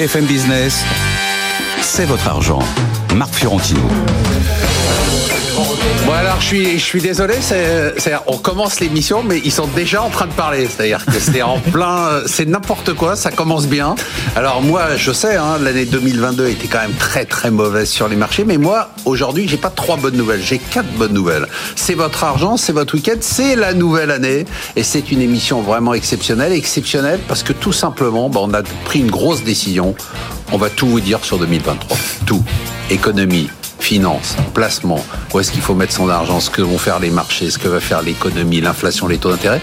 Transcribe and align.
BFM 0.00 0.24
Business, 0.24 0.82
c'est 1.82 2.06
votre 2.06 2.26
argent. 2.26 2.60
Marc 3.14 3.34
Fiorentino. 3.34 3.82
Bon 6.10 6.16
alors 6.16 6.40
je 6.40 6.46
suis, 6.46 6.72
je 6.72 6.84
suis 6.84 7.00
désolé, 7.00 7.34
c'est, 7.40 7.94
c'est- 8.00 8.16
on 8.26 8.36
commence 8.36 8.80
l'émission 8.80 9.22
mais 9.22 9.40
ils 9.44 9.52
sont 9.52 9.68
déjà 9.68 10.02
en 10.02 10.10
train 10.10 10.26
de 10.26 10.32
parler, 10.32 10.66
c'est-à-dire 10.66 11.06
que 11.06 11.20
c'est 11.20 11.40
en 11.40 11.58
plein, 11.72 12.22
c'est 12.26 12.46
n'importe 12.48 12.94
quoi, 12.94 13.14
ça 13.14 13.30
commence 13.30 13.68
bien. 13.68 13.94
Alors 14.34 14.60
moi 14.60 14.96
je 14.96 15.12
sais, 15.12 15.36
hein, 15.36 15.58
l'année 15.62 15.84
2022 15.84 16.48
était 16.48 16.66
quand 16.66 16.80
même 16.80 16.94
très 16.98 17.26
très 17.26 17.52
mauvaise 17.52 17.88
sur 17.88 18.08
les 18.08 18.16
marchés, 18.16 18.42
mais 18.44 18.56
moi 18.58 18.88
aujourd'hui 19.04 19.46
j'ai 19.46 19.56
pas 19.56 19.70
trois 19.70 19.96
bonnes 19.96 20.16
nouvelles, 20.16 20.42
j'ai 20.42 20.58
quatre 20.58 20.90
bonnes 20.94 21.12
nouvelles. 21.14 21.46
C'est 21.76 21.94
votre 21.94 22.24
argent, 22.24 22.56
c'est 22.56 22.72
votre 22.72 22.96
week-end, 22.96 23.18
c'est 23.20 23.54
la 23.54 23.72
nouvelle 23.72 24.10
année 24.10 24.46
et 24.74 24.82
c'est 24.82 25.12
une 25.12 25.20
émission 25.22 25.62
vraiment 25.62 25.94
exceptionnelle, 25.94 26.52
exceptionnelle 26.52 27.20
parce 27.28 27.44
que 27.44 27.52
tout 27.52 27.72
simplement 27.72 28.28
bah, 28.28 28.40
on 28.42 28.52
a 28.52 28.64
pris 28.84 28.98
une 28.98 29.12
grosse 29.12 29.44
décision, 29.44 29.94
on 30.50 30.58
va 30.58 30.70
tout 30.70 30.88
vous 30.88 31.00
dire 31.00 31.24
sur 31.24 31.38
2023, 31.38 31.96
tout, 32.26 32.42
économie, 32.90 33.48
finance, 33.80 34.36
placement, 34.54 35.04
où 35.32 35.40
est-ce 35.40 35.50
qu'il 35.50 35.62
faut 35.62 35.74
mettre 35.74 35.92
son 35.92 36.08
argent, 36.08 36.40
ce 36.40 36.50
que 36.50 36.62
vont 36.62 36.78
faire 36.78 37.00
les 37.00 37.10
marchés, 37.10 37.50
ce 37.50 37.58
que 37.58 37.68
va 37.68 37.80
faire 37.80 38.02
l'économie, 38.02 38.60
l'inflation, 38.60 39.08
les 39.08 39.18
taux 39.18 39.30
d'intérêt. 39.30 39.60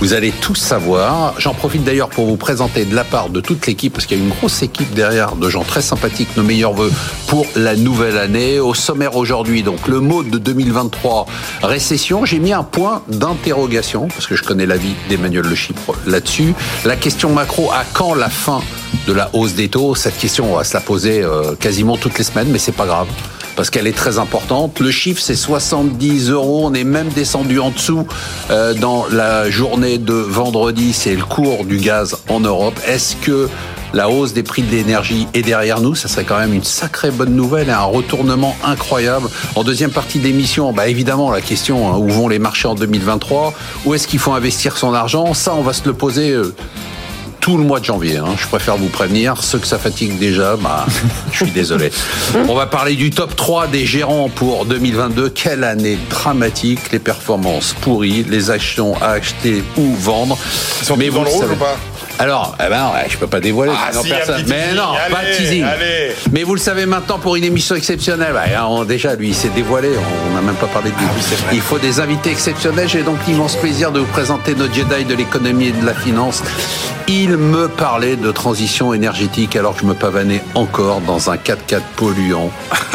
Vous 0.00 0.12
allez 0.12 0.30
tous 0.30 0.54
savoir. 0.54 1.34
J'en 1.38 1.54
profite 1.54 1.82
d'ailleurs 1.82 2.08
pour 2.08 2.26
vous 2.26 2.36
présenter 2.36 2.84
de 2.84 2.94
la 2.94 3.02
part 3.02 3.30
de 3.30 3.40
toute 3.40 3.66
l'équipe, 3.66 3.92
parce 3.92 4.06
qu'il 4.06 4.16
y 4.16 4.20
a 4.20 4.22
une 4.22 4.30
grosse 4.30 4.62
équipe 4.62 4.94
derrière 4.94 5.34
de 5.34 5.48
gens 5.50 5.64
très 5.64 5.82
sympathiques, 5.82 6.36
nos 6.36 6.44
meilleurs 6.44 6.72
voeux 6.72 6.92
pour 7.26 7.46
la 7.56 7.74
nouvelle 7.74 8.16
année. 8.16 8.60
Au 8.60 8.74
sommaire 8.74 9.16
aujourd'hui, 9.16 9.64
donc 9.64 9.88
le 9.88 9.98
mot 9.98 10.22
de 10.22 10.38
2023, 10.38 11.26
récession. 11.62 12.24
J'ai 12.24 12.38
mis 12.38 12.52
un 12.52 12.62
point 12.62 13.02
d'interrogation, 13.08 14.06
parce 14.06 14.28
que 14.28 14.36
je 14.36 14.44
connais 14.44 14.66
l'avis 14.66 14.94
d'Emmanuel 15.08 15.44
Le 15.44 15.56
Chypre 15.56 15.94
là-dessus. 16.06 16.54
La 16.84 16.94
question 16.94 17.30
macro, 17.30 17.72
à 17.72 17.82
quand 17.92 18.14
la 18.14 18.28
fin 18.28 18.60
de 19.08 19.12
la 19.12 19.30
hausse 19.32 19.54
des 19.54 19.68
taux? 19.68 19.96
Cette 19.96 20.16
question, 20.16 20.52
on 20.52 20.58
va 20.58 20.64
se 20.64 20.74
la 20.74 20.80
poser 20.80 21.22
euh, 21.24 21.56
quasiment 21.56 21.96
toutes 21.96 22.18
les 22.18 22.24
semaines, 22.24 22.48
mais 22.50 22.58
c'est 22.58 22.70
pas 22.70 22.86
grave 22.86 23.08
parce 23.58 23.70
qu'elle 23.70 23.88
est 23.88 23.92
très 23.96 24.18
importante. 24.18 24.78
Le 24.78 24.92
chiffre, 24.92 25.20
c'est 25.20 25.34
70 25.34 26.30
euros. 26.30 26.60
On 26.66 26.74
est 26.74 26.84
même 26.84 27.08
descendu 27.08 27.58
en 27.58 27.70
dessous 27.70 28.06
euh, 28.52 28.72
dans 28.72 29.06
la 29.10 29.50
journée 29.50 29.98
de 29.98 30.12
vendredi. 30.12 30.92
C'est 30.92 31.16
le 31.16 31.24
cours 31.24 31.64
du 31.64 31.78
gaz 31.78 32.18
en 32.28 32.38
Europe. 32.38 32.78
Est-ce 32.86 33.16
que 33.16 33.48
la 33.92 34.10
hausse 34.10 34.32
des 34.32 34.44
prix 34.44 34.62
de 34.62 34.70
l'énergie 34.70 35.26
est 35.34 35.42
derrière 35.42 35.80
nous? 35.80 35.96
Ça 35.96 36.06
serait 36.06 36.22
quand 36.22 36.38
même 36.38 36.54
une 36.54 36.62
sacrée 36.62 37.10
bonne 37.10 37.34
nouvelle 37.34 37.68
et 37.68 37.72
un 37.72 37.82
retournement 37.82 38.56
incroyable. 38.62 39.26
En 39.56 39.64
deuxième 39.64 39.90
partie 39.90 40.20
d'émission, 40.20 40.72
bah 40.72 40.86
évidemment, 40.86 41.32
la 41.32 41.40
question, 41.40 41.92
hein, 41.92 41.98
où 41.98 42.08
vont 42.10 42.28
les 42.28 42.38
marchés 42.38 42.68
en 42.68 42.76
2023 42.76 43.54
Où 43.86 43.92
est-ce 43.92 44.06
qu'il 44.06 44.20
faut 44.20 44.34
investir 44.34 44.76
son 44.76 44.94
argent? 44.94 45.34
Ça, 45.34 45.56
on 45.56 45.62
va 45.62 45.72
se 45.72 45.84
le 45.84 45.94
poser... 45.94 46.32
tout 47.40 47.56
le 47.56 47.64
mois 47.64 47.80
de 47.80 47.84
janvier. 47.84 48.18
hein. 48.18 48.34
Je 48.40 48.46
préfère 48.46 48.76
vous 48.76 48.88
prévenir. 48.88 49.42
Ceux 49.42 49.58
que 49.58 49.66
ça 49.66 49.78
fatigue 49.78 50.18
déjà, 50.18 50.56
bah, 50.56 50.86
je 51.32 51.44
suis 51.44 51.52
désolé. 51.52 51.90
On 52.48 52.54
va 52.54 52.66
parler 52.66 52.94
du 52.94 53.10
top 53.10 53.34
3 53.36 53.66
des 53.68 53.86
gérants 53.86 54.28
pour 54.28 54.64
2022. 54.66 55.30
Quelle 55.30 55.64
année 55.64 55.98
dramatique. 56.10 56.80
Les 56.92 56.98
performances 56.98 57.74
pourries, 57.80 58.24
les 58.28 58.50
actions 58.50 58.94
à 59.00 59.10
acheter 59.10 59.62
ou 59.76 59.94
vendre. 59.94 60.36
Ils 60.80 60.84
sont 60.86 60.96
Mais 60.96 61.06
tous 61.06 61.14
dans 61.14 61.18
vous 61.20 61.24
le 61.24 61.30
rouge 61.30 61.40
savez- 61.42 61.54
ou 61.54 61.58
pas? 61.58 61.76
Alors, 62.18 62.56
eh 62.64 62.68
ben, 62.68 62.86
ouais, 62.94 63.06
je 63.08 63.16
peux 63.16 63.26
pas 63.26 63.40
dévoiler. 63.40 63.72
Ah, 63.74 63.88
sinon 63.90 64.02
si, 64.04 64.12
un 64.12 64.16
personne- 64.16 64.44
Mais 64.48 64.62
teasing. 64.64 64.76
non, 64.76 64.92
pas 65.10 65.22
de 65.24 65.36
teasing. 65.36 65.64
allez. 65.64 66.12
Mais 66.32 66.42
vous 66.42 66.54
le 66.54 66.60
savez 66.60 66.86
maintenant 66.86 67.18
pour 67.18 67.36
une 67.36 67.44
émission 67.44 67.74
exceptionnelle. 67.76 68.32
Bah, 68.32 68.66
on- 68.68 68.84
déjà, 68.84 69.14
lui, 69.14 69.28
il 69.28 69.34
s'est 69.34 69.48
dévoilé. 69.50 69.90
On 70.30 70.34
n'a 70.34 70.40
même 70.42 70.54
pas 70.56 70.66
parlé 70.66 70.90
de 70.90 70.96
lui. 70.96 71.04
Ah 71.08 71.12
oui, 71.16 71.36
il 71.52 71.60
faut 71.60 71.78
des 71.78 72.00
invités 72.00 72.30
exceptionnels. 72.30 72.88
J'ai 72.88 73.02
donc 73.02 73.18
l'immense 73.26 73.56
plaisir 73.56 73.92
de 73.92 74.00
vous 74.00 74.06
présenter 74.06 74.54
nos 74.54 74.66
Jedi 74.72 75.04
de 75.04 75.14
l'économie 75.14 75.68
et 75.68 75.72
de 75.72 75.84
la 75.86 75.94
finance. 75.94 76.42
Il 77.06 77.36
me 77.36 77.68
parlait 77.68 78.16
de 78.16 78.30
transition 78.32 78.92
énergétique 78.92 79.56
alors 79.56 79.74
que 79.74 79.80
je 79.80 79.86
me 79.86 79.94
pavanais 79.94 80.42
encore 80.54 81.00
dans 81.00 81.30
un 81.30 81.36
4x4 81.36 81.80
polluant. 81.96 82.50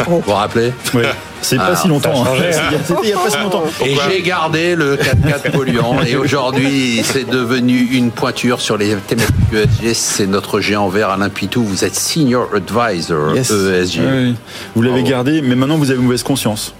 Vous 0.06 0.20
vous 0.24 0.32
rappelez? 0.32 0.72
Oui. 0.94 1.02
C'est 1.44 1.58
pas 1.58 1.76
si 1.76 1.88
longtemps. 1.88 2.24
hein. 2.24 2.28
hein. 2.38 2.76
C'était 2.84 3.00
il 3.04 3.08
y 3.10 3.12
a 3.12 3.16
pas 3.18 3.30
si 3.30 3.38
longtemps. 3.38 3.64
Et 3.84 3.96
j'ai 4.10 4.22
gardé 4.22 4.74
le 4.74 4.96
4x4 4.96 5.50
polluant. 5.52 5.96
Et 6.06 6.16
aujourd'hui, 6.16 7.02
c'est 7.04 7.28
devenu 7.28 7.78
une 7.92 8.10
pointure 8.10 8.60
sur 8.60 8.76
les 8.78 8.94
thématiques 8.96 9.34
ESG. 9.52 9.92
C'est 9.94 10.26
notre 10.26 10.60
géant 10.60 10.88
vert 10.88 11.10
Alain 11.10 11.28
Pitou. 11.28 11.62
Vous 11.62 11.84
êtes 11.84 11.94
senior 11.94 12.48
advisor 12.54 13.34
Yes. 13.34 13.50
ESG. 13.50 14.00
Oui. 14.00 14.34
Vous 14.74 14.82
l'avez 14.82 15.02
gardé, 15.02 15.42
mais 15.42 15.54
maintenant 15.54 15.76
vous 15.76 15.90
avez 15.90 16.00
mauvaise 16.00 16.22
conscience. 16.22 16.74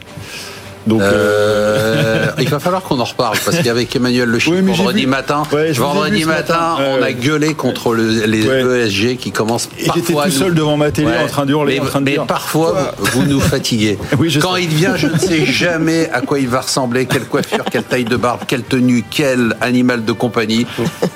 Donc, 0.87 1.01
euh, 1.01 2.25
Euh, 2.25 2.27
il 2.39 2.49
va 2.49 2.59
falloir 2.59 2.83
qu'on 2.83 2.99
en 3.01 3.05
reparle 3.05 3.39
parce 3.45 3.59
qu'avec 3.59 3.95
Emmanuel 3.97 4.29
Le 4.29 4.39
Oui, 4.47 4.61
mais 4.63 4.73
j'ai 4.73 4.79
vendredi 4.79 5.07
matin, 5.07 5.43
Ouais, 5.53 5.73
vendredi 5.73 6.25
matin, 6.25 6.55
matin. 6.77 6.77
Ouais, 6.79 6.91
on 6.99 7.03
a 7.03 7.13
gueulé 7.13 7.55
contre 7.55 7.95
le- 7.95 8.25
les 8.27 8.47
Ouais. 8.47 8.87
ESG 8.87 9.17
qui 9.17 9.31
commencent 9.33 9.69
Et 9.79 9.87
parfois. 9.87 10.03
j'étais 10.07 10.13
tout 10.13 10.21
nous- 10.27 10.31
seul 10.47 10.55
devant 10.55 10.77
ma 10.77 10.91
télé 10.91 11.09
en 11.23 11.27
train 11.27 11.47
d'hurler, 11.47 11.75
mais, 11.75 11.81
en 11.81 11.85
train 11.87 12.01
de 12.01 12.05
mais 12.07 12.13
dire. 12.13 12.27
parfois, 12.27 12.95
vous, 12.99 13.21
vous 13.21 13.27
nous 13.27 13.41
fatiguez. 13.41 13.99
Oui, 14.19 14.31
je 14.31 14.41
Quand 14.41 14.55
sais. 14.57 14.63
il 14.65 14.69
vient, 14.69 14.97
je 14.97 15.07
ne 15.09 15.19
sais 15.19 15.45
jamais 15.47 16.09
à 16.13 16.21
quoi 16.21 16.39
il 16.39 16.49
va 16.49 16.61
ressembler, 16.61 17.07
quelle 17.07 17.25
coiffure, 17.25 17.65
quelle 17.71 17.85
taille 17.85 18.05
de 18.05 18.17
barbe, 18.17 18.41
quelle 18.47 18.63
tenue, 18.63 19.05
quel 19.11 19.55
animal 19.61 20.05
de 20.05 20.13
compagnie. 20.13 20.67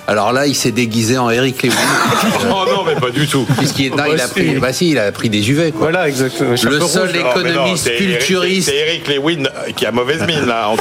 Alors 0.06 0.32
là, 0.32 0.46
il 0.46 0.54
s'est 0.54 0.72
déguisé 0.72 1.18
en 1.18 1.30
Eric 1.30 1.62
Lewin, 1.62 1.74
Oh 2.50 2.64
non, 2.66 2.84
mais 2.86 2.94
pas 3.00 3.10
du 3.10 3.26
tout. 3.26 3.46
puisqu'il 3.58 3.86
est- 3.86 3.90
non, 3.96 4.04
il 4.12 4.20
a 4.20 4.26
si. 4.26 4.30
pris, 4.32 4.54
bah 4.58 4.72
si, 4.72 4.90
il 4.90 4.98
a 4.98 5.12
pris 5.12 5.28
des 5.30 5.50
UV, 5.50 5.72
quoi. 5.72 5.90
Voilà, 5.90 6.08
exactement. 6.08 6.50
Le 6.50 6.80
seul 6.80 7.10
mais 7.12 7.20
économiste 7.20 7.90
culturiste 7.96 8.68
C'est 8.70 8.76
Eric 8.76 9.08
Lewin 9.08 9.44
qui 9.76 9.86
a 9.86 9.92
mauvaise 9.92 10.22
mine, 10.26 10.46
là. 10.46 10.70
Ah 10.70 10.74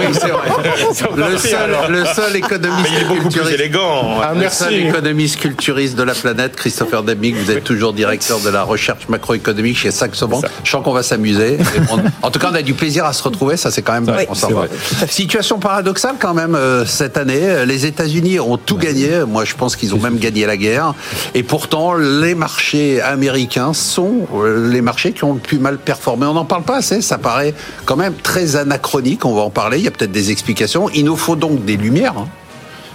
oui, 0.00 0.06
c'est 0.12 0.28
vrai. 0.28 1.30
Le 1.30 1.36
seul, 1.38 1.70
le 1.88 2.04
seul 2.04 2.36
économiste 2.36 2.88
il 2.92 2.98
est 3.02 3.04
beaucoup 3.04 3.20
plus 3.28 3.30
culturiste. 3.30 3.60
élégant. 3.60 4.20
Ah, 4.22 4.30
Le 4.34 4.40
merci. 4.40 4.64
seul 4.64 4.74
économiste 4.74 5.38
culturiste 5.40 5.96
de 5.96 6.02
la 6.02 6.14
planète, 6.14 6.56
Christopher 6.56 7.02
Demick, 7.02 7.36
vous 7.36 7.50
êtes 7.50 7.64
toujours 7.64 7.92
directeur 7.92 8.38
de 8.40 8.48
la 8.50 8.62
recherche 8.62 9.08
macroéconomique 9.08 9.78
chez 9.78 9.90
Saxo 9.90 10.26
Bank. 10.28 10.44
Je 10.64 10.70
sens 10.70 10.82
qu'on 10.84 10.92
va 10.92 11.02
s'amuser. 11.02 11.58
On- 11.90 12.00
En 12.26 12.30
tout 12.30 12.38
cas, 12.38 12.48
on 12.52 12.54
a 12.54 12.62
du 12.62 12.74
plaisir 12.74 13.04
à 13.04 13.12
se 13.12 13.22
retrouver, 13.22 13.56
ça 13.56 13.70
c'est 13.70 13.82
quand 13.82 13.92
même 13.92 14.04
vrai. 14.04 14.28
Situation 15.08 15.58
paradoxale 15.58 16.16
quand 16.18 16.34
même 16.34 16.54
euh, 16.54 16.84
cette 16.84 17.16
année. 17.16 17.40
Euh, 17.42 17.64
Les 17.64 17.86
États-Unis 17.86 18.40
ont 18.40 18.56
tout 18.56 18.76
gagné. 18.76 19.24
Moi, 19.26 19.44
je 19.44 19.54
pense 19.54 19.76
qu'ils 19.76 19.94
ont 19.94 19.98
même 19.98 20.18
gagné 20.18 20.46
la 20.46 20.56
guerre. 20.56 20.94
Et 21.34 21.42
pourtant, 21.42 21.94
les 21.94 22.34
marchés 22.34 23.00
américains 23.00 23.72
sont 23.74 24.26
euh, 24.34 24.70
les 24.70 24.80
marchés 24.80 25.12
qui 25.12 25.24
ont 25.24 25.34
le 25.34 25.40
plus 25.40 25.58
mal 25.58 25.78
performé. 25.78 26.26
On 26.26 26.34
n'en 26.34 26.44
parle 26.44 26.62
pas 26.62 26.76
assez. 26.78 27.00
Ça 27.02 27.18
paraît 27.18 27.54
quand 27.84 27.96
même 27.96 27.99
très 28.22 28.56
anachronique. 28.56 29.24
On 29.26 29.34
va 29.34 29.42
en 29.42 29.50
parler. 29.50 29.78
Il 29.78 29.84
y 29.84 29.88
a 29.88 29.90
peut-être 29.90 30.12
des 30.12 30.30
explications. 30.30 30.88
Il 30.90 31.04
nous 31.04 31.16
faut 31.16 31.36
donc 31.36 31.64
des 31.64 31.76
lumières. 31.76 32.16
hein. 32.16 32.28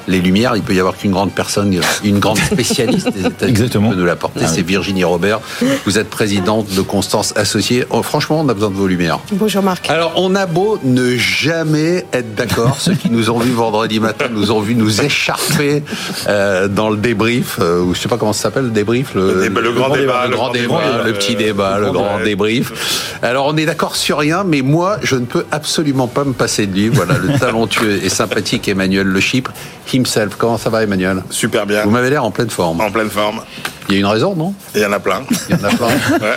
Les 0.07 0.19
lumières, 0.19 0.55
il 0.55 0.61
peut 0.61 0.73
y 0.73 0.79
avoir 0.79 0.95
qu'une 0.97 1.11
grande 1.11 1.31
personne, 1.33 1.75
une 2.03 2.19
grande 2.19 2.37
spécialiste 2.51 3.09
des 3.11 3.21
États-Unis 3.21 3.49
Exactement. 3.49 3.89
qui 3.89 3.95
peut 3.95 4.01
nous 4.01 4.05
l'apporter. 4.05 4.39
Ah 4.43 4.45
oui. 4.47 4.51
C'est 4.55 4.61
Virginie 4.61 5.03
Robert. 5.03 5.39
Vous 5.85 5.97
êtes 5.97 6.09
présidente 6.09 6.67
de 6.75 6.81
Constance 6.81 7.33
Associée. 7.35 7.85
Oh, 7.89 8.03
franchement, 8.03 8.41
on 8.41 8.49
a 8.49 8.53
besoin 8.53 8.69
de 8.69 8.75
vos 8.75 8.87
lumières. 8.87 9.19
Bonjour 9.31 9.63
Marc. 9.63 9.89
Alors, 9.89 10.13
on 10.17 10.35
a 10.35 10.45
beau 10.45 10.79
ne 10.83 11.15
jamais 11.15 12.05
être 12.13 12.35
d'accord. 12.35 12.77
Ceux 12.79 12.93
qui 12.93 13.09
nous 13.09 13.29
ont 13.29 13.39
vus 13.39 13.51
vendredi 13.51 13.99
matin 13.99 14.25
nous 14.31 14.51
ont 14.51 14.59
vu 14.61 14.75
nous 14.75 15.01
écharper 15.01 15.83
euh, 16.27 16.67
dans 16.67 16.89
le 16.89 16.97
débrief, 16.97 17.57
euh, 17.59 17.81
ou 17.81 17.93
je 17.95 17.99
sais 17.99 18.07
pas 18.09 18.17
comment 18.17 18.33
ça 18.33 18.43
s'appelle, 18.43 18.65
le 18.65 18.69
débrief, 18.71 19.13
le, 19.15 19.33
Le 19.35 19.41
débat- 19.49 19.61
le 19.61 19.71
grand 19.71 19.89
débat, 19.95 20.23
le 20.25 20.29
le 20.31 20.35
grand 20.35 20.43
grand 20.45 20.53
débat, 20.53 20.81
débat, 20.81 21.03
le 21.05 21.13
petit 21.13 21.35
débat, 21.35 21.77
le 21.79 21.85
le 21.85 21.91
grand 21.91 22.03
grand 22.03 22.13
débat. 22.17 22.25
débrief. 22.25 23.17
Alors, 23.21 23.47
on 23.47 23.57
est 23.57 23.65
d'accord 23.65 23.95
sur 23.95 24.17
rien, 24.19 24.43
mais 24.43 24.61
moi, 24.61 24.97
je 25.03 25.15
ne 25.15 25.25
peux 25.25 25.45
absolument 25.51 26.07
pas 26.07 26.23
me 26.23 26.33
passer 26.33 26.67
de 26.67 26.73
lui. 26.75 26.89
Voilà, 26.89 27.17
le 27.17 27.37
talentueux 27.39 28.03
et 28.03 28.09
sympathique 28.09 28.67
Emmanuel 28.67 29.07
Le 29.07 29.19
Chypre 29.19 29.51
himself. 29.95 30.35
Comment 30.37 30.57
ça 30.57 30.69
va, 30.69 30.83
Emmanuel 30.83 31.23
Super 31.29 31.65
bien. 31.65 31.83
Vous 31.83 31.89
m'avez 31.89 32.09
l'air 32.09 32.23
en 32.23 32.31
pleine 32.31 32.49
forme. 32.49 32.81
En 32.81 32.91
pleine 32.91 33.09
forme. 33.09 33.41
Il 33.87 33.93
y 33.93 33.97
a 33.97 33.99
une 33.99 34.05
raison, 34.07 34.35
non 34.35 34.53
Il 34.73 34.81
y 34.81 34.85
en 34.85 34.91
a 34.91 34.99
plein. 34.99 35.21
Il 35.49 35.55
y 35.55 35.59
en 35.59 35.63
a 35.63 35.69
plein. 35.69 35.87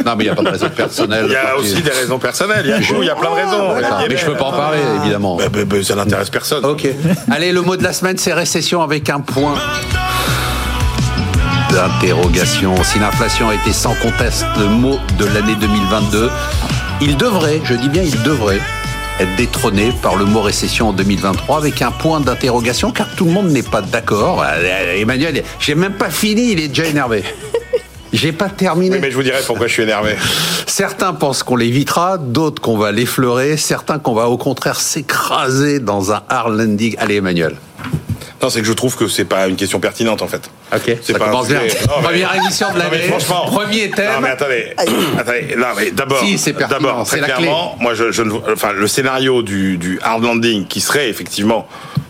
Non, 0.05 0.17
mais 0.17 0.25
il 0.25 0.27
n'y 0.27 0.29
a 0.29 0.35
pas 0.35 0.43
de 0.43 0.51
raison 0.51 0.69
personnelle. 0.69 1.25
Il 1.29 1.33
y 1.33 1.37
a 1.37 1.57
aussi 1.57 1.81
des 1.81 1.91
raisons 1.91 2.19
personnelles. 2.19 2.63
Il 2.65 2.71
y 2.71 2.73
a 2.73 2.79
il 2.79 3.07
y 3.07 3.11
a 3.11 3.15
plein 3.15 3.31
de 3.31 3.35
raisons. 3.35 3.75
D'accord, 3.75 4.05
mais 4.09 4.17
je 4.17 4.27
peux 4.27 4.35
pas 4.35 4.45
en 4.45 4.53
parler, 4.53 4.79
évidemment. 5.01 5.37
Bah, 5.37 5.45
bah, 5.51 5.61
bah, 5.65 5.77
ça 5.83 5.95
n'intéresse 5.95 6.31
personne. 6.31 6.65
Ok. 6.65 6.87
Allez, 7.31 7.53
le 7.53 7.63
mot 7.63 7.77
de 7.77 7.83
la 7.83 7.93
semaine, 7.93 8.19
c'est 8.19 8.35
récession 8.35 8.83
avec 8.83 9.09
un 9.09 9.21
point 9.21 9.55
d'interrogation. 11.71 12.83
Si 12.83 12.99
l'inflation 12.99 13.49
a 13.49 13.55
été 13.55 13.73
sans 13.73 13.95
conteste 13.95 14.47
le 14.59 14.67
mot 14.67 14.99
de 15.19 15.25
l'année 15.27 15.57
2022, 15.61 16.31
il 17.01 17.17
devrait, 17.17 17.61
je 17.65 17.75
dis 17.75 17.89
bien 17.89 18.03
il 18.03 18.23
devrait, 18.23 18.61
détrôné 19.37 19.93
par 20.03 20.17
le 20.17 20.25
mot 20.25 20.41
récession 20.41 20.89
en 20.89 20.93
2023 20.93 21.59
avec 21.59 21.83
un 21.83 21.91
point 21.91 22.21
d'interrogation 22.21 22.91
car 22.91 23.15
tout 23.15 23.25
le 23.25 23.33
monde 23.33 23.49
n'est 23.49 23.63
pas 23.63 23.83
d'accord. 23.83 24.45
Euh, 24.47 24.97
Emmanuel, 24.97 25.43
j'ai 25.59 25.75
même 25.75 25.95
pas 25.95 26.11
fini, 26.11 26.53
il 26.53 26.61
est 26.61 26.69
déjà 26.69 26.87
énervé. 26.87 27.25
J'ai 28.11 28.33
pas 28.33 28.49
terminé. 28.49 28.97
Oui, 28.97 29.03
mais 29.03 29.11
je 29.11 29.17
vous 29.17 29.23
dirai 29.23 29.41
pourquoi 29.47 29.67
je 29.67 29.73
suis 29.75 29.83
énervé. 29.83 30.17
Certains 30.67 31.13
pensent 31.13 31.43
qu'on 31.43 31.57
l'évitera, 31.57 32.17
d'autres 32.17 32.63
qu'on 32.63 32.79
va 32.79 32.91
l'effleurer, 32.91 33.59
certains 33.59 33.99
qu'on 33.99 34.15
va 34.15 34.31
au 34.31 34.39
contraire 34.39 34.81
s'écraser 34.81 35.79
dans 35.79 36.11
un 36.13 36.23
hard 36.29 36.59
landing. 36.59 36.95
Allez, 36.99 37.17
Emmanuel. 37.17 37.57
Non, 38.41 38.51
c'est 38.51 38.61
que 38.61 38.67
je 38.67 38.73
trouve 38.73 38.97
que 38.97 39.09
c'est 39.09 39.25
pas 39.25 39.49
une 39.49 39.57
question 39.57 39.81
pertinente 39.81 40.23
en 40.23 40.29
fait. 40.29 40.49
Ok, 40.73 40.83
C'est 41.03 41.13
ça 41.13 41.19
pas 41.19 41.27
un 41.27 41.31
commence 41.31 41.49
bien. 41.49 41.59
Non, 41.59 41.65
mais- 41.65 42.03
Première 42.05 42.35
émission 42.37 42.69
de 42.73 42.79
Non, 42.79 42.85
mais 42.91 42.99
l'année, 42.99 43.09
franchement. 43.09 43.47
premier 43.47 43.91
thème. 43.91 44.13
Non 44.13 44.21
mais 44.21 44.29
attendez, 44.31 44.75
attendez, 45.19 45.55
non 45.57 45.67
mais 45.77 45.91
d'abord, 45.91 46.21
Si, 46.21 46.39
c'est 46.39 46.53
pertinent, 46.53 46.79
d'abord 46.81 47.07
c'est 47.07 47.19
très 47.19 47.29
la 47.29 47.35
clairement, 47.35 47.77
moi 47.81 47.95
je, 47.95 48.13
je 48.13 48.23
ne, 48.23 48.33
enfin 48.53 48.73
le 48.73 48.87
scénario 48.87 49.43
du, 49.43 49.77
du 49.77 49.99
hard 50.03 50.23
landing 50.23 50.67
qui 50.67 50.81
serait 50.81 51.09
effectivement 51.09 51.67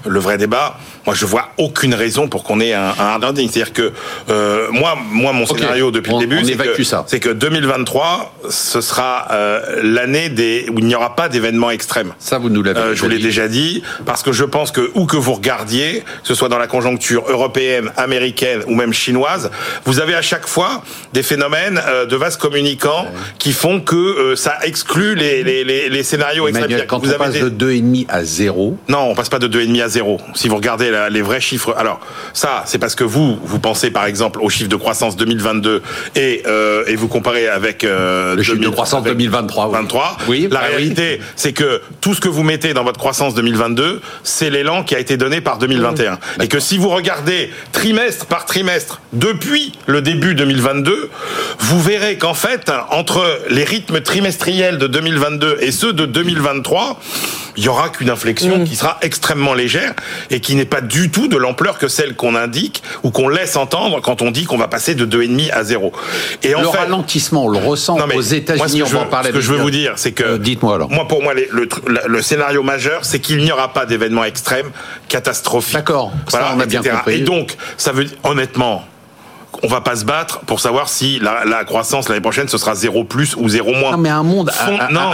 le 0.06 0.20
vrai 0.20 0.36
débat, 0.36 0.78
moi 1.08 1.14
je 1.14 1.24
vois 1.24 1.48
aucune 1.56 1.94
raison 1.94 2.28
pour 2.28 2.44
qu'on 2.44 2.60
ait 2.60 2.74
un, 2.74 2.90
un 2.98 3.06
hard 3.12 3.22
landing. 3.22 3.48
C'est-à-dire 3.50 3.72
que 3.72 3.92
euh, 4.28 4.66
moi, 4.70 4.94
moi 5.10 5.32
mon 5.32 5.46
scénario 5.46 5.90
depuis 5.90 6.12
On- 6.12 6.20
le 6.20 6.26
début, 6.26 6.44
c'est 6.44 6.54
que, 6.76 6.84
ça. 6.84 7.04
c'est 7.06 7.18
que 7.18 7.30
2023, 7.30 8.34
ce 8.50 8.82
sera 8.82 9.26
euh, 9.30 9.80
l'année 9.82 10.28
des 10.28 10.66
où 10.70 10.78
il 10.80 10.84
n'y 10.84 10.94
aura 10.94 11.16
pas 11.16 11.30
d'événements 11.30 11.70
extrêmes. 11.70 12.12
Ça, 12.18 12.36
vous 12.38 12.50
nous 12.50 12.62
l'avez 12.62 12.78
Euh, 12.78 12.94
je 12.94 13.00
vous 13.02 13.08
l'ai 13.08 13.18
déjà 13.18 13.48
dit, 13.48 13.82
parce 14.04 14.22
que 14.22 14.32
je 14.32 14.44
pense 14.44 14.70
que 14.70 14.90
où 14.94 15.06
que 15.06 15.16
vous 15.16 15.32
regardiez, 15.32 16.00
que 16.00 16.28
ce 16.28 16.34
soit 16.34 16.50
dans 16.50 16.58
la 16.58 16.66
conjoncture 16.66 17.24
européenne, 17.28 17.90
américaine 17.96 18.60
ou 18.66 18.74
même 18.74 18.92
chinoise, 18.92 19.50
vous 19.86 20.00
avez 20.00 20.14
à 20.14 20.20
chaque 20.22 20.46
fois 20.46 20.82
des 21.14 21.22
phénomènes 21.22 21.80
euh, 21.86 22.04
de 22.04 22.16
vases 22.16 22.36
communicants 22.36 23.06
qui 23.38 23.52
font 23.52 23.80
que 23.80 23.96
euh, 23.96 24.36
ça 24.36 24.58
exclut 24.62 25.14
les, 25.14 25.42
les, 25.42 25.64
les, 25.64 25.88
les 25.88 26.02
scénarios 26.02 26.48
extrêmes. 26.48 26.84
Quand 26.86 26.98
vous 26.98 27.06
on 27.08 27.14
avez 27.14 27.18
passe 27.18 27.32
des- 27.32 27.40
de 27.50 27.72
2,5 27.72 28.06
à 28.10 28.24
0, 28.24 28.76
non, 28.88 28.98
on 29.10 29.14
passe 29.14 29.30
pas 29.30 29.38
de 29.38 29.48
2,5 29.48 29.82
à 29.82 29.88
0. 29.88 30.20
Si 30.34 30.48
vous 30.48 30.56
regardez 30.56 30.90
la- 30.90 30.97
les 31.10 31.22
vrais 31.22 31.40
chiffres, 31.40 31.74
alors 31.78 32.00
ça, 32.32 32.62
c'est 32.66 32.78
parce 32.78 32.94
que 32.94 33.04
vous, 33.04 33.38
vous 33.42 33.58
pensez 33.58 33.90
par 33.90 34.06
exemple 34.06 34.40
aux 34.42 34.50
chiffres 34.50 34.68
de 34.68 34.76
croissance 34.76 35.16
2022 35.16 35.82
et 36.16 36.42
euh, 36.46 36.84
et 36.86 36.96
vous 36.96 37.08
comparez 37.08 37.48
avec 37.48 37.84
euh, 37.84 38.34
Le 38.34 38.42
chiffre 38.42 38.56
de 38.56 38.62
2000 38.62 38.74
croissance 38.74 39.00
avec 39.06 39.16
2023, 39.16 39.66
oui. 39.66 39.72
23. 39.72 40.16
Oui, 40.28 40.42
la 40.42 40.48
bah 40.48 40.60
oui. 40.68 40.76
réalité, 40.76 41.20
c'est 41.36 41.52
que 41.52 41.82
tout 42.00 42.14
ce 42.14 42.20
que 42.20 42.28
vous 42.28 42.42
mettez 42.42 42.74
dans 42.74 42.84
votre 42.84 42.98
croissance 42.98 43.34
2022, 43.34 44.00
c'est 44.22 44.50
l'élan 44.50 44.82
qui 44.82 44.94
a 44.94 44.98
été 44.98 45.16
donné 45.16 45.40
par 45.40 45.58
2021. 45.58 46.18
Et 46.42 46.48
que 46.48 46.60
si 46.60 46.78
vous 46.78 46.88
regardez 46.88 47.50
trimestre 47.72 48.26
par 48.26 48.46
trimestre 48.46 49.00
depuis 49.12 49.72
le 49.86 50.02
début 50.02 50.34
2022, 50.34 51.10
vous 51.58 51.82
verrez 51.82 52.16
qu'en 52.18 52.34
fait, 52.34 52.70
entre 52.90 53.24
les 53.50 53.64
rythmes 53.64 54.00
trimestriels 54.00 54.78
de 54.78 54.86
2022 54.86 55.58
et 55.60 55.72
ceux 55.72 55.92
de 55.92 56.06
2023, 56.06 57.00
il 57.56 57.64
y 57.64 57.68
aura 57.68 57.88
qu'une 57.88 58.10
inflexion 58.10 58.64
qui 58.64 58.76
sera 58.76 58.98
extrêmement 59.02 59.52
légère 59.52 59.94
et 60.30 60.40
qui 60.40 60.54
n'est 60.54 60.64
pas 60.64 60.80
du 60.88 61.10
tout 61.10 61.28
de 61.28 61.36
l'ampleur 61.36 61.78
que 61.78 61.88
celle 61.88 62.14
qu'on 62.16 62.34
indique 62.34 62.82
ou 63.02 63.10
qu'on 63.10 63.28
laisse 63.28 63.56
entendre 63.56 64.00
quand 64.00 64.22
on 64.22 64.30
dit 64.30 64.44
qu'on 64.44 64.58
va 64.58 64.68
passer 64.68 64.94
de 64.94 65.04
2,5 65.06 65.50
à 65.52 65.64
0. 65.64 65.92
Et 66.42 66.54
en 66.54 66.62
le 66.62 66.68
fait, 66.68 66.78
ralentissement, 66.78 67.44
on 67.44 67.48
le 67.48 67.58
ressent 67.58 67.96
non, 67.98 68.06
mais 68.06 68.16
aux 68.16 68.22
ce 68.22 68.34
États-Unis, 68.34 68.78
que 68.80 68.84
on 68.84 68.86
je 68.86 68.96
parler 69.06 69.28
Ce 69.28 69.34
que 69.34 69.40
je 69.40 69.52
veux 69.52 69.58
vous 69.58 69.70
dire, 69.70 69.92
c'est 69.96 70.12
que. 70.12 70.22
Euh, 70.24 70.38
dites-moi 70.38 70.74
alors. 70.74 70.90
Moi, 70.90 71.06
pour 71.06 71.22
moi, 71.22 71.34
les- 71.34 71.48
le, 71.52 71.66
tr- 71.66 71.86
le- 71.86 72.00
le 72.08 72.22
scénario 72.22 72.62
majeur, 72.62 73.04
c'est 73.04 73.20
qu'il 73.20 73.38
n'y 73.38 73.52
aura 73.52 73.72
pas 73.72 73.86
d'événement 73.86 74.24
extrême, 74.24 74.70
catastrophique. 75.08 75.74
D'accord, 75.74 76.12
ça, 76.28 76.52
on 76.56 76.60
a 76.60 76.66
bien 76.66 76.82
compris. 76.82 77.16
Et 77.16 77.20
donc, 77.20 77.56
ça 77.76 77.92
veut 77.92 78.06
honnêtement. 78.24 78.84
On 79.62 79.66
va 79.68 79.80
pas 79.80 79.96
se 79.96 80.04
battre 80.04 80.40
pour 80.46 80.60
savoir 80.60 80.88
si 80.88 81.18
la, 81.18 81.44
la 81.44 81.64
croissance 81.64 82.08
l'année 82.08 82.20
prochaine 82.20 82.46
ce 82.48 82.58
sera 82.58 82.74
0 82.76 83.04
plus 83.04 83.34
ou 83.36 83.48
0 83.48 83.72
moins. 83.74 83.90
Non, 83.92 83.98
mais 83.98 84.08
un 84.10 84.22
monde, 84.22 84.50
Fond- 84.52 84.76
à- 84.78 84.84
à- 84.84 84.90
non, 84.92 85.10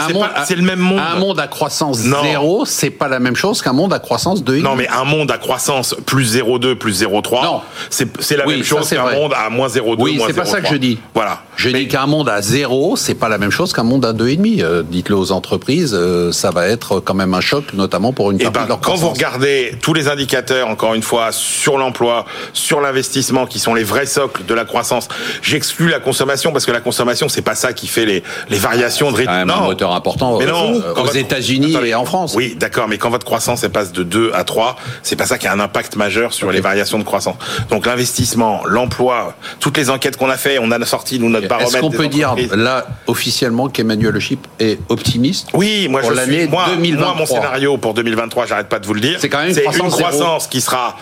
c'est 0.46 0.56
le 0.56 0.62
même 0.62 0.80
monde. 0.80 1.00
Un 1.00 1.18
monde 1.18 1.40
à 1.40 1.46
croissance 1.46 2.04
Non. 2.04 2.22
zéro, 2.22 2.64
c'est 2.66 2.90
pas 2.90 3.08
la 3.08 3.20
même 3.20 3.36
chose 3.36 3.62
qu'un 3.62 3.72
monde 3.72 3.92
à 3.94 3.98
croissance 4.00 4.42
2,5. 4.44 4.62
Non, 4.62 4.74
mais 4.76 4.86
un 4.88 5.04
monde 5.04 5.30
à 5.30 5.38
croissance 5.38 5.94
plus 6.04 6.24
0,2 6.36 6.74
plus 6.74 6.92
0,3, 7.02 7.42
Non. 7.42 7.60
c'est 7.88 8.36
la 8.36 8.46
Oui, 8.46 8.56
même 8.56 8.64
chose 8.64 8.84
c'est 8.86 8.96
qu'un 8.96 9.10
monde 9.12 9.32
à 9.34 9.48
moins 9.48 9.68
0,2 9.68 10.02
Oui, 10.02 10.16
moins 10.18 10.26
c'est 10.26 10.34
pas 10.34 10.44
ça 10.44 10.60
que 10.60 10.68
je 10.68 10.76
dis. 10.76 10.98
Voilà. 11.14 11.40
Je 11.56 11.68
Mais- 11.70 11.80
dis 11.84 11.88
qu'un 11.88 12.06
monde 12.06 12.28
à 12.28 12.42
zéro, 12.42 12.96
c'est 12.96 13.14
pas 13.14 13.28
la 13.28 13.38
même 13.38 13.50
chose 13.52 13.72
qu'un 13.72 13.84
monde 13.84 14.04
à 14.04 14.12
2,5. 14.12 14.60
Euh, 14.62 14.82
Dites-le 14.82 15.16
aux 15.16 15.32
entreprises, 15.32 15.94
euh, 15.94 16.32
ça 16.32 16.50
va 16.50 16.66
être 16.68 17.00
quand 17.00 17.14
même 17.14 17.32
un 17.34 17.40
choc, 17.40 17.72
notamment 17.72 18.12
pour 18.12 18.30
une 18.32 18.38
Eh 18.40 18.44
partie 18.44 18.58
ben, 18.58 18.64
de 18.64 18.68
leur 18.68 18.80
quand 18.80 18.94
vous 18.96 19.08
regardez 19.10 19.74
tous 19.80 19.94
les 19.94 20.08
indicateurs, 20.08 20.68
encore 20.68 20.94
une 20.94 21.02
fois, 21.02 21.28
sur 21.32 21.78
l'emploi, 21.78 22.26
sur 22.52 22.80
l'investissement, 22.80 23.46
qui 23.46 23.58
sont 23.58 23.72
les 23.74 23.84
vrais 23.84 24.06
de 24.46 24.54
la 24.54 24.64
croissance, 24.64 25.08
j'exclus 25.42 25.88
la 25.88 26.00
consommation 26.00 26.52
parce 26.52 26.66
que 26.66 26.72
la 26.72 26.80
consommation, 26.80 27.28
c'est 27.28 27.42
pas 27.42 27.54
ça 27.54 27.72
qui 27.72 27.86
fait 27.86 28.04
les, 28.06 28.22
les 28.48 28.58
variations 28.58 29.10
de 29.10 29.16
C'est 29.16 29.22
rythme. 29.22 29.32
même 29.34 29.50
un 29.50 29.60
moteur 29.60 29.92
important 29.92 30.38
Mais 30.38 30.46
euh, 30.46 30.50
non, 30.50 30.82
aux 31.02 31.12
États-Unis 31.12 31.76
et 31.84 31.94
en 31.94 32.04
France. 32.04 32.34
Oui, 32.36 32.56
d'accord, 32.58 32.88
mais 32.88 32.98
quand 32.98 33.10
votre 33.10 33.26
croissance 33.26 33.64
elle 33.64 33.70
passe 33.70 33.92
de 33.92 34.02
2 34.02 34.32
à 34.34 34.44
3, 34.44 34.76
c'est 35.02 35.16
pas 35.16 35.26
ça 35.26 35.38
qui 35.38 35.46
a 35.46 35.52
un 35.52 35.60
impact 35.60 35.96
majeur 35.96 36.32
sur 36.32 36.50
les 36.52 36.60
variations 36.60 36.98
de 36.98 37.04
croissance. 37.04 37.36
Donc 37.70 37.86
l'investissement, 37.86 38.62
l'emploi, 38.66 39.34
toutes 39.60 39.76
les 39.76 39.90
enquêtes 39.90 40.16
qu'on 40.16 40.30
a 40.30 40.36
fait, 40.36 40.58
on 40.58 40.70
a 40.70 40.84
sorti 40.84 41.18
nous 41.18 41.30
notre 41.30 41.48
baromètre. 41.48 41.74
Est-ce 41.74 41.80
qu'on 41.80 41.90
peut 41.90 42.08
dire 42.08 42.34
là 42.54 42.86
officiellement 43.06 43.68
qu'Emmanuel 43.68 44.12
Le 44.12 44.20
Chip 44.20 44.46
est 44.60 44.78
optimiste 44.88 45.48
Oui, 45.54 45.88
moi 45.88 46.00
pour 46.02 46.12
je 46.14 46.20
suis 46.20 46.48
moi, 46.48 46.66
2023. 46.68 47.06
moi 47.06 47.16
mon 47.18 47.26
scénario 47.26 47.76
pour 47.78 47.94
2023, 47.94 48.46
j'arrête 48.46 48.68
pas 48.68 48.78
de 48.78 48.86
vous 48.86 48.94
le 48.94 49.00
dire. 49.00 49.18
C'est 49.20 49.28
quand 49.28 49.38
même 49.38 49.50
une 49.50 49.60
croissance 49.60 49.96
zéro. 49.96 50.10
croissance 50.10 50.46
qui 50.46 50.60
sera 50.60 50.96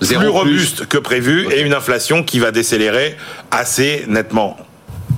Plus. 0.00 0.28
robuste 0.28 0.86
que 0.86 0.98
prévu 0.98 1.46
et 1.52 1.60
une 1.60 1.74
inflation 1.74 2.22
qui 2.22 2.38
va 2.38 2.50
décélérer 2.50 3.16
assez 3.50 4.04
nettement. 4.08 4.56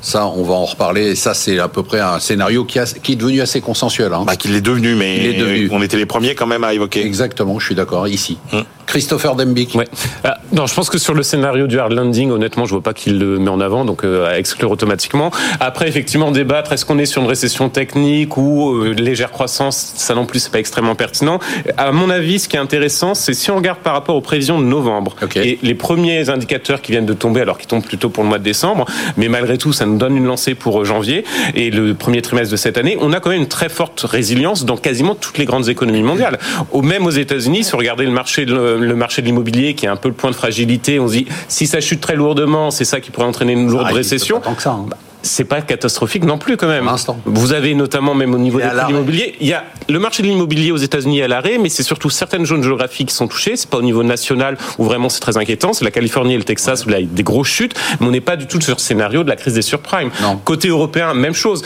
Ça, 0.05 0.27
on 0.27 0.43
va 0.43 0.55
en 0.55 0.65
reparler. 0.65 1.11
Et 1.13 1.15
ça, 1.15 1.33
c'est 1.33 1.59
à 1.61 1.69
peu 1.69 1.83
près 1.83 2.01
un 2.01 2.19
scénario 2.19 2.65
qui, 2.65 2.79
a- 2.79 2.85
qui 2.87 3.13
est 3.13 3.17
devenu 3.17 3.41
assez 3.41 3.61
consensuel. 3.61 4.13
hein. 4.13 4.25
Bah, 4.27 4.37
qu'il 4.37 4.55
est 4.55 4.61
devenu, 4.61 4.95
mais 4.97 5.17
Il 5.19 5.27
est 5.27 5.39
devenu. 5.39 5.69
on 5.73 5.81
était 5.81 5.97
les 5.97 6.07
premiers 6.07 6.35
quand 6.35 6.47
même 6.47 6.65
à 6.65 6.75
évoquer. 6.75 7.07
Exactement, 7.07 7.59
je 7.61 7.67
suis 7.67 7.75
d'accord. 7.77 8.09
Ici. 8.09 8.37
Hum. 8.53 8.65
Christopher 8.85 9.37
Dembick. 9.37 9.75
Ouais. 9.77 9.87
Ah, 10.25 10.39
non, 10.53 10.67
je 10.67 10.75
pense 10.75 10.91
que 10.91 10.99
sur 10.99 11.15
le 11.15 11.23
scénario 11.23 11.67
du 11.69 11.79
hard 11.79 11.93
landing, 11.93 12.31
honnêtement, 12.31 12.67
je 12.67 12.73
vois 12.73 12.83
pas 12.83 12.93
qu'il 12.93 13.19
le 13.19 13.39
met 13.39 13.49
en 13.49 13.61
avant, 13.61 13.85
donc 13.87 14.05
euh, 14.05 14.27
à 14.29 14.39
exclure 14.39 14.71
automatiquement. 14.73 15.31
Après, 15.61 15.89
effectivement, 15.89 16.31
débattre, 16.33 16.73
est-ce 16.73 16.85
qu'on 16.85 16.99
est 16.99 17.07
sur 17.07 17.23
une 17.23 17.29
récession 17.29 17.69
technique 17.71 18.37
ou 18.37 18.73
euh, 18.75 18.93
légère 18.93 19.31
croissance, 19.31 19.93
ça 19.97 20.15
non 20.15 20.27
plus, 20.27 20.41
c'est 20.41 20.53
pas 20.53 20.59
extrêmement 20.59 20.97
pertinent. 20.97 21.39
À 21.79 21.93
mon 21.93 22.11
avis, 22.11 22.41
ce 22.41 22.49
qui 22.49 22.57
est 22.57 22.59
intéressant, 22.59 23.15
c'est 23.15 23.33
si 23.35 23.51
on 23.53 23.57
regarde 23.57 23.79
par 23.79 23.95
rapport 23.95 24.17
aux 24.17 24.21
prévisions 24.21 24.61
de 24.61 24.67
novembre 24.67 25.15
et 25.37 25.59
les 25.63 25.75
premiers 25.75 26.29
indicateurs 26.29 26.83
qui 26.83 26.91
viennent 26.93 27.07
de 27.07 27.15
tomber, 27.15 27.41
alors 27.41 27.57
qu'ils 27.59 27.69
tombent 27.69 27.85
plutôt 27.85 28.11
pour 28.11 28.25
le 28.25 28.29
mois 28.29 28.39
de 28.39 28.45
décembre, 28.45 28.85
mais 29.17 29.29
malgré 29.29 29.57
tout, 29.59 29.73
ça 29.73 29.87
nous 29.87 29.92
donne 29.99 30.17
une 30.17 30.27
lancée 30.27 30.55
pour 30.55 30.81
euh, 30.81 30.85
janvier 30.85 31.25
et 31.55 31.71
le 31.71 31.95
premier 31.95 32.23
trimestre 32.23 32.51
de 32.53 32.57
cette 32.57 32.79
année, 32.79 32.97
on 33.01 33.13
a 33.13 33.21
quand 33.21 33.31
même 33.31 33.41
une 33.43 33.49
très 33.49 33.69
forte 33.69 34.01
résilience 34.01 34.65
dans 34.65 34.77
quasiment 34.77 35.15
toutes 35.15 35.39
les 35.39 35.45
grandes 35.45 35.69
économies 35.69 36.03
mondiales. 36.03 36.39
Au 36.71 36.83
même 36.83 37.07
aux 37.07 37.11
États-Unis, 37.11 37.65
si 37.65 37.73
vous 37.73 37.79
regardez 37.79 38.05
le 38.05 38.11
marché, 38.11 38.45
de- 38.47 38.55
le 38.81 38.97
marché 38.97 39.23
de 39.23 39.27
l'immobilier, 39.27 39.75
qui 39.75 39.87
est 39.87 39.89
un 39.91 39.97
peu 39.97 40.09
le 40.09 40.15
point 40.15 40.31
de 40.31 40.37
fragilité, 40.37 40.99
on 41.01 41.09
se 41.09 41.13
dit 41.15 41.27
si 41.49 41.67
ça 41.67 41.81
chute 41.81 42.01
très 42.01 42.17
lourdement, 42.17 42.71
c'est 42.71 42.85
ça 42.85 43.01
qui 43.01 43.11
pourrait 43.11 43.27
entraîner 43.27 43.53
une 43.53 43.69
lourde 43.71 43.87
Ah, 43.91 43.95
récession. 43.95 44.41
tant 44.41 44.55
que 44.55 44.63
ça, 44.63 44.71
hein. 44.73 44.87
C'est 45.23 45.45
pas 45.45 45.63
catastrophique 45.63 46.25
non 46.25 46.39
plus 46.39 46.57
quand 46.57 46.69
même. 46.69 46.91
Vous 47.25 47.53
avez 47.53 47.75
notamment 47.75 48.15
même 48.15 48.35
au 48.35 48.39
niveau 48.39 48.59
de 48.59 48.87
l'immobilier, 48.89 49.37
il 49.41 49.47
y 49.47 49.53
a 49.53 49.65
le 49.89 49.99
marché 49.99 50.23
de 50.23 50.29
l'immobilier 50.29 50.73
aux 50.73 50.77
États-Unis 50.77 51.21
est 51.21 51.25
à 51.25 51.29
l'arrêt, 51.29 51.59
mais 51.59 51.69
c'est 51.69 51.83
surtout 51.83 52.11
certaines 52.11 52.47
zones 52.47 52.63
géographiques 52.63 53.09
qui 53.09 53.15
sont 53.15 53.29
touchées. 53.29 53.57
C'est 53.57 53.69
pas 53.69 53.79
au 53.79 53.83
niveau 53.83 54.03
national 54.03 54.57
où 54.79 54.85
vraiment 54.85 55.09
c'est 55.09 55.21
très 55.21 55.37
inquiétant. 55.37 55.73
C'est 55.73 55.85
la 55.85 55.91
Californie 55.91 56.35
et 56.35 56.39
le 56.39 56.45
Texas 56.45 56.87
où 56.87 56.91
il 56.91 56.93
y 56.93 57.03
a 57.03 57.03
des 57.03 57.23
grosses 57.23 57.49
chutes, 57.49 57.75
mais 58.01 58.07
on 58.07 58.11
n'est 58.11 58.21
pas 58.21 58.37
du 58.37 58.47
tout 58.47 58.61
sur 58.61 58.75
le 58.75 58.81
scénario 58.81 59.25
de 59.25 59.29
la 59.29 59.37
crise 59.37 59.55
des 59.55 59.63
surprimes. 59.63 60.11
Non. 60.21 60.37
Côté 60.45 60.69
européen, 60.69 61.15
même 61.15 61.35
chose. 61.35 61.63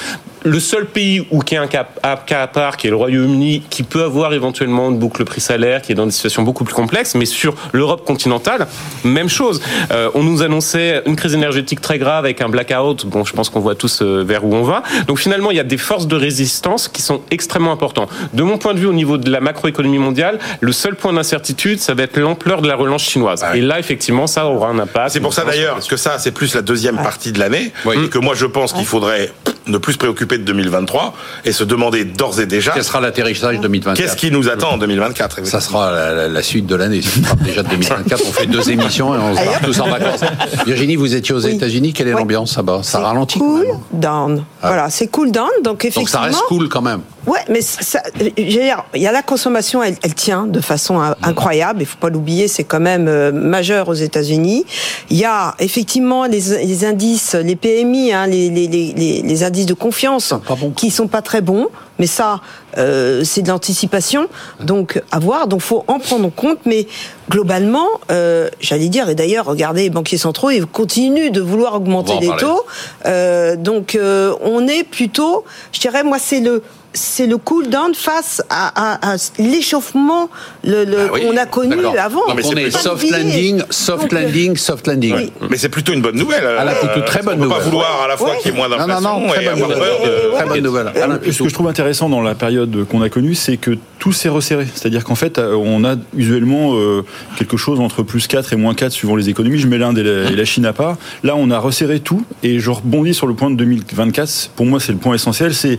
Le 0.47 0.61
seul 0.61 0.87
pays 0.87 1.27
où 1.33 1.41
qui 1.41 1.57
est 1.57 1.59
un 1.59 1.67
cas, 1.67 1.89
un 2.05 2.15
cas 2.15 2.43
à 2.43 2.47
part, 2.47 2.77
qui 2.77 2.87
est 2.87 2.91
le 2.91 2.95
Royaume-Uni, 2.97 3.65
qui 3.69 3.83
peut 3.83 4.05
avoir 4.05 4.33
éventuellement 4.33 4.91
une 4.91 4.97
boucle 4.99 5.25
prix-salaire, 5.25 5.83
qui 5.83 5.91
est 5.91 5.97
dans 5.97 6.07
des 6.07 6.13
situations 6.13 6.43
beaucoup 6.45 6.63
plus 6.63 6.73
complexes, 6.73 7.17
mais 7.17 7.25
sur 7.25 7.57
l'Europe 7.73 8.05
continentale, 8.07 8.69
même 9.03 9.29
chose. 9.29 9.61
Euh, 9.91 10.09
on 10.15 10.23
nous 10.23 10.43
annonçait 10.43 11.03
une 11.05 11.17
crise 11.17 11.35
énergétique 11.35 11.81
très 11.81 11.99
grave 11.99 12.25
avec 12.25 12.41
un 12.41 12.49
blackout. 12.49 13.07
Bon, 13.07 13.25
je 13.25 13.33
pense 13.33 13.51
qu'on 13.51 13.59
voit 13.59 13.75
tous 13.75 14.03
euh, 14.03 14.23
vers 14.25 14.45
où 14.45 14.55
on 14.55 14.63
va. 14.63 14.85
Donc 15.09 15.19
finalement, 15.19 15.51
il 15.51 15.57
y 15.57 15.61
a 15.61 15.65
des 15.65 15.79
forces 15.79 16.07
de 16.07 16.15
résistance 16.15 16.87
qui 16.87 17.03
sont 17.03 17.23
extrêmement 17.33 17.73
importantes. 17.73 18.11
De 18.33 18.45
mon 18.45 18.57
point 18.57 18.73
de 18.75 18.79
vue, 18.79 18.87
au 18.87 18.93
niveau 18.93 19.19
de 19.19 19.29
la 19.29 19.41
macroéconomie 19.41 19.99
mondiale, 19.99 20.39
le 20.61 20.71
seul 20.71 20.95
point 20.95 21.13
d'incertitude, 21.13 21.81
ça 21.81 21.95
va 21.95 22.05
être 22.05 22.17
l'ampleur 22.19 22.63
de 22.63 22.69
la 22.69 22.77
relance 22.77 23.03
chinoise. 23.03 23.43
Ouais. 23.43 23.59
Et 23.59 23.63
là, 23.63 23.81
effectivement, 23.81 24.29
ça 24.29 24.47
aura 24.47 24.69
un 24.69 24.79
impact. 24.79 25.11
C'est 25.11 25.19
pour 25.19 25.35
ça 25.35 25.45
d'ailleurs 25.45 25.81
que 25.85 25.97
ça, 25.97 26.21
c'est 26.21 26.31
plus 26.31 26.55
la 26.55 26.63
deuxième 26.63 26.99
partie 26.99 27.33
de 27.33 27.41
l'année, 27.41 27.73
Oui. 27.85 27.97
et 28.05 28.09
que 28.09 28.19
moi 28.19 28.35
je 28.37 28.47
pense 28.47 28.73
qu'il 28.73 28.87
faudrait 28.87 29.33
ne 29.67 29.79
plus 29.79 29.95
se 29.95 29.99
préoccuper 29.99 30.39
de 30.39 30.45
2023 30.45 31.15
et 31.45 31.53
se 31.53 31.65
demander 31.65 32.05
d'ores 32.05 32.41
et 32.41 32.47
déjà 32.47 32.73
Quel 32.73 32.85
sera 32.85 33.01
l'atterrissage 33.01 33.59
2024 33.61 33.97
qu'est-ce 33.97 34.17
qui 34.17 34.31
nous 34.31 34.49
attend 34.49 34.73
en 34.73 34.79
2024. 34.79 35.45
Ça 35.47 35.61
sera 35.61 35.91
la, 35.91 36.13
la- 36.15 36.29
la 36.29 36.43
suite 36.43 36.67
de 36.67 36.77
l'année. 36.77 37.01
Déjà 37.43 37.63
2024. 37.63 38.23
On 38.29 38.33
fait 38.33 38.47
deux 38.47 38.71
émissions 38.71 39.15
et 39.15 39.19
on 39.19 39.37
se 39.37 39.45
part 39.45 39.61
tous 39.63 39.81
en 39.81 39.89
vacances. 39.89 40.21
Virginie, 40.67 40.97
vous 40.97 41.15
étiez 41.15 41.35
aux 41.35 41.45
Oui. 41.45 41.55
États-Unis. 41.57 41.93
Quelle 41.93 42.09
est 42.09 42.15
Oui. 42.15 42.21
l'ambiance 42.21 42.57
là-bas? 42.57 42.81
Ça 42.83 43.01
ralentit 43.01 43.39
quand 43.39 43.47
Cool 43.47 43.67
down. 43.93 44.45
Ah. 44.63 44.69
Voilà, 44.69 44.91
c'est 44.91 45.09
cool 45.09 45.31
down. 45.33 45.49
Donc 45.65 45.85
effectivement. 45.85 46.03
Donc 46.03 46.09
ça 46.11 46.21
reste 46.21 46.43
cool 46.49 46.69
quand 46.69 46.83
même. 46.83 47.01
Ouais, 47.27 47.41
mais 47.49 47.61
ça, 47.61 48.03
dire, 48.37 48.85
il 48.95 49.03
y 49.03 49.07
a 49.07 49.13
la 49.13 49.23
consommation, 49.23 49.83
elle, 49.83 49.97
elle 50.03 50.15
tient 50.15 50.47
de 50.47 50.61
façon 50.61 51.01
euh, 51.03 51.13
incroyable. 51.23 51.83
Il 51.83 51.87
faut 51.87 51.99
pas 51.99 52.09
l'oublier, 52.09 52.47
c'est 52.47 52.63
quand 52.65 52.79
même 52.81 53.09
euh, 53.09 53.33
majeur 53.33 53.89
aux 53.89 53.95
États-Unis. 53.95 54.65
Il 55.11 55.17
y 55.17 55.25
a 55.25 55.55
effectivement 55.59 56.25
les, 56.27 56.41
les 56.65 56.85
indices, 56.85 57.35
les 57.35 57.57
PMI, 57.57 58.13
hein, 58.13 58.27
les, 58.27 58.49
les, 58.51 58.69
les, 58.69 58.93
les- 58.93 59.23
les 59.23 59.43
indices 59.45 59.67
de 59.67 59.75
confiance 59.75 60.35
bon. 60.61 60.71
qui 60.71 60.91
sont 60.91 61.09
pas 61.09 61.23
très 61.23 61.41
bons. 61.41 61.67
Mais 61.99 62.07
ça, 62.07 62.43
euh, 62.77 63.25
c'est 63.25 63.41
de 63.41 63.49
l'anticipation, 63.49 64.29
donc 64.61 65.03
à 65.11 65.19
voir. 65.19 65.49
Donc 65.49 65.63
faut 65.63 65.83
en 65.89 65.99
prendre 65.99 66.27
en 66.27 66.31
compte. 66.31 66.59
Mais 66.67 66.87
globalement, 67.31 67.89
euh, 68.11 68.51
j'allais 68.61 68.89
dire, 68.89 69.09
et 69.09 69.15
d'ailleurs, 69.15 69.47
regardez, 69.47 69.83
les 69.85 69.91
banquiers 69.91 70.19
centraux, 70.19 70.51
ils 70.51 70.67
continuent 70.67 71.31
de 71.31 71.41
vouloir 71.41 71.75
augmenter 71.75 72.13
les 72.21 72.27
parler. 72.29 72.43
taux. 72.43 72.65
Euh, 73.07 73.57
donc 73.57 73.95
euh, 73.95 74.35
on 74.43 74.69
est 74.69 74.85
plutôt, 74.85 75.45
je 75.73 75.81
dirais, 75.81 76.05
moi, 76.05 76.19
c'est 76.21 76.41
le 76.41 76.63
c'est 76.97 77.27
le 77.27 77.37
cool 77.37 77.69
down 77.69 77.95
face 77.95 78.43
à, 78.51 78.69
à- 78.95 79.13
à 79.13 79.17
l'échauffement 79.39 80.29
le, 80.65 80.85
le- 80.85 80.97
Ah 81.09 81.11
oui, 81.13 81.21
qu'on 81.27 81.37
a 81.37 81.47
connu 81.47 81.77
d'accord. 81.77 81.95
avant. 81.99 82.27
Non, 82.29 82.35
mais 82.35 82.45
On 82.45 82.51
c'est 82.53 82.63
est 82.63 82.71
soft 82.71 82.85
Pas 82.85 82.95
oublier. 82.95 83.11
landing, 83.23 83.63
soft 83.71 84.03
Donc, 84.03 84.13
euh, 84.13 84.23
landing, 84.23 84.57
soft 84.57 84.87
landing. 84.87 85.15
Oui. 85.17 85.33
Mais 85.51 85.57
c'est 85.57 85.69
plutôt 85.69 85.93
une 85.93 86.03
bonne 86.03 86.17
nouvelle. 86.17 86.45
Ah, 86.59 86.67
Euh, 86.67 87.01
très 87.03 87.23
bonne 87.23 87.35
on 87.39 87.43
peut 87.43 87.49
pas 87.49 87.55
nouvelle. 87.57 87.63
vouloir 87.71 88.03
à 88.05 88.09
la 88.09 88.17
fois 88.17 88.31
Ouais. 88.31 88.37
qu'il 88.43 88.51
y 88.51 88.55
ait 88.55 88.57
moins 88.57 88.69
Non, 88.69 88.79
non, 88.79 88.87
d'inflation 88.87 89.21
non, 89.21 89.29
très 89.29 89.43
et 89.43 89.45
bonne 89.45 89.55
avoir 89.55 89.69
nouvelle. 89.71 89.89
peur 89.89 90.01
de- 90.31 90.35
Très 90.37 90.47
bonne 90.47 90.61
nouvelle. 90.61 90.87
Alain, 91.03 91.19
Ce 91.31 91.43
que 91.43 91.49
je 91.49 91.55
trouve 91.55 91.69
intéressant 91.69 92.09
dans 92.09 92.23
la 92.23 92.35
période 92.35 92.85
qu'on 92.89 93.03
a 93.03 93.09
connue, 93.09 93.35
c'est 93.35 93.57
que 93.57 93.73
tout 93.99 94.13
s'est 94.13 94.29
resserré. 94.29 94.67
C'est-à-dire 94.75 95.05
qu'en 95.05 95.15
fait, 95.15 95.39
euh, 95.39 95.55
on 95.55 95.85
a 95.85 95.97
usuellement 96.17 96.73
euh, 96.75 97.05
quelque 97.37 97.57
chose 97.57 97.79
entre 97.81 98.03
plus 98.03 98.27
4 98.27 98.53
et 98.53 98.57
moins 98.57 98.75
4 98.75 98.93
suivant 98.93 99.17
les 99.17 99.29
économies. 99.29 99.59
Je 99.59 99.67
mets 99.67 99.79
l'Inde 99.79 99.99
et 99.99 100.03
la, 100.03 100.31
et 100.31 100.37
la 100.37 100.45
Chine 100.45 100.67
à 100.67 100.73
part. 100.73 100.97
Là, 101.23 101.35
on 101.37 101.51
a 101.51 101.59
resserré 101.59 102.01
tout 102.01 102.25
et 102.43 102.59
je 102.59 102.71
rebondis 102.71 103.15
sur 103.15 103.27
le 103.27 103.35
point 103.35 103.51
de 103.51 103.57
2024. 103.57 104.51
Pour 104.57 104.67
moi, 104.67 104.81
c'est 104.81 104.93
le 104.93 104.99
point 104.99 105.15
essentiel. 105.15 105.55
C'est 105.55 105.79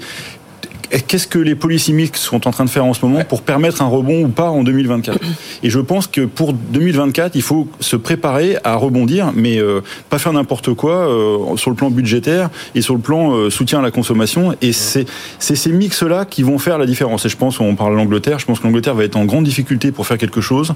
Qu'est-ce 1.07 1.27
que 1.27 1.39
les 1.39 1.55
policy 1.55 1.93
mix 1.93 2.19
sont 2.21 2.47
en 2.47 2.51
train 2.51 2.65
de 2.65 2.69
faire 2.69 2.85
en 2.85 2.93
ce 2.93 3.05
moment 3.05 3.23
pour 3.23 3.41
permettre 3.41 3.81
un 3.81 3.87
rebond 3.87 4.23
ou 4.23 4.29
pas 4.29 4.49
en 4.49 4.63
2024 4.63 5.19
Et 5.63 5.69
je 5.69 5.79
pense 5.79 6.07
que 6.07 6.21
pour 6.21 6.53
2024, 6.53 7.35
il 7.35 7.41
faut 7.41 7.67
se 7.79 7.95
préparer 7.95 8.57
à 8.63 8.75
rebondir, 8.75 9.31
mais 9.35 9.57
euh, 9.57 9.81
pas 10.09 10.19
faire 10.19 10.33
n'importe 10.33 10.73
quoi 10.73 10.93
euh, 10.93 11.57
sur 11.57 11.69
le 11.69 11.75
plan 11.75 11.89
budgétaire 11.89 12.49
et 12.75 12.81
sur 12.81 12.93
le 12.93 13.01
plan 13.01 13.33
euh, 13.33 13.49
soutien 13.49 13.79
à 13.79 13.81
la 13.81 13.91
consommation. 13.91 14.55
Et 14.61 14.71
c'est 14.71 15.05
c'est 15.39 15.55
ces 15.55 15.71
mix-là 15.71 16.25
qui 16.25 16.43
vont 16.43 16.57
faire 16.57 16.77
la 16.77 16.85
différence. 16.85 17.25
Et 17.25 17.29
je 17.29 17.37
pense, 17.37 17.59
on 17.59 17.75
parle 17.75 17.93
de 17.93 17.97
l'Angleterre, 17.97 18.39
je 18.39 18.45
pense 18.45 18.59
que 18.59 18.65
l'Angleterre 18.65 18.95
va 18.95 19.03
être 19.03 19.17
en 19.17 19.25
grande 19.25 19.45
difficulté 19.45 19.91
pour 19.91 20.07
faire 20.07 20.17
quelque 20.17 20.41
chose. 20.41 20.73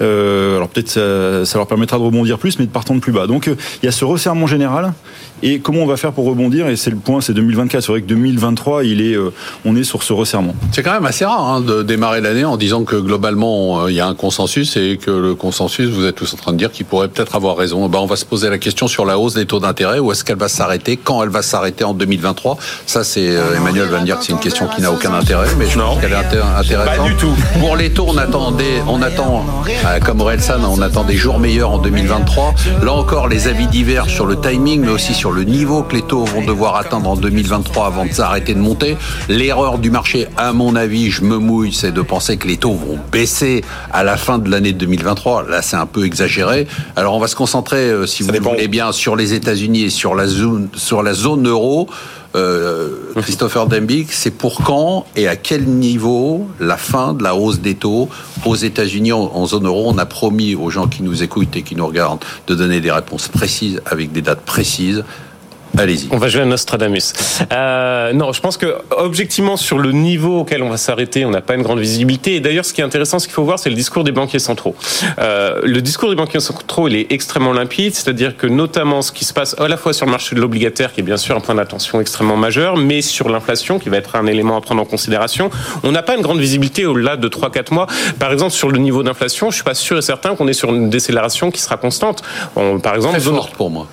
Alors 0.00 0.68
peut-être 0.68 0.88
ça, 0.88 1.44
ça 1.44 1.58
leur 1.58 1.66
permettra 1.66 1.98
de 1.98 2.02
rebondir 2.02 2.38
plus, 2.38 2.58
mais 2.58 2.66
de 2.66 2.70
partant 2.70 2.94
de 2.94 3.00
plus 3.00 3.12
bas. 3.12 3.26
Donc 3.26 3.46
il 3.46 3.86
y 3.86 3.88
a 3.88 3.92
ce 3.92 4.04
resserrement 4.04 4.46
général. 4.46 4.92
Et 5.42 5.58
comment 5.60 5.80
on 5.80 5.86
va 5.86 5.96
faire 5.96 6.12
pour 6.12 6.24
rebondir 6.26 6.68
Et 6.68 6.76
c'est 6.76 6.90
le 6.90 6.96
point, 6.96 7.20
c'est 7.20 7.34
2024. 7.34 7.82
C'est 7.82 7.92
vrai 7.92 8.00
que 8.02 8.06
2023, 8.06 8.84
il 8.84 9.00
est, 9.00 9.14
euh, 9.14 9.32
on 9.64 9.74
est 9.76 9.84
sur 9.84 10.02
ce 10.02 10.12
resserrement. 10.12 10.54
C'est 10.72 10.82
quand 10.82 10.92
même 10.92 11.06
assez 11.06 11.24
rare 11.24 11.40
hein, 11.48 11.60
de 11.60 11.82
démarrer 11.82 12.20
l'année 12.20 12.44
en 12.44 12.56
disant 12.56 12.84
que 12.84 12.96
globalement 12.96 13.82
euh, 13.84 13.90
il 13.90 13.96
y 13.96 14.00
a 14.00 14.06
un 14.06 14.14
consensus 14.14 14.76
et 14.76 14.98
que 15.04 15.10
le 15.10 15.34
consensus, 15.34 15.88
vous 15.90 16.04
êtes 16.06 16.14
tous 16.14 16.32
en 16.34 16.36
train 16.36 16.52
de 16.52 16.58
dire 16.58 16.70
qu'il 16.70 16.86
pourrait 16.86 17.08
peut-être 17.08 17.34
avoir 17.34 17.56
raison. 17.56 17.88
Ben, 17.88 17.98
on 17.98 18.06
va 18.06 18.16
se 18.16 18.24
poser 18.24 18.50
la 18.50 18.58
question 18.58 18.86
sur 18.86 19.04
la 19.04 19.18
hausse 19.18 19.34
des 19.34 19.46
taux 19.46 19.58
d'intérêt. 19.60 19.98
Où 19.98 20.12
est-ce 20.12 20.24
qu'elle 20.24 20.36
va 20.38 20.48
s'arrêter? 20.48 20.96
Quand 20.96 21.22
elle 21.22 21.28
va 21.30 21.42
s'arrêter 21.42 21.84
en 21.84 21.94
2023 21.94 22.56
Ça, 22.86 23.02
c'est 23.02 23.28
euh, 23.36 23.56
Emmanuel 23.56 23.88
va 23.88 24.00
me 24.00 24.04
dire 24.04 24.18
que 24.18 24.24
c'est 24.24 24.32
une 24.32 24.38
question 24.40 24.68
qui 24.74 24.80
n'a 24.82 24.92
aucun 24.92 25.12
intérêt, 25.12 25.48
mais 25.58 25.66
je 25.66 25.76
Non. 25.78 25.86
pense 25.94 26.00
qu'elle 26.00 26.12
est 26.12 26.14
inté- 26.14 26.40
intéressante. 26.58 26.96
Pas 26.96 27.08
du 27.08 27.16
tout. 27.16 27.32
Pour 27.58 27.76
les 27.76 27.90
taux, 27.90 28.06
on 28.08 28.16
attend 28.16 28.52
des, 28.52 28.64
on 28.86 29.02
attend, 29.02 29.44
euh, 29.86 29.98
comme 30.00 30.20
Orelsan, 30.20 30.60
on 30.70 30.80
attend 30.82 31.04
des 31.04 31.16
jours 31.16 31.38
meilleurs 31.40 31.70
en 31.72 31.78
2023. 31.78 32.54
Là 32.82 32.92
encore, 32.92 33.26
les 33.28 33.48
avis 33.48 33.66
divers 33.66 34.08
sur 34.08 34.26
le 34.26 34.36
timing, 34.40 34.82
mais 34.82 34.90
aussi 34.92 35.14
sur 35.14 35.31
le 35.32 35.44
niveau 35.44 35.82
que 35.82 35.94
les 35.94 36.02
taux 36.02 36.24
vont 36.24 36.44
devoir 36.44 36.76
atteindre 36.76 37.08
en 37.10 37.16
2023 37.16 37.86
avant 37.86 38.06
de 38.06 38.12
s'arrêter 38.12 38.54
de 38.54 38.60
monter. 38.60 38.96
L'erreur 39.28 39.78
du 39.78 39.90
marché, 39.90 40.28
à 40.36 40.52
mon 40.52 40.76
avis, 40.76 41.10
je 41.10 41.22
me 41.22 41.38
mouille, 41.38 41.72
c'est 41.72 41.92
de 41.92 42.02
penser 42.02 42.36
que 42.36 42.46
les 42.46 42.56
taux 42.56 42.74
vont 42.74 42.98
baisser 43.10 43.64
à 43.92 44.04
la 44.04 44.16
fin 44.16 44.38
de 44.38 44.50
l'année 44.50 44.72
2023. 44.72 45.48
Là, 45.48 45.62
c'est 45.62 45.76
un 45.76 45.86
peu 45.86 46.04
exagéré. 46.04 46.66
Alors, 46.96 47.14
on 47.14 47.18
va 47.18 47.28
se 47.28 47.36
concentrer, 47.36 47.90
euh, 47.90 48.06
si 48.06 48.22
vous 48.22 48.30
dépend. 48.30 48.50
voulez 48.50 48.68
bien, 48.68 48.92
sur 48.92 49.16
les 49.16 49.34
États-Unis 49.34 49.84
et 49.84 49.90
sur 49.90 50.14
la 50.14 50.26
zone, 50.26 50.68
sur 50.74 51.02
la 51.02 51.14
zone 51.14 51.48
euro. 51.48 51.88
Euh, 52.34 53.12
Christopher 53.20 53.66
Dembick, 53.66 54.10
c'est 54.12 54.30
pour 54.30 54.62
quand 54.62 55.04
et 55.16 55.28
à 55.28 55.36
quel 55.36 55.64
niveau 55.64 56.46
la 56.60 56.78
fin 56.78 57.12
de 57.12 57.22
la 57.22 57.34
hausse 57.34 57.60
des 57.60 57.74
taux 57.74 58.08
aux 58.46 58.56
États-Unis 58.56 59.12
en, 59.12 59.30
en 59.34 59.46
zone 59.46 59.66
euro? 59.66 59.84
On 59.86 59.98
a 59.98 60.06
promis 60.06 60.54
aux 60.54 60.70
gens 60.70 60.88
qui 60.88 61.02
nous 61.02 61.22
écoutent 61.22 61.54
et 61.56 61.62
qui 61.62 61.76
nous 61.76 61.86
regardent 61.86 62.24
de 62.46 62.54
donner 62.54 62.80
des 62.80 62.90
réponses 62.90 63.28
précises 63.28 63.82
avec 63.84 64.12
des 64.12 64.22
dates 64.22 64.42
précises. 64.42 65.04
Allez-y. 65.78 66.08
On 66.10 66.18
va 66.18 66.28
jouer 66.28 66.42
à 66.42 66.44
Nostradamus. 66.44 67.14
Euh, 67.50 68.12
non, 68.12 68.32
je 68.32 68.40
pense 68.40 68.56
que 68.58 68.76
objectivement 68.90 69.56
sur 69.56 69.78
le 69.78 69.92
niveau 69.92 70.40
auquel 70.40 70.62
on 70.62 70.68
va 70.68 70.76
s'arrêter, 70.76 71.24
on 71.24 71.30
n'a 71.30 71.40
pas 71.40 71.54
une 71.54 71.62
grande 71.62 71.78
visibilité. 71.80 72.34
Et 72.36 72.40
d'ailleurs, 72.40 72.64
ce 72.66 72.74
qui 72.74 72.82
est 72.82 72.84
intéressant, 72.84 73.18
ce 73.18 73.26
qu'il 73.26 73.34
faut 73.34 73.44
voir, 73.44 73.58
c'est 73.58 73.70
le 73.70 73.74
discours 73.74 74.04
des 74.04 74.12
banquiers 74.12 74.38
centraux. 74.38 74.76
Euh, 75.18 75.60
le 75.64 75.80
discours 75.80 76.10
des 76.10 76.14
banquiers 76.14 76.40
centraux, 76.40 76.88
il 76.88 76.96
est 76.96 77.10
extrêmement 77.10 77.52
limpide, 77.54 77.94
c'est-à-dire 77.94 78.36
que 78.36 78.46
notamment 78.46 79.00
ce 79.00 79.12
qui 79.12 79.24
se 79.24 79.32
passe 79.32 79.56
à 79.58 79.66
la 79.66 79.76
fois 79.78 79.92
sur 79.94 80.04
le 80.04 80.10
marché 80.12 80.36
de 80.36 80.40
l'obligataire, 80.40 80.92
qui 80.92 81.00
est 81.00 81.04
bien 81.04 81.16
sûr 81.16 81.36
un 81.36 81.40
point 81.40 81.54
d'attention 81.54 82.00
extrêmement 82.00 82.36
majeur, 82.36 82.76
mais 82.76 83.00
sur 83.00 83.30
l'inflation, 83.30 83.78
qui 83.78 83.88
va 83.88 83.96
être 83.96 84.14
un 84.16 84.26
élément 84.26 84.56
à 84.58 84.60
prendre 84.60 84.82
en 84.82 84.86
considération, 84.86 85.50
on 85.84 85.92
n'a 85.92 86.02
pas 86.02 86.16
une 86.16 86.22
grande 86.22 86.38
visibilité 86.38 86.84
au-delà 86.84 87.16
de 87.16 87.28
3-4 87.28 87.72
mois. 87.72 87.86
Par 88.18 88.30
exemple, 88.32 88.52
sur 88.52 88.68
le 88.70 88.78
niveau 88.78 89.02
d'inflation, 89.02 89.50
je 89.50 89.54
suis 89.56 89.64
pas 89.64 89.74
sûr 89.74 89.96
et 89.96 90.02
certain 90.02 90.36
qu'on 90.36 90.48
est 90.48 90.52
sur 90.52 90.68
une 90.68 90.90
décélération 90.90 91.50
qui 91.50 91.60
sera 91.62 91.78
constante. 91.78 92.22
On- 92.56 92.78
par 92.78 92.94
exemple, 92.94 93.14
Très 93.14 93.24
zone- 93.24 93.36
forte 93.36 93.54
pour 93.54 93.70
moi. 93.70 93.86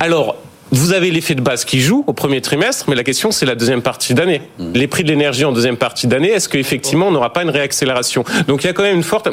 alors, 0.00 0.36
vous 0.70 0.92
avez 0.92 1.10
l'effet 1.10 1.34
de 1.34 1.40
base 1.40 1.64
qui 1.64 1.80
joue 1.80 2.04
au 2.06 2.12
premier 2.12 2.40
trimestre, 2.40 2.86
mais 2.88 2.94
la 2.94 3.04
question 3.04 3.30
c'est 3.30 3.46
la 3.46 3.54
deuxième 3.54 3.82
partie 3.82 4.14
d'année. 4.14 4.42
Les 4.74 4.86
prix 4.86 5.02
de 5.04 5.08
l'énergie 5.08 5.44
en 5.44 5.52
deuxième 5.52 5.76
partie 5.76 6.06
d'année, 6.06 6.28
est-ce 6.30 6.48
qu'effectivement 6.48 7.08
on 7.08 7.10
n'aura 7.10 7.32
pas 7.32 7.42
une 7.42 7.50
réaccélération? 7.50 8.24
Donc 8.46 8.64
il 8.64 8.66
y 8.66 8.70
a 8.70 8.72
quand 8.72 8.82
même 8.82 8.96
une 8.96 9.02
forte. 9.02 9.28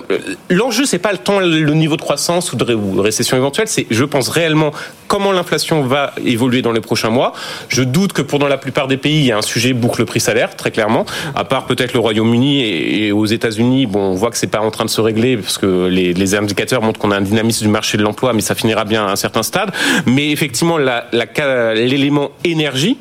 L'enjeu 0.50 0.86
c'est 0.86 1.00
pas 1.00 1.12
le 1.12 1.18
temps, 1.18 1.39
le 1.39 1.74
niveau 1.74 1.98
de 1.98 2.01
croissance 2.01 2.54
ou 2.54 2.56
de, 2.56 2.63
ré- 2.63 2.74
ou 2.74 2.96
de 2.96 3.01
récession 3.01 3.36
éventuelle, 3.38 3.68
c'est 3.68 3.86
je 3.89 4.04
pense 4.06 4.30
réellement 4.30 4.72
comment 5.07 5.31
l'inflation 5.31 5.83
va 5.83 6.13
évoluer 6.24 6.62
dans 6.62 6.71
les 6.71 6.81
prochains 6.81 7.09
mois. 7.09 7.33
Je 7.69 7.83
doute 7.83 8.13
que 8.13 8.21
pour 8.21 8.39
la 8.39 8.57
plupart 8.57 8.88
des 8.88 8.97
pays 8.97 9.19
il 9.19 9.25
y 9.25 9.31
a 9.31 9.38
un 9.38 9.41
sujet 9.41 9.74
boucle 9.74 10.05
prix 10.05 10.19
salaire 10.19 10.55
très 10.55 10.71
clairement, 10.71 11.05
à 11.35 11.43
part 11.43 11.65
peut-être 11.65 11.93
le 11.93 12.00
Royaume-Uni 12.00 12.63
et, 12.63 13.12
aux 13.12 13.25
États-Unis. 13.25 13.88
On 13.93 14.13
voit 14.13 14.31
que 14.31 14.38
c'est 14.38 14.47
pas 14.47 14.59
en 14.59 14.71
train 14.71 14.85
de 14.85 14.89
se 14.89 15.01
régler 15.01 15.38
parce 15.38 15.57
que 15.57 15.88
les, 15.88 16.13
les 16.13 16.35
indicateurs 16.35 16.81
montrent 16.81 17.00
qu'on 17.00 17.12
a 17.12 17.17
un 17.17 17.21
dynamisme 17.21 17.65
du 17.65 17.71
marché 17.71 17.97
de 17.97 18.03
l'emploi, 18.03 18.33
mais 18.33 18.41
ça 18.41 18.55
finira 18.55 18.85
bien 18.85 19.05
à 19.05 19.12
un 19.12 19.15
certain 19.15 19.43
stade. 19.43 19.71
Mais 20.05 20.31
effectivement, 20.31 20.77
l'élément 20.77 22.31
énergie 22.43 22.97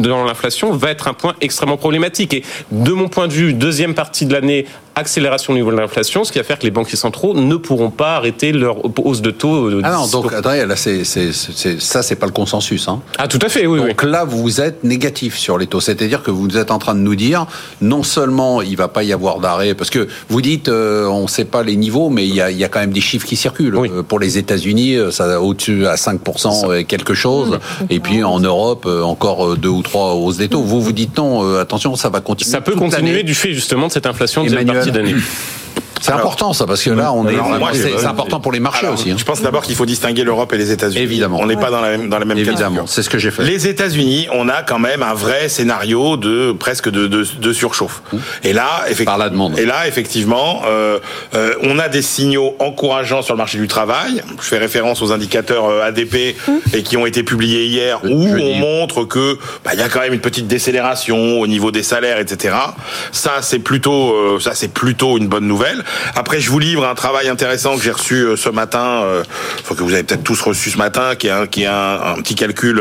dans 0.00 0.24
l'inflation 0.24 0.72
va 0.72 0.90
être 0.90 1.08
un 1.08 1.14
point 1.14 1.34
extrêmement 1.40 1.76
problématique. 1.76 2.34
Et 2.34 2.44
de 2.70 2.92
mon 2.92 3.08
point 3.08 3.26
de 3.28 3.32
vue, 3.32 3.52
deuxième 3.52 3.94
partie 3.94 4.26
de 4.26 4.32
l'année, 4.32 4.66
accélération 4.98 5.52
au 5.52 5.56
niveau 5.56 5.70
de 5.70 5.76
l'inflation, 5.76 6.24
ce 6.24 6.32
qui 6.32 6.38
va 6.38 6.44
faire 6.44 6.58
que 6.58 6.64
les 6.64 6.70
banquiers 6.70 6.96
centraux 6.96 7.34
ne 7.34 7.56
pourront 7.56 7.90
pas 7.90 8.16
arrêter 8.16 8.52
leur 8.52 8.76
hausse 9.04 9.22
de 9.22 9.30
taux. 9.30 9.66
euh, 9.70 9.80
Ah 9.84 9.92
non, 9.92 10.06
donc 10.08 10.32
attendez, 10.32 10.66
là, 10.66 10.76
c'est, 10.76 11.04
c'est, 11.04 11.32
c'est- 11.32 11.80
ça, 11.80 12.02
c'est 12.02 12.16
pas 12.16 12.26
le 12.26 12.32
consensus. 12.32 12.88
Hein. 12.88 13.00
Ah, 13.18 13.28
tout 13.28 13.38
à 13.42 13.48
fait, 13.48 13.66
oui, 13.66 13.78
oui. 13.80 13.88
Donc 13.88 14.02
là, 14.02 14.24
vous 14.24 14.60
êtes 14.60 14.84
négatif 14.84 15.36
sur 15.36 15.56
les 15.58 15.66
taux. 15.66 15.80
C'est-à-dire 15.80 16.22
que 16.22 16.30
vous 16.30 16.56
êtes 16.58 16.70
en 16.70 16.78
train 16.78 16.94
de 16.94 17.00
nous 17.00 17.14
dire, 17.16 17.46
non 17.80 18.02
seulement 18.02 18.60
il 18.62 18.76
va 18.76 18.88
pas 18.88 19.02
y 19.02 19.12
avoir 19.12 19.38
d'arrêt, 19.40 19.74
parce 19.74 19.90
que 19.90 20.08
vous 20.28 20.42
dites, 20.42 20.68
euh, 20.68 21.06
on 21.06 21.22
ne 21.22 21.28
sait 21.28 21.44
pas 21.44 21.62
les 21.62 21.76
niveaux, 21.76 22.10
mais 22.10 22.26
il 22.26 22.34
y 22.34 22.40
a, 22.40 22.50
il 22.50 22.58
y 22.58 22.64
a 22.64 22.68
quand 22.68 22.80
même 22.80 22.92
des 22.92 23.00
chiffres 23.00 23.26
qui 23.26 23.36
circulent. 23.36 23.76
Oui. 23.76 23.90
Euh, 23.92 24.02
Pour 24.02 24.18
les 24.18 24.38
États-Unis, 24.38 24.96
euh, 24.96 25.10
ça 25.10 25.40
au-dessus 25.40 25.86
à 25.86 25.96
5% 25.96 26.72
et 26.76 26.84
quelque 26.84 27.14
chose. 27.14 27.58
Et 27.90 28.00
puis 28.00 28.22
en 28.24 28.40
Europe, 28.40 28.86
encore 28.86 29.56
deux 29.56 29.68
ou 29.68 29.82
trois 29.82 30.14
hausses 30.14 30.36
des 30.38 30.48
taux. 30.48 30.62
Vous 30.62 30.80
vous 30.80 30.92
dites 30.92 31.16
non, 31.16 31.44
euh, 31.44 31.60
attention, 31.60 31.94
ça 31.96 32.08
va 32.08 32.20
continuer. 32.20 32.50
Ça 32.50 32.60
peut 32.60 32.74
continuer 32.74 33.10
l'année. 33.12 33.22
du 33.22 33.34
fait 33.34 33.52
justement 33.52 33.86
de 33.88 33.92
cette 33.92 34.06
inflation 34.06 34.42
de 34.44 34.50
deuxième 34.90 35.06
Emmanuel. 35.06 35.22
partie 35.22 35.32
d'année. 35.44 35.57
C'est 36.00 36.12
important 36.12 36.52
ça, 36.52 36.66
parce 36.66 36.82
que 36.82 36.90
là, 36.90 37.12
on 37.12 37.26
est, 37.26 37.36
c'est, 37.74 38.04
important 38.06 38.40
pour 38.40 38.52
les 38.52 38.60
marchés 38.60 38.86
Alors, 38.86 38.94
aussi. 38.98 39.10
hein. 39.10 39.16
Je 39.18 39.24
pense 39.24 39.42
d'abord 39.42 39.62
qu'il 39.62 39.74
faut 39.74 39.86
distinguer 39.86 40.24
l'Europe 40.24 40.52
et 40.52 40.58
les 40.58 40.70
États-Unis. 40.70 41.02
Évidemment. 41.02 41.38
On 41.40 41.46
n'est 41.46 41.56
pas 41.56 41.70
dans 41.70 41.80
la 41.80 41.90
même 41.90 42.08
dans 42.08 42.18
la 42.18 42.24
même 42.24 42.38
Évidemment, 42.38 42.86
c'est 42.86 43.02
ce 43.02 43.10
que 43.10 43.18
j'ai 43.18 43.30
fait. 43.30 43.42
Les 43.42 43.66
États-Unis, 43.68 44.28
on 44.32 44.48
a 44.48 44.62
quand 44.62 44.78
même 44.78 45.02
un 45.02 45.14
vrai 45.14 45.48
scénario 45.48 46.16
de 46.16 46.52
presque 46.52 46.88
de, 46.88 47.06
de, 47.06 47.26
de 47.40 47.52
surchauffe. 47.52 48.02
Et 48.44 48.52
là, 48.52 48.66
effectivement, 48.84 49.12
Par 49.12 49.18
la 49.18 49.30
demande. 49.30 49.58
Et 49.58 49.64
là, 49.66 49.86
effectivement, 49.88 50.62
euh, 50.66 50.98
euh, 51.34 51.54
on 51.62 51.78
a 51.78 51.88
des 51.88 52.02
signaux 52.02 52.54
encourageants 52.58 53.22
sur 53.22 53.34
le 53.34 53.38
marché 53.38 53.58
du 53.58 53.68
travail. 53.68 54.22
Je 54.40 54.46
fais 54.46 54.58
référence 54.58 55.02
aux 55.02 55.12
indicateurs 55.12 55.66
euh, 55.66 55.82
ADP 55.86 56.36
et 56.74 56.82
qui 56.82 56.96
ont 56.96 57.06
été 57.06 57.22
publiés 57.22 57.66
hier, 57.66 58.00
où 58.04 58.26
on 58.26 58.54
montre 58.56 59.04
que 59.04 59.38
bah, 59.64 59.70
il 59.74 59.80
y 59.80 59.82
a 59.82 59.88
quand 59.88 60.00
même 60.00 60.12
une 60.14 60.20
petite 60.20 60.46
décélération 60.46 61.40
au 61.40 61.46
niveau 61.46 61.70
des 61.70 61.82
salaires, 61.82 62.18
etc. 62.18 62.54
Ça, 63.12 63.38
c'est 63.40 63.58
plutôt 63.58 64.12
euh, 64.12 64.38
ça, 64.40 64.52
c'est 64.54 64.72
plutôt 64.72 65.18
une 65.18 65.26
bonne 65.28 65.46
nouvelle. 65.46 65.84
Après, 66.14 66.40
je 66.40 66.50
vous 66.50 66.58
livre 66.58 66.86
un 66.86 66.94
travail 66.94 67.28
intéressant 67.28 67.76
que 67.76 67.82
j'ai 67.82 67.90
reçu 67.90 68.14
euh, 68.14 68.36
ce 68.36 68.48
matin, 68.48 69.02
euh, 69.02 69.22
enfin, 69.60 69.74
que 69.74 69.82
vous 69.82 69.92
avez 69.92 70.02
peut-être 70.02 70.24
tous 70.24 70.40
reçu 70.40 70.70
ce 70.70 70.78
matin, 70.78 71.14
qui 71.16 71.28
est 71.28 71.66
un, 71.66 72.16
petit 72.18 72.34
calcul 72.34 72.80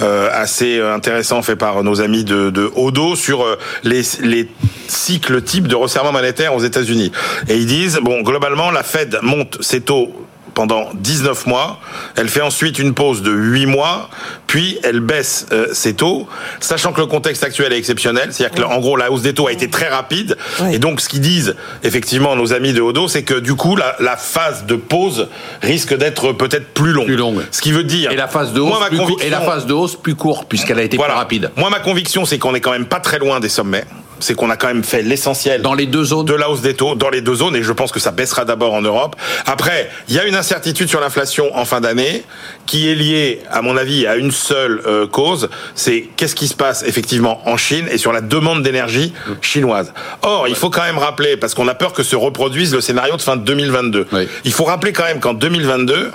euh, 0.00 0.30
assez 0.32 0.80
intéressant 0.80 1.42
fait 1.42 1.56
par 1.56 1.82
nos 1.82 2.00
amis 2.00 2.24
de, 2.24 2.50
de 2.50 2.70
Odo 2.74 3.16
sur 3.16 3.44
les, 3.82 4.02
les 4.20 4.48
cycles 4.88 5.42
types 5.42 5.68
de 5.68 5.74
resserrement 5.74 6.12
monétaire 6.12 6.54
aux 6.54 6.60
États-Unis. 6.60 7.12
Et 7.48 7.56
ils 7.56 7.66
disent 7.66 7.98
bon, 8.02 8.22
globalement, 8.22 8.70
la 8.70 8.82
Fed 8.82 9.18
monte 9.22 9.58
ses 9.62 9.80
taux 9.80 10.12
pendant 10.54 10.88
19 10.94 11.46
mois, 11.46 11.80
elle 12.16 12.28
fait 12.28 12.40
ensuite 12.40 12.78
une 12.78 12.94
pause 12.94 13.22
de 13.22 13.30
8 13.32 13.66
mois, 13.66 14.08
puis 14.46 14.78
elle 14.84 15.00
baisse 15.00 15.46
euh, 15.52 15.66
ses 15.72 15.94
taux, 15.94 16.26
sachant 16.60 16.92
que 16.92 17.00
le 17.00 17.06
contexte 17.06 17.42
actuel 17.44 17.72
est 17.72 17.78
exceptionnel, 17.78 18.28
c'est-à-dire 18.32 18.56
que 18.56 18.62
en 18.62 18.78
gros 18.80 18.96
la 18.96 19.10
hausse 19.10 19.22
des 19.22 19.34
taux 19.34 19.48
a 19.48 19.52
été 19.52 19.68
très 19.68 19.88
rapide, 19.88 20.36
et 20.72 20.78
donc 20.78 21.00
ce 21.00 21.08
qu'ils 21.08 21.20
disent 21.20 21.56
effectivement 21.82 22.36
nos 22.36 22.52
amis 22.52 22.72
de 22.72 22.80
Odo, 22.80 23.08
c'est 23.08 23.22
que 23.24 23.34
du 23.34 23.54
coup 23.54 23.76
la, 23.76 23.96
la 24.00 24.16
phase 24.16 24.64
de 24.66 24.76
pause 24.76 25.28
risque 25.62 25.94
d'être 25.96 26.32
peut-être 26.32 26.72
plus 26.72 26.92
longue. 26.92 27.06
Plus 27.06 27.16
longue. 27.16 27.42
Ce 27.50 27.60
qui 27.60 27.72
veut 27.72 27.84
dire 27.84 28.10
Et 28.12 28.16
la 28.16 28.28
phase 28.28 28.52
de 28.52 28.60
hausse, 28.60 28.70
Moi, 28.70 28.80
ma 28.80 28.86
plus, 28.88 28.98
cour- 28.98 29.20
et 29.22 29.28
la 29.30 29.38
conviction- 29.38 29.44
phase 29.52 29.66
de 29.66 29.72
hausse 29.74 29.96
plus 29.96 30.14
courte 30.14 30.48
puisqu'elle 30.48 30.78
a 30.78 30.82
été 30.82 30.96
voilà. 30.96 31.14
plus 31.14 31.18
rapide. 31.18 31.50
Moi, 31.56 31.68
ma 31.70 31.80
conviction, 31.80 32.24
c'est 32.24 32.38
qu'on 32.38 32.54
est 32.54 32.60
quand 32.60 32.70
même 32.72 32.86
pas 32.86 33.00
très 33.00 33.18
loin 33.18 33.40
des 33.40 33.48
sommets. 33.48 33.84
C'est 34.24 34.34
qu'on 34.34 34.48
a 34.48 34.56
quand 34.56 34.68
même 34.68 34.84
fait 34.84 35.02
l'essentiel 35.02 35.60
Dans 35.60 35.74
les 35.74 35.84
deux 35.84 36.04
zones 36.04 36.24
de 36.24 36.32
la 36.34 36.48
hausse 36.48 36.62
des 36.62 36.72
taux 36.74 36.94
dans 36.94 37.10
les 37.10 37.20
deux 37.20 37.34
zones 37.34 37.54
et 37.56 37.62
je 37.62 37.72
pense 37.72 37.92
que 37.92 38.00
ça 38.00 38.10
baissera 38.10 38.46
d'abord 38.46 38.72
en 38.72 38.80
Europe. 38.80 39.16
Après, 39.44 39.90
il 40.08 40.14
y 40.14 40.18
a 40.18 40.24
une 40.24 40.34
incertitude 40.34 40.88
sur 40.88 40.98
l'inflation 41.00 41.54
en 41.54 41.66
fin 41.66 41.82
d'année 41.82 42.24
qui 42.64 42.88
est 42.90 42.94
liée, 42.94 43.42
à 43.50 43.60
mon 43.60 43.76
avis, 43.76 44.06
à 44.06 44.16
une 44.16 44.30
seule 44.30 44.80
euh, 44.86 45.06
cause, 45.06 45.50
c'est 45.74 46.08
qu'est-ce 46.16 46.34
qui 46.34 46.48
se 46.48 46.54
passe 46.54 46.84
effectivement 46.86 47.42
en 47.46 47.58
Chine 47.58 47.86
et 47.90 47.98
sur 47.98 48.12
la 48.12 48.22
demande 48.22 48.62
d'énergie 48.62 49.12
chinoise. 49.42 49.92
Or, 50.22 50.48
il 50.48 50.54
faut 50.54 50.70
quand 50.70 50.82
même 50.84 50.96
rappeler, 50.98 51.36
parce 51.36 51.54
qu'on 51.54 51.68
a 51.68 51.74
peur 51.74 51.92
que 51.92 52.02
se 52.02 52.16
reproduise 52.16 52.74
le 52.74 52.80
scénario 52.80 53.16
de 53.16 53.22
fin 53.22 53.36
de 53.36 53.42
2022, 53.42 54.06
Oui. 54.12 54.26
il 54.44 54.52
faut 54.52 54.64
rappeler 54.64 54.92
quand 54.94 55.04
même 55.04 55.20
qu'en 55.20 55.34
2022, 55.34 56.10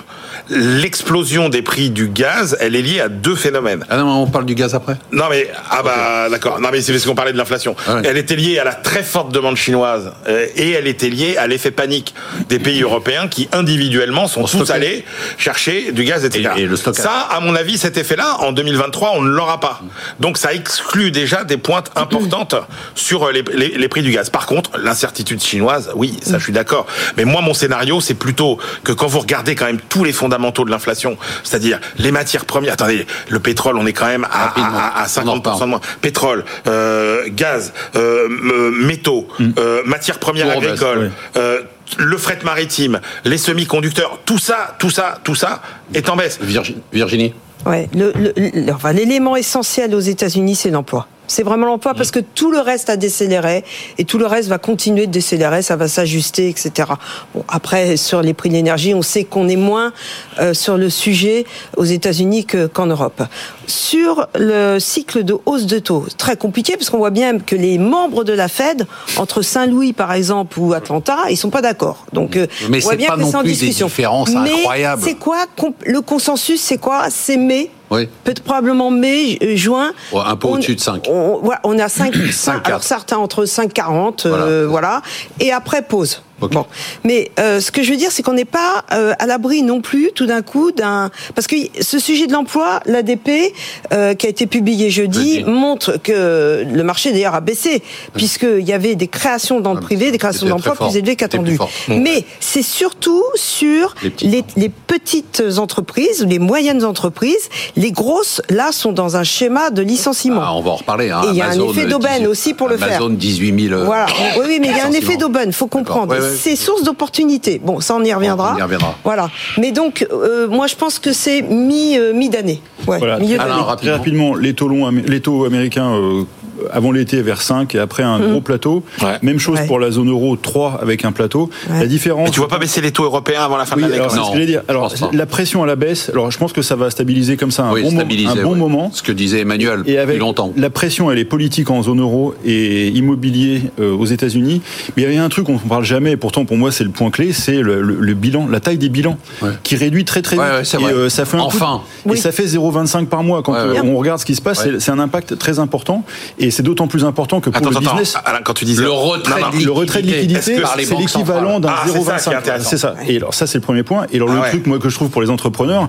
l'explosion 0.48 1.48
des 1.48 1.62
prix 1.62 1.90
du 1.90 2.08
gaz, 2.08 2.56
elle 2.60 2.74
est 2.74 2.82
liée 2.82 3.00
à 3.00 3.08
deux 3.08 3.36
phénomènes. 3.36 3.84
Ah 3.88 3.98
non, 3.98 4.22
on 4.22 4.26
parle 4.26 4.46
du 4.46 4.54
gaz 4.54 4.74
après 4.74 4.96
Non 5.12 5.26
mais 5.30 5.48
ah 5.70 5.82
bah 5.82 6.28
d'accord. 6.30 6.60
Non 6.60 6.70
mais 6.72 6.80
c'est 6.80 6.92
parce 6.92 7.04
qu'on 7.06 7.14
parlait 7.14 7.32
de 7.32 7.38
l'inflation. 7.38 7.76
Ah 7.86 7.99
ouais. 8.00 8.08
Elle 8.08 8.16
était 8.16 8.36
liée 8.36 8.58
à 8.58 8.64
la 8.64 8.74
très 8.74 9.02
forte 9.02 9.32
demande 9.32 9.56
chinoise 9.56 10.12
euh, 10.28 10.46
et 10.56 10.70
elle 10.72 10.86
était 10.86 11.08
liée 11.10 11.36
à 11.36 11.46
l'effet 11.46 11.70
panique 11.70 12.14
des 12.48 12.58
pays 12.58 12.82
européens 12.82 13.28
qui 13.28 13.48
individuellement 13.52 14.26
sont 14.28 14.42
tous 14.42 14.64
stockait. 14.64 14.72
allés 14.72 15.04
chercher 15.38 15.92
du 15.92 16.04
gaz, 16.04 16.24
etc. 16.24 16.50
Et- 16.56 16.62
et 16.62 16.66
le 16.66 16.76
stockage. 16.76 17.02
Ça, 17.02 17.12
à 17.30 17.40
mon 17.40 17.54
avis, 17.54 17.78
cet 17.78 17.96
effet-là, 17.96 18.36
en 18.40 18.52
2023, 18.52 19.12
on 19.14 19.22
ne 19.22 19.30
l'aura 19.30 19.60
pas. 19.60 19.80
Donc 20.20 20.36
ça 20.38 20.52
exclut 20.52 21.10
déjà 21.10 21.44
des 21.44 21.56
pointes 21.56 21.90
importantes 21.96 22.54
sur 22.94 23.30
les, 23.30 23.42
les- 23.54 23.68
les 23.78 23.88
prix 23.88 24.02
du 24.02 24.10
gaz. 24.10 24.30
Par 24.30 24.46
contre, 24.46 24.70
l'incertitude 24.78 25.42
chinoise, 25.42 25.90
oui, 25.94 26.18
ça 26.22 26.38
je 26.38 26.44
suis 26.44 26.52
d'accord. 26.52 26.86
Mais 27.16 27.24
moi, 27.24 27.40
mon 27.42 27.54
scénario, 27.54 28.00
c'est 28.00 28.14
plutôt 28.14 28.58
que 28.84 28.92
quand 28.92 29.06
vous 29.06 29.20
regardez 29.20 29.54
quand 29.54 29.66
même 29.66 29.80
tous 29.88 30.04
les 30.04 30.12
fondamentaux 30.12 30.64
de 30.64 30.70
l'inflation, 30.70 31.16
c'est-à-dire 31.44 31.78
les 31.98 32.10
matières 32.12 32.44
premières. 32.44 32.74
Attendez, 32.74 33.06
le 33.28 33.38
pétrole, 33.40 33.76
on 33.76 33.86
est 33.86 33.92
quand 33.92 34.06
même 34.06 34.24
à, 34.30 34.48
à, 34.48 35.00
à- 35.00 35.02
à 35.04 35.06
On 35.24 35.28
en 35.28 35.36
50% 35.38 35.60
de 35.60 35.64
moins. 35.66 35.80
Pétrole, 36.00 36.44
euh, 36.66 37.24
gaz, 37.28 37.72
euh, 37.96 38.28
métaux, 38.72 39.26
euh, 39.58 39.82
matières 39.84 40.18
premières 40.18 40.50
Tout 40.52 40.58
en 40.58 40.60
baisse, 40.60 40.70
agricoles. 40.70 41.10
euh, 41.36 41.60
le 41.98 42.16
fret 42.16 42.38
maritime, 42.44 43.00
les 43.24 43.38
semi-conducteurs, 43.38 44.20
tout 44.24 44.38
ça, 44.38 44.76
tout 44.78 44.90
ça, 44.90 45.18
tout 45.24 45.34
ça 45.34 45.60
est 45.94 46.08
en 46.08 46.16
baisse. 46.16 46.38
Virgi- 46.40 46.76
Virginie 46.92 47.34
Ouais, 47.66 47.88
le- 47.94 48.12
le- 48.16 48.32
le- 48.36 48.72
enfin, 48.72 48.92
l'élément 48.92 49.36
essentiel 49.36 49.94
aux 49.94 50.00
États-Unis, 50.00 50.54
c'est 50.56 50.70
l'emploi. 50.70 51.06
C'est 51.30 51.44
vraiment 51.44 51.66
l'emploi 51.66 51.94
parce 51.94 52.10
que 52.10 52.18
tout 52.18 52.50
le 52.50 52.58
reste 52.58 52.90
a 52.90 52.96
décéléré 52.96 53.62
et 53.98 54.04
tout 54.04 54.18
le 54.18 54.26
reste 54.26 54.48
va 54.48 54.58
continuer 54.58 55.06
de 55.06 55.12
décélérer, 55.12 55.62
ça 55.62 55.76
va 55.76 55.86
s'ajuster, 55.86 56.48
etc. 56.48 56.88
Bon, 57.34 57.44
après, 57.48 57.96
sur 57.96 58.20
les 58.20 58.34
prix 58.34 58.48
de 58.48 58.54
l'énergie, 58.54 58.94
on 58.94 59.02
sait 59.02 59.22
qu'on 59.24 59.48
est 59.48 59.54
moins 59.56 59.92
euh, 60.40 60.54
sur 60.54 60.76
le 60.76 60.90
sujet 60.90 61.44
aux 61.76 61.84
États-Unis 61.84 62.46
que- 62.46 62.66
qu'en 62.66 62.86
Europe. 62.86 63.22
Sur 63.68 64.26
le 64.36 64.78
cycle 64.80 65.22
de 65.22 65.36
hausse 65.46 65.66
de 65.66 65.78
taux, 65.78 66.04
très 66.18 66.36
compliqué 66.36 66.76
parce 66.76 66.90
qu'on 66.90 66.98
voit 66.98 67.10
bien 67.10 67.38
que 67.38 67.54
les 67.54 67.78
membres 67.78 68.24
de 68.24 68.32
la 68.32 68.48
Fed, 68.48 68.86
entre 69.16 69.42
Saint-Louis 69.42 69.92
par 69.92 70.12
exemple 70.12 70.58
ou 70.58 70.72
Atlanta, 70.72 71.16
ils 71.30 71.36
sont 71.36 71.50
pas 71.50 71.62
d'accord. 71.62 72.06
Donc, 72.12 72.36
euh, 72.36 72.48
Mais 72.68 72.78
on 72.78 72.80
voit 72.80 72.96
bien 72.96 73.08
pas 73.08 73.16
que 73.16 73.24
c'est 73.24 73.36
en 73.36 73.42
des 73.44 73.50
discussion. 73.50 73.86
différences 73.86 74.30
Mais 74.30 74.52
incroyables. 74.52 75.02
C'est 75.04 75.14
quoi 75.14 75.44
le 75.86 76.00
consensus 76.00 76.60
C'est 76.60 76.78
quoi? 76.78 77.04
C'est 77.10 77.36
mai. 77.36 77.70
Oui. 77.90 78.08
Peut-être 78.24 78.42
probablement 78.42 78.90
mai, 78.90 79.38
euh, 79.42 79.56
juin. 79.56 79.92
Ouais, 80.12 80.20
un 80.24 80.36
peu 80.36 80.46
On- 80.48 80.52
au-dessus 80.52 80.76
de 80.76 80.80
5. 80.80 81.06
On, 81.08 81.40
voilà, 81.42 81.60
on 81.64 81.76
est 81.78 81.82
à 81.82 81.88
5, 81.88 82.14
5 82.30 82.54
4. 82.62 82.66
alors 82.68 82.82
certains 82.82 83.16
entre 83.18 83.44
5,40, 83.46 84.26
euh, 84.26 84.66
voilà. 84.68 85.02
Et 85.40 85.52
après, 85.52 85.82
pause. 85.82 86.22
Bon. 86.48 86.66
Mais 87.04 87.30
euh, 87.38 87.60
ce 87.60 87.70
que 87.70 87.82
je 87.82 87.90
veux 87.90 87.96
dire, 87.96 88.10
c'est 88.12 88.22
qu'on 88.22 88.32
n'est 88.32 88.44
pas 88.44 88.84
euh, 88.92 89.12
à 89.18 89.26
l'abri 89.26 89.62
non 89.62 89.80
plus, 89.80 90.10
tout 90.14 90.26
d'un 90.26 90.42
coup, 90.42 90.72
d'un... 90.72 91.10
Parce 91.34 91.46
que 91.46 91.56
ce 91.80 91.98
sujet 91.98 92.26
de 92.26 92.32
l'emploi, 92.32 92.80
l'ADP, 92.86 93.52
euh, 93.92 94.14
qui 94.14 94.26
a 94.26 94.30
été 94.30 94.46
publié 94.46 94.90
jeudi, 94.90 95.36
Jeudi. 95.40 95.44
montre 95.50 95.98
que 96.02 96.64
le 96.70 96.82
marché, 96.82 97.12
d'ailleurs, 97.12 97.34
a 97.34 97.40
baissé, 97.40 97.82
puisqu'il 98.14 98.66
y 98.66 98.72
avait 98.72 98.94
des 98.94 99.08
créations 99.08 99.60
dans 99.60 99.72
le 99.74 99.80
Ouais, 99.80 99.84
privé, 99.86 100.10
des 100.10 100.18
créations 100.18 100.46
d'emplois 100.48 100.74
plus 100.76 100.96
élevées 100.96 101.16
qu'attendues. 101.16 101.56
fort. 101.56 101.70
Mais 101.88 102.24
c'est 102.38 102.62
surtout 102.62 103.22
sur 103.34 103.94
Les 104.02 104.10
petites. 104.10 104.30
les, 104.30 104.44
les 104.56 104.68
petites 104.68 105.42
entreprises, 105.58 106.24
les 106.28 106.38
moyennes 106.38 106.84
entreprises. 106.84 107.48
Les 107.76 107.92
grosses, 107.92 108.42
là, 108.50 108.72
sont 108.72 108.92
dans 108.92 109.16
un 109.16 109.24
schéma 109.24 109.70
de 109.70 109.82
licenciement. 109.82 110.40
Ah, 110.42 110.54
on 110.54 110.60
va 110.62 110.70
en 110.72 110.76
reparler. 110.76 111.10
Hein. 111.10 111.22
Et 111.26 111.28
il 111.30 111.36
y 111.36 111.42
a 111.42 111.48
un 111.48 111.52
effet 111.68 111.84
euh, 111.84 111.88
d'aubaine 111.88 112.18
18 112.22 112.26
aussi 112.28 112.54
pour 112.54 112.68
le 112.68 112.76
faire. 112.76 112.88
Amazon, 112.88 113.10
18 113.10 113.68
000. 113.68 113.80
euh, 113.80 113.84
Voilà. 113.84 114.06
Oui, 114.38 114.58
mais 114.60 114.68
il 114.68 114.76
y 114.76 114.80
a 114.80 114.86
un 114.86 114.92
effet 114.92 115.16
d'aubaine, 115.16 115.52
faut 115.52 115.66
comprendre. 115.66 116.08
D'accord. 116.08 116.24
Ouais, 116.24 116.29
ouais. 116.29 116.29
C'est 116.36 116.56
source 116.56 116.82
d'opportunité. 116.82 117.60
Bon, 117.62 117.80
ça 117.80 117.94
on 117.96 118.04
y 118.04 118.12
reviendra. 118.12 118.54
On 118.54 118.58
y 118.58 118.62
reviendra. 118.62 118.94
Voilà. 119.04 119.30
Mais 119.58 119.72
donc, 119.72 120.06
euh, 120.12 120.48
moi 120.48 120.66
je 120.66 120.76
pense 120.76 120.98
que 120.98 121.12
c'est 121.12 121.42
mi 121.42 121.98
euh, 121.98 122.12
mi 122.12 122.28
d'année. 122.28 122.60
Ouais, 122.86 122.98
Voilà, 122.98 123.18
milieu 123.18 123.36
d'année. 123.36 123.50
rapidement. 123.50 123.76
très 123.76 123.90
rapidement, 123.90 124.34
les 124.34 124.54
taux, 124.54 124.68
longs, 124.68 124.90
les 124.90 125.20
taux 125.20 125.44
américains 125.44 125.90
euh, 125.92 126.24
avant 126.72 126.92
l'été 126.92 127.22
vers 127.22 127.42
5 127.42 127.74
et 127.74 127.78
après 127.78 128.02
un 128.02 128.18
gros 128.20 128.40
plateau. 128.40 128.82
Ouais. 129.02 129.18
Même 129.22 129.38
chose 129.38 129.58
Ouais. 129.58 129.66
pour 129.66 129.78
la 129.78 129.90
zone 129.90 130.08
euro 130.10 130.36
3 130.36 130.78
avec 130.82 131.04
un 131.04 131.12
plateau. 131.12 131.50
Ouais. 131.70 131.80
La 131.80 131.86
différence. 131.86 132.26
Mais 132.28 132.30
tu 132.32 132.40
vois 132.40 132.48
pas 132.48 132.58
baisser 132.58 132.80
les 132.80 132.92
taux 132.92 133.04
européens 133.04 133.42
avant 133.42 133.56
la 133.56 133.64
fin 133.66 133.76
Oui, 133.76 133.82
de 133.82 133.88
l'année 133.88 134.00
alors 134.00 134.10
ce 134.12 134.16
que 134.16 134.32
j'allais 134.34 134.46
dire. 134.46 134.62
je 134.66 134.70
Alors 134.72 134.92
la 135.12 135.26
pression 135.26 135.62
à 135.62 135.66
la 135.66 135.76
baisse. 135.76 136.10
Alors 136.10 136.30
je 136.30 136.38
pense 136.38 136.52
que 136.52 136.62
ça 136.62 136.76
va 136.76 136.90
stabiliser 136.90 137.36
comme 137.36 137.50
ça 137.50 137.64
un 137.64 137.72
Oui, 137.72 137.82
bon, 137.82 137.90
mo- 137.92 137.96
stabiliser, 138.00 138.28
un 138.40 138.42
bon 138.42 138.52
ouais. 138.52 138.58
moment. 138.58 138.90
Ce 138.92 139.02
que 139.02 139.12
disait 139.12 139.40
Emmanuel 139.40 139.82
Et 139.86 139.96
avec 139.98 140.16
depuis 140.16 140.20
longtemps. 140.20 140.52
la 140.56 140.70
pression, 140.70 141.10
elle 141.10 141.18
est 141.18 141.24
politique 141.24 141.70
en 141.70 141.82
zone 141.82 142.00
euro 142.00 142.34
et 142.44 142.88
immobilier 142.88 143.62
euh, 143.80 143.92
aux 143.92 144.06
États-Unis. 144.06 144.60
Mais 144.96 145.02
il 145.02 145.04
y 145.04 145.06
avait 145.06 145.16
un 145.18 145.28
truc 145.28 145.46
dont 145.46 145.52
on 145.60 145.64
ne 145.64 145.68
parle 145.68 145.84
jamais, 145.84 146.12
et 146.12 146.16
pourtant 146.16 146.44
pour 146.44 146.56
moi 146.56 146.70
c'est 146.72 146.84
le 146.84 146.90
point 146.90 147.10
clé, 147.10 147.32
c'est 147.32 147.60
le, 147.60 147.80
le- 147.82 147.96
le 148.00 148.14
bilan, 148.14 148.46
la 148.48 148.60
taille 148.60 148.78
des 148.78 148.88
bilans, 148.88 149.16
Ouais. 149.42 149.50
qui 149.62 149.76
réduit 149.76 150.04
très 150.04 150.22
très 150.22 150.36
vite. 150.36 150.44
Et 150.44 150.84
euh, 150.92 151.08
ça 151.08 151.24
fait 151.24 151.36
un 151.36 151.40
coup 151.40 151.46
Enfin. 151.46 151.80
et 152.06 152.10
Oui. 152.10 152.18
ça 152.18 152.32
fait 152.32 152.44
0,25 152.46 153.06
par 153.06 153.22
mois 153.22 153.42
quand 153.42 153.54
euh, 153.54 153.74
on 153.84 153.96
regarde 153.96 154.20
ce 154.20 154.24
qui 154.24 154.34
se 154.34 154.42
passe. 154.42 154.64
Ouais. 154.64 154.72
c'est- 154.72 154.80
C'est 154.80 154.90
un 154.90 154.98
impact 154.98 155.38
très 155.38 155.58
important 155.58 156.04
et 156.38 156.49
c'est 156.50 156.62
d'autant 156.62 156.86
plus 156.88 157.04
important 157.04 157.40
que 157.40 157.50
pour 157.50 157.56
Attends, 157.58 157.70
le 157.70 157.76
attends, 157.76 157.90
business. 157.96 158.16
Alain, 158.24 158.40
quand 158.42 158.54
tu 158.54 158.64
disais 158.64 158.82
Le 158.82 158.90
retrait 158.90 159.40
Non, 159.40 159.46
non, 159.52 159.58
de 159.58 159.64
Le 159.64 159.72
retrait 159.72 160.02
de 160.02 160.06
liquidité, 160.06 160.56
c'est 160.78 160.94
l'équivalent 160.96 161.60
d'un 161.60 161.68
centrales 161.68 162.42
Ah, 162.46 162.58
c'est 162.60 162.76
ça 162.78 162.94
0,25. 162.98 163.06
C'est. 163.06 163.12
Et 163.12 163.16
alors 163.16 163.34
ça, 163.34 163.46
c'est 163.46 163.58
le 163.58 163.62
premier 163.62 163.82
point. 163.82 164.06
Et 164.12 164.16
alors 164.16 164.28
Ah 164.30 164.34
le 164.34 164.40
ouais. 164.40 164.48
truc, 164.50 164.66
moi, 164.66 164.78
que 164.78 164.88
je 164.88 164.94
trouve 164.94 165.10
pour 165.10 165.22
les 165.22 165.30
entrepreneurs, 165.30 165.88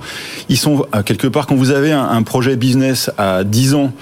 ils 0.50 0.58
sont 0.58 0.86
à 0.92 1.04
quelque 1.04 1.28
part 1.28 1.48
quand 1.48 1.56
vous 1.56 1.72
avez 1.72 1.92
un, 1.92 2.04
un 2.08 2.24
projet 2.24 2.56
business 2.56 3.12
à 3.18 3.44
10 3.44 3.76
ans 3.76 3.94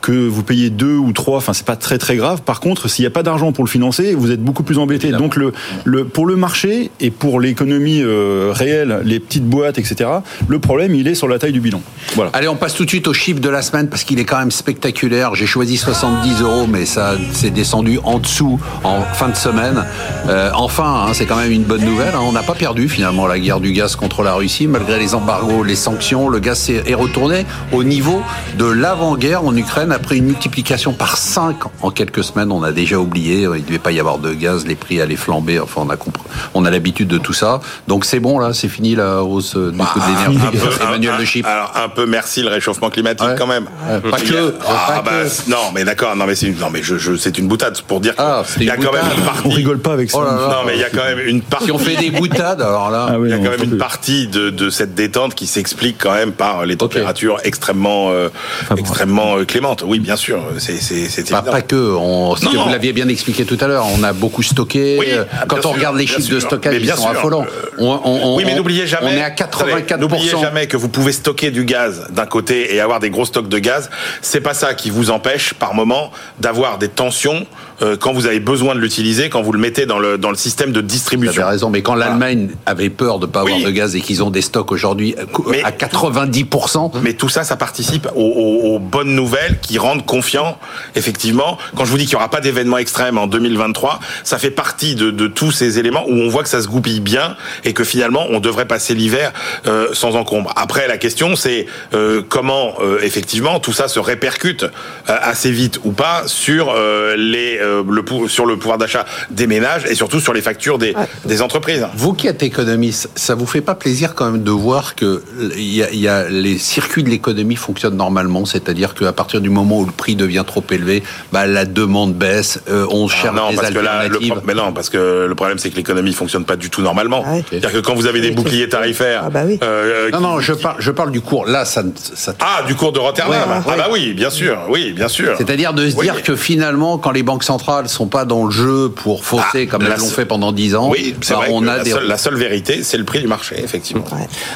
que 0.00 0.12
vous 0.12 0.42
payez 0.42 0.70
deux 0.70 0.96
ou 0.96 1.12
trois, 1.12 1.38
enfin 1.38 1.52
c'est 1.52 1.66
pas 1.66 1.76
très 1.76 1.98
très 1.98 2.16
grave. 2.16 2.42
Par 2.42 2.60
contre, 2.60 2.88
s'il 2.88 3.02
n'y 3.02 3.06
a 3.06 3.10
pas 3.10 3.22
d'argent 3.22 3.52
pour 3.52 3.64
le 3.64 3.70
financer, 3.70 4.14
vous 4.14 4.30
êtes 4.30 4.42
beaucoup 4.42 4.62
plus 4.62 4.78
embêté. 4.78 5.08
Évidemment. 5.08 5.24
Donc 5.24 5.36
le, 5.36 5.52
le 5.84 6.04
pour 6.04 6.26
le 6.26 6.36
marché 6.36 6.90
et 7.00 7.10
pour 7.10 7.40
l'économie 7.40 8.00
euh, 8.02 8.50
réelle, 8.54 9.00
les 9.04 9.20
petites 9.20 9.44
boîtes, 9.44 9.78
etc. 9.78 10.08
Le 10.48 10.58
problème, 10.58 10.94
il 10.94 11.06
est 11.08 11.14
sur 11.14 11.28
la 11.28 11.38
taille 11.38 11.52
du 11.52 11.60
bilan. 11.60 11.82
Voilà. 12.14 12.30
Allez, 12.34 12.48
on 12.48 12.56
passe 12.56 12.74
tout 12.74 12.84
de 12.84 12.90
suite 12.90 13.08
au 13.08 13.12
chiffre 13.12 13.40
de 13.40 13.48
la 13.48 13.62
semaine 13.62 13.88
parce 13.88 14.04
qu'il 14.04 14.18
est 14.18 14.24
quand 14.24 14.38
même 14.38 14.50
spectaculaire. 14.50 15.34
J'ai 15.34 15.46
choisi 15.46 15.76
70 15.76 16.42
euros, 16.42 16.66
mais 16.66 16.86
ça 16.86 17.14
s'est 17.32 17.50
descendu 17.50 17.98
en 18.04 18.18
dessous 18.18 18.58
en 18.84 19.02
fin 19.02 19.28
de 19.28 19.36
semaine. 19.36 19.84
Euh, 20.28 20.50
enfin, 20.54 21.06
hein, 21.08 21.12
c'est 21.14 21.26
quand 21.26 21.36
même 21.36 21.52
une 21.52 21.64
bonne 21.64 21.84
nouvelle. 21.84 22.14
hein. 22.14 22.20
On 22.22 22.32
n'a 22.32 22.42
pas 22.42 22.54
perdu 22.54 22.88
finalement 22.88 23.26
la 23.26 23.38
guerre 23.38 23.60
du 23.60 23.72
gaz 23.72 23.96
contre 23.96 24.22
la 24.22 24.34
Russie, 24.34 24.66
malgré 24.66 24.98
les 24.98 25.14
embargos, 25.14 25.62
les 25.62 25.76
sanctions. 25.76 26.28
Le 26.28 26.38
gaz 26.38 26.70
est 26.70 26.94
retourné 26.94 27.44
au 27.72 27.84
niveau 27.84 28.22
de 28.58 28.64
l'avant-guerre 28.66 29.44
en 29.44 29.56
Ukraine 29.56 29.89
après 29.92 30.16
une 30.16 30.26
multiplication 30.26 30.92
par 30.92 31.16
5 31.16 31.56
en 31.82 31.90
quelques 31.90 32.24
semaines. 32.24 32.52
On 32.52 32.62
a 32.62 32.72
déjà 32.72 32.98
oublié, 32.98 33.42
il 33.42 33.48
ne 33.48 33.58
devait 33.60 33.78
pas 33.78 33.92
y 33.92 34.00
avoir 34.00 34.18
de 34.18 34.32
gaz, 34.32 34.66
les 34.66 34.74
prix 34.74 35.00
allaient 35.00 35.16
flamber. 35.16 35.58
Enfin, 35.60 35.82
on 35.84 35.90
a 35.90 35.96
compris, 35.96 36.22
on 36.54 36.64
a 36.64 36.70
l'habitude 36.70 37.08
de 37.08 37.18
tout 37.18 37.32
ça. 37.32 37.60
Donc 37.88 38.04
c'est 38.04 38.20
bon 38.20 38.38
là, 38.38 38.52
c'est 38.52 38.68
fini 38.68 38.94
la 38.94 39.22
hausse 39.22 39.56
euh, 39.56 39.70
du 39.70 39.78
coût 39.78 39.98
de 40.00 40.06
l'énergie. 40.06 40.38
Emmanuel 40.82 41.14
un- 41.14 41.18
de 41.20 41.24
Chypre. 41.24 41.48
Alors 41.48 41.72
un 41.76 41.88
peu 41.88 42.06
merci 42.06 42.42
le 42.42 42.48
réchauffement 42.48 42.90
climatique 42.90 43.26
Ouais. 43.26 43.34
quand 43.38 43.46
même. 43.46 43.64
Ouais, 43.88 44.10
pas 44.10 44.18
que, 44.18 44.54
Ah, 44.66 44.92
pas 44.96 45.02
bah, 45.02 45.10
que. 45.24 45.50
non 45.50 45.56
mais 45.74 45.84
d'accord, 45.84 46.16
non 46.16 46.26
mais 46.26 46.34
c'est 46.34 46.46
une, 46.46 46.58
non 46.58 46.70
mais 46.72 46.82
je, 46.82 46.96
je- 46.98 47.16
c'est 47.16 47.38
une 47.38 47.48
boutade 47.48 47.80
pour 47.82 48.00
dire 48.00 48.14
qu'il 48.14 48.24
Ah, 48.24 48.42
y 48.60 48.70
a 48.70 48.76
quand 48.76 48.92
même 48.92 49.04
une 49.16 49.22
On 49.22 49.26
partie. 49.26 49.48
rigole 49.54 49.78
pas 49.78 49.92
avec 49.92 50.10
ça. 50.10 50.18
Oh 50.20 50.24
là 50.24 50.32
là. 50.32 50.48
Non 50.48 50.66
mais 50.66 50.74
il 50.74 50.80
y 50.80 50.84
a 50.84 50.90
quand 50.90 51.04
même 51.04 51.20
une 51.26 51.42
partie. 51.42 51.66
Si 51.66 51.72
on 51.72 51.78
fait 51.78 51.96
des 51.96 52.10
boutades, 52.10 52.60
alors 52.62 52.90
là. 52.90 53.08
Ah 53.12 53.18
oui, 53.18 53.28
Il 53.28 53.30
y 53.30 53.34
a 53.34 53.38
quand 53.38 53.50
même 53.50 53.62
une 53.64 53.70
plus. 53.70 53.78
partie 53.78 54.28
de, 54.28 54.50
de 54.50 54.70
cette 54.70 54.94
détente 54.94 55.34
qui 55.34 55.46
s'explique 55.46 55.96
quand 55.98 56.12
même 56.14 56.32
par 56.32 56.64
les 56.66 56.76
températures 56.76 57.38
extrêmement, 57.44 58.10
euh, 58.10 58.28
extrêmement 58.76 59.36
euh, 59.38 59.44
clémentes. 59.44 59.79
Oui, 59.86 59.98
bien 59.98 60.16
sûr, 60.16 60.42
c'est 60.58 61.30
Bah, 61.30 61.42
pas 61.42 61.62
que, 61.62 61.74
on, 61.96 62.28
Non, 62.30 62.34
que 62.34 62.44
non. 62.56 62.64
vous 62.64 62.68
l'aviez 62.70 62.92
bien 62.92 63.08
expliqué 63.08 63.44
tout 63.44 63.58
à 63.60 63.66
l'heure, 63.66 63.86
on 63.98 64.02
a 64.02 64.12
beaucoup 64.12 64.42
stocké. 64.42 64.96
Oui, 64.98 65.06
Euh, 65.10 65.24
bien 65.24 65.42
Quand 65.48 65.58
on 65.58 65.62
sûr, 65.62 65.70
regarde 65.72 65.96
les 65.96 66.04
bien 66.04 66.16
chiffres 66.16 66.34
de 66.34 66.40
stockage, 66.40 66.72
Mais 66.74 66.78
ils 66.80 66.84
bien 66.84 66.96
sont 66.96 67.02
sûr. 67.02 67.10
affolants. 67.10 67.46
On- 67.78 67.86
on- 68.04 68.20
on- 68.24 68.36
oui, 68.36 68.44
mais 68.46 68.54
n'oubliez 68.54 68.86
jamais. 68.86 69.10
On 69.12 69.16
est 69.16 69.22
à 69.22 69.26
attendez, 69.26 69.72
84%. 69.72 69.98
N'oubliez 69.98 70.30
jamais 70.40 70.66
que 70.66 70.76
vous 70.76 70.88
pouvez 70.88 71.12
stocker 71.12 71.50
du 71.50 71.64
gaz 71.64 72.06
d'un 72.10 72.26
côté 72.26 72.74
et 72.74 72.80
avoir 72.80 73.00
des 73.00 73.10
gros 73.10 73.24
stocks 73.24 73.48
de 73.48 73.58
gaz. 73.58 73.90
C'est 74.22 74.40
pas 74.40 74.54
ça 74.54 74.74
qui 74.74 74.90
vous 74.90 75.10
empêche, 75.10 75.54
par 75.54 75.74
moment, 75.74 76.10
d'avoir 76.40 76.78
des 76.78 76.88
tensions 76.88 77.46
euh, 77.82 77.96
quand 77.98 78.12
vous 78.12 78.26
avez 78.26 78.40
besoin 78.40 78.74
de 78.74 78.80
l'utiliser, 78.80 79.30
quand 79.30 79.40
vous 79.40 79.52
le 79.52 79.58
mettez 79.58 79.86
dans 79.86 79.98
le 79.98 80.18
dans 80.18 80.28
le 80.28 80.36
système 80.36 80.70
de 80.70 80.80
Vous 80.80 80.86
distribution. 80.86 81.42
avez 81.42 81.52
raison, 81.52 81.70
mais 81.70 81.80
quand 81.80 81.94
l'Allemagne 81.94 82.50
avait 82.66 82.90
peur 82.90 83.18
de 83.18 83.24
ne 83.26 83.30
pas 83.32 83.40
avoir 83.40 83.56
Oui. 83.56 83.64
de 83.64 83.70
gaz 83.70 83.96
et 83.96 84.02
qu'ils 84.02 84.22
ont 84.22 84.30
des 84.30 84.42
stocks 84.42 84.70
aujourd'hui 84.70 85.14
euh, 85.18 85.24
à 85.64 85.72
90%, 85.72 86.92
Mais 87.02 87.14
tout 87.14 87.30
ça, 87.30 87.42
ça 87.44 87.56
participe 87.56 88.06
aux, 88.14 88.20
aux- 88.20 88.74
aux 88.74 88.78
bonnes 88.78 89.14
nouvelles 89.14 89.58
qui 89.62 89.69
rendent 89.78 90.04
confiant, 90.04 90.58
effectivement. 90.94 91.58
Quand 91.76 91.84
je 91.84 91.90
vous 91.90 91.98
dis 91.98 92.04
qu'il 92.04 92.14
n'y 92.14 92.20
aura 92.20 92.30
pas 92.30 92.40
d'événement 92.40 92.78
extrême 92.78 93.18
en 93.18 93.26
2023, 93.26 94.00
ça 94.24 94.38
fait 94.38 94.50
partie 94.50 94.94
de, 94.94 95.10
de, 95.10 95.26
tous 95.26 95.52
ces 95.52 95.78
éléments 95.78 96.04
où 96.08 96.12
on 96.12 96.28
voit 96.28 96.42
que 96.42 96.48
ça 96.48 96.60
se 96.60 96.68
goupille 96.68 97.00
bien 97.00 97.36
et 97.64 97.72
que 97.72 97.84
finalement 97.84 98.26
on 98.30 98.40
devrait 98.40 98.66
passer 98.66 98.94
l'hiver 98.94 99.32
euh, 99.66 99.88
sans 99.92 100.16
encombre. 100.16 100.52
Après, 100.56 100.88
la 100.88 100.98
question 100.98 101.36
c'est 101.36 101.66
euh, 101.94 102.22
comment 102.28 102.74
euh, 102.80 102.98
effectivement 103.02 103.60
tout 103.60 103.72
ça 103.72 103.88
se 103.88 103.98
répercute 103.98 104.64
euh, 104.64 104.68
assez 105.06 105.50
vite 105.50 105.80
ou 105.84 105.92
pas 105.92 106.24
sur 106.26 106.74
les 107.16 107.58
le 107.58 108.28
sur 108.28 108.46
le 108.46 108.56
pouvoir 108.56 108.78
d'achat 108.78 109.04
des 109.30 109.46
ménages 109.46 109.84
et 109.86 109.94
surtout 109.94 110.20
sur 110.20 110.32
les 110.32 110.42
factures 110.42 110.78
des, 110.78 110.94
des 111.24 111.42
entreprises. 111.42 111.86
Vous 111.94 112.12
qui 112.12 112.26
êtes 112.26 112.42
économiste, 112.42 113.10
ça 113.14 113.34
vous 113.34 113.46
fait 113.46 113.60
pas 113.60 113.74
plaisir 113.74 114.14
quand 114.14 114.30
même 114.30 114.42
de 114.42 114.50
voir 114.50 114.94
que 114.94 115.22
il 115.56 115.74
y 115.74 115.82
a, 115.82 115.92
y 115.92 116.08
a 116.08 116.28
les 116.28 116.58
circuits 116.58 117.02
de 117.02 117.08
l'économie 117.08 117.56
fonctionnent 117.56 117.96
normalement, 117.96 118.44
c'est-à-dire 118.44 118.94
qu'à 118.94 119.12
partir 119.12 119.40
du 119.40 119.50
moment 119.50 119.59
où 119.64 119.84
le 119.86 119.92
prix 119.92 120.16
devient 120.16 120.44
trop 120.46 120.64
élevé, 120.70 121.02
bah, 121.32 121.46
la 121.46 121.64
demande 121.64 122.14
baisse, 122.14 122.60
on 122.68 123.06
ah 123.08 123.12
cherche 123.14 123.34
non, 123.36 123.50
des 123.50 123.56
parce 123.56 123.68
alternatives. 123.68 124.12
Que 124.20 124.28
là, 124.28 124.34
le, 124.36 124.40
mais 124.46 124.54
non, 124.54 124.72
parce 124.72 124.90
que 124.90 125.26
le 125.28 125.34
problème 125.34 125.58
c'est 125.58 125.70
que 125.70 125.76
l'économie 125.76 126.12
fonctionne 126.12 126.44
pas 126.44 126.56
du 126.56 126.70
tout 126.70 126.82
normalement. 126.82 127.22
Ah 127.26 127.34
C'est-à-dire 127.48 127.72
que 127.72 127.78
quand 127.78 127.94
vous 127.94 128.06
avez 128.06 128.20
des 128.20 128.30
boucliers 128.30 128.68
tarifaires, 128.68 129.22
ah 129.26 129.30
bah 129.30 129.42
oui. 129.46 129.58
euh, 129.62 130.10
non, 130.10 130.20
non, 130.20 130.40
je 130.40 130.52
parle, 130.52 130.76
je 130.78 130.90
parle 130.90 131.10
du 131.10 131.20
cours. 131.20 131.46
Là, 131.46 131.64
ça, 131.64 131.82
ça... 132.14 132.34
ah, 132.40 132.62
du 132.66 132.74
cours 132.74 132.92
de 132.92 132.98
Rotterdam. 132.98 133.32
Ouais, 133.50 133.56
ah 133.66 133.74
bah 133.76 133.88
oui, 133.90 134.12
bien 134.14 134.30
sûr, 134.30 134.58
oui, 134.68 134.92
bien 134.92 135.08
sûr. 135.08 135.34
C'est-à-dire 135.36 135.72
de 135.74 135.88
se 135.90 135.96
Oui. 135.96 136.04
dire 136.06 136.22
que 136.22 136.36
finalement, 136.36 136.98
quand 136.98 137.10
les 137.10 137.22
banques 137.22 137.44
centrales 137.44 137.88
sont 137.88 138.06
pas 138.06 138.24
dans 138.24 138.44
le 138.44 138.50
jeu 138.50 138.88
pour 138.90 139.24
fausser 139.24 139.66
Ah, 139.68 139.70
comme 139.70 139.82
elles 139.82 139.98
l'ont 139.98 140.06
fait 140.08 140.24
pendant 140.24 140.52
10 140.52 140.74
ans, 140.76 140.90
Oui, 140.90 141.14
c'est 141.20 141.34
bah, 141.34 141.40
vrai. 141.40 141.48
on 141.52 141.62
a 141.66 141.76
la, 141.78 141.84
des 141.84 141.90
seule, 141.90 142.06
la 142.06 142.18
seule 142.18 142.36
vérité, 142.36 142.82
c'est 142.82 142.96
le 142.98 143.04
prix 143.04 143.20
du 143.20 143.26
marché, 143.26 143.56
effectivement. 143.62 144.04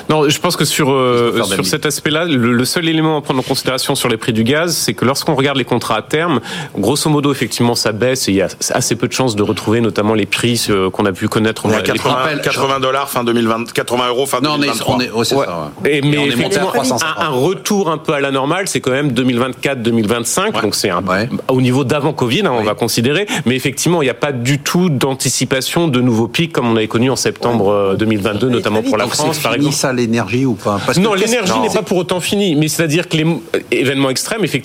Non, 0.08 0.28
je 0.28 0.38
pense 0.38 0.56
que 0.56 0.64
sur, 0.64 0.90
euh, 0.92 1.42
sur 1.44 1.66
cet 1.66 1.86
aspect-là, 1.86 2.24
le, 2.24 2.52
le 2.52 2.64
seul 2.64 2.88
élément 2.88 3.18
à 3.18 3.22
prendre 3.22 3.40
en 3.40 3.42
considération 3.42 3.94
sur 3.94 4.08
les 4.08 4.16
prix 4.16 4.32
du 4.32 4.44
gaz, 4.44 4.74
c'est 4.76 4.93
que 4.94 5.04
lorsqu'on 5.04 5.34
regarde 5.34 5.58
les 5.58 5.64
contrats 5.64 5.96
à 5.96 6.02
terme, 6.02 6.40
grosso 6.76 7.08
modo, 7.10 7.30
effectivement, 7.32 7.74
ça 7.74 7.92
baisse 7.92 8.28
et 8.28 8.32
il 8.32 8.36
y 8.36 8.42
a 8.42 8.48
assez 8.70 8.96
peu 8.96 9.08
de 9.08 9.12
chances 9.12 9.36
de 9.36 9.42
retrouver 9.42 9.80
notamment 9.80 10.14
les 10.14 10.26
prix 10.26 10.66
euh, 10.70 10.90
qu'on 10.90 11.04
a 11.06 11.12
pu 11.12 11.28
connaître. 11.28 11.66
On 11.66 11.70
est 11.70 11.76
les 11.76 11.82
80, 11.82 12.14
rappelle- 12.14 12.40
80 12.40 12.80
dollars 12.80 13.08
fin 13.08 13.24
2020, 13.24 13.72
80 13.72 14.08
euros 14.08 14.26
fin 14.26 14.40
Non, 14.40 14.50
on 14.52 14.56
est, 14.62 14.66
2023. 14.66 14.94
on 14.96 15.00
est, 15.00 15.10
ouais, 15.10 15.24
c'est 15.24 15.34
Ouais. 15.34 15.46
ça. 15.46 15.70
ouais. 15.82 15.98
Et, 15.98 16.02
mais 16.02 16.18
on 16.18 16.22
est 16.22 16.26
monté 16.26 16.32
à 16.32 16.36
effectivement, 16.38 16.66
350. 16.72 17.02
un, 17.18 17.22
un 17.24 17.28
retour 17.28 17.90
un 17.90 17.98
peu 17.98 18.12
à 18.12 18.20
la 18.20 18.30
normale, 18.30 18.68
c'est 18.68 18.80
quand 18.80 18.90
même 18.92 19.12
2024-2025. 19.12 20.60
Donc 20.62 20.74
c'est 20.74 20.90
un 20.90 21.02
Ouais. 21.04 21.28
au 21.48 21.60
niveau 21.60 21.84
d'avant 21.84 22.12
Covid, 22.12 22.42
hein, 22.46 22.52
on 22.58 22.62
va 22.62 22.74
considérer. 22.74 23.26
Mais 23.46 23.54
effectivement, 23.56 24.00
il 24.02 24.06
n'y 24.06 24.10
a 24.10 24.14
pas 24.14 24.32
du 24.32 24.58
tout 24.60 24.88
d'anticipation 24.88 25.88
de 25.88 26.00
nouveaux 26.00 26.28
pics 26.28 26.52
comme 26.52 26.68
on 26.70 26.76
avait 26.76 26.88
connu 26.88 27.10
en 27.10 27.16
septembre 27.16 27.70
euh, 27.70 27.94
2022, 27.96 28.48
Et 28.48 28.52
notamment 28.52 28.82
pour 28.82 28.96
la. 28.96 29.04
Donc 29.04 29.14
France, 29.14 29.36
c'est 29.36 29.42
par 29.42 29.52
fini 29.52 29.66
exemple. 29.66 29.80
ça 29.80 29.92
l'énergie 29.92 30.46
ou 30.46 30.54
pas? 30.54 30.80
Parce 30.84 30.98
Non, 30.98 31.14
l'énergie 31.14 31.58
n'est 31.60 31.68
pas 31.68 31.82
pour 31.82 31.98
autant 31.98 32.20
finie, 32.20 32.54
mais 32.56 32.68
c'est-à-dire 32.68 33.08
que 33.08 33.16
les 33.16 33.24
euh, 33.24 33.58
événements 33.70 34.10
extrêmes, 34.10 34.44
effectivement, 34.44 34.64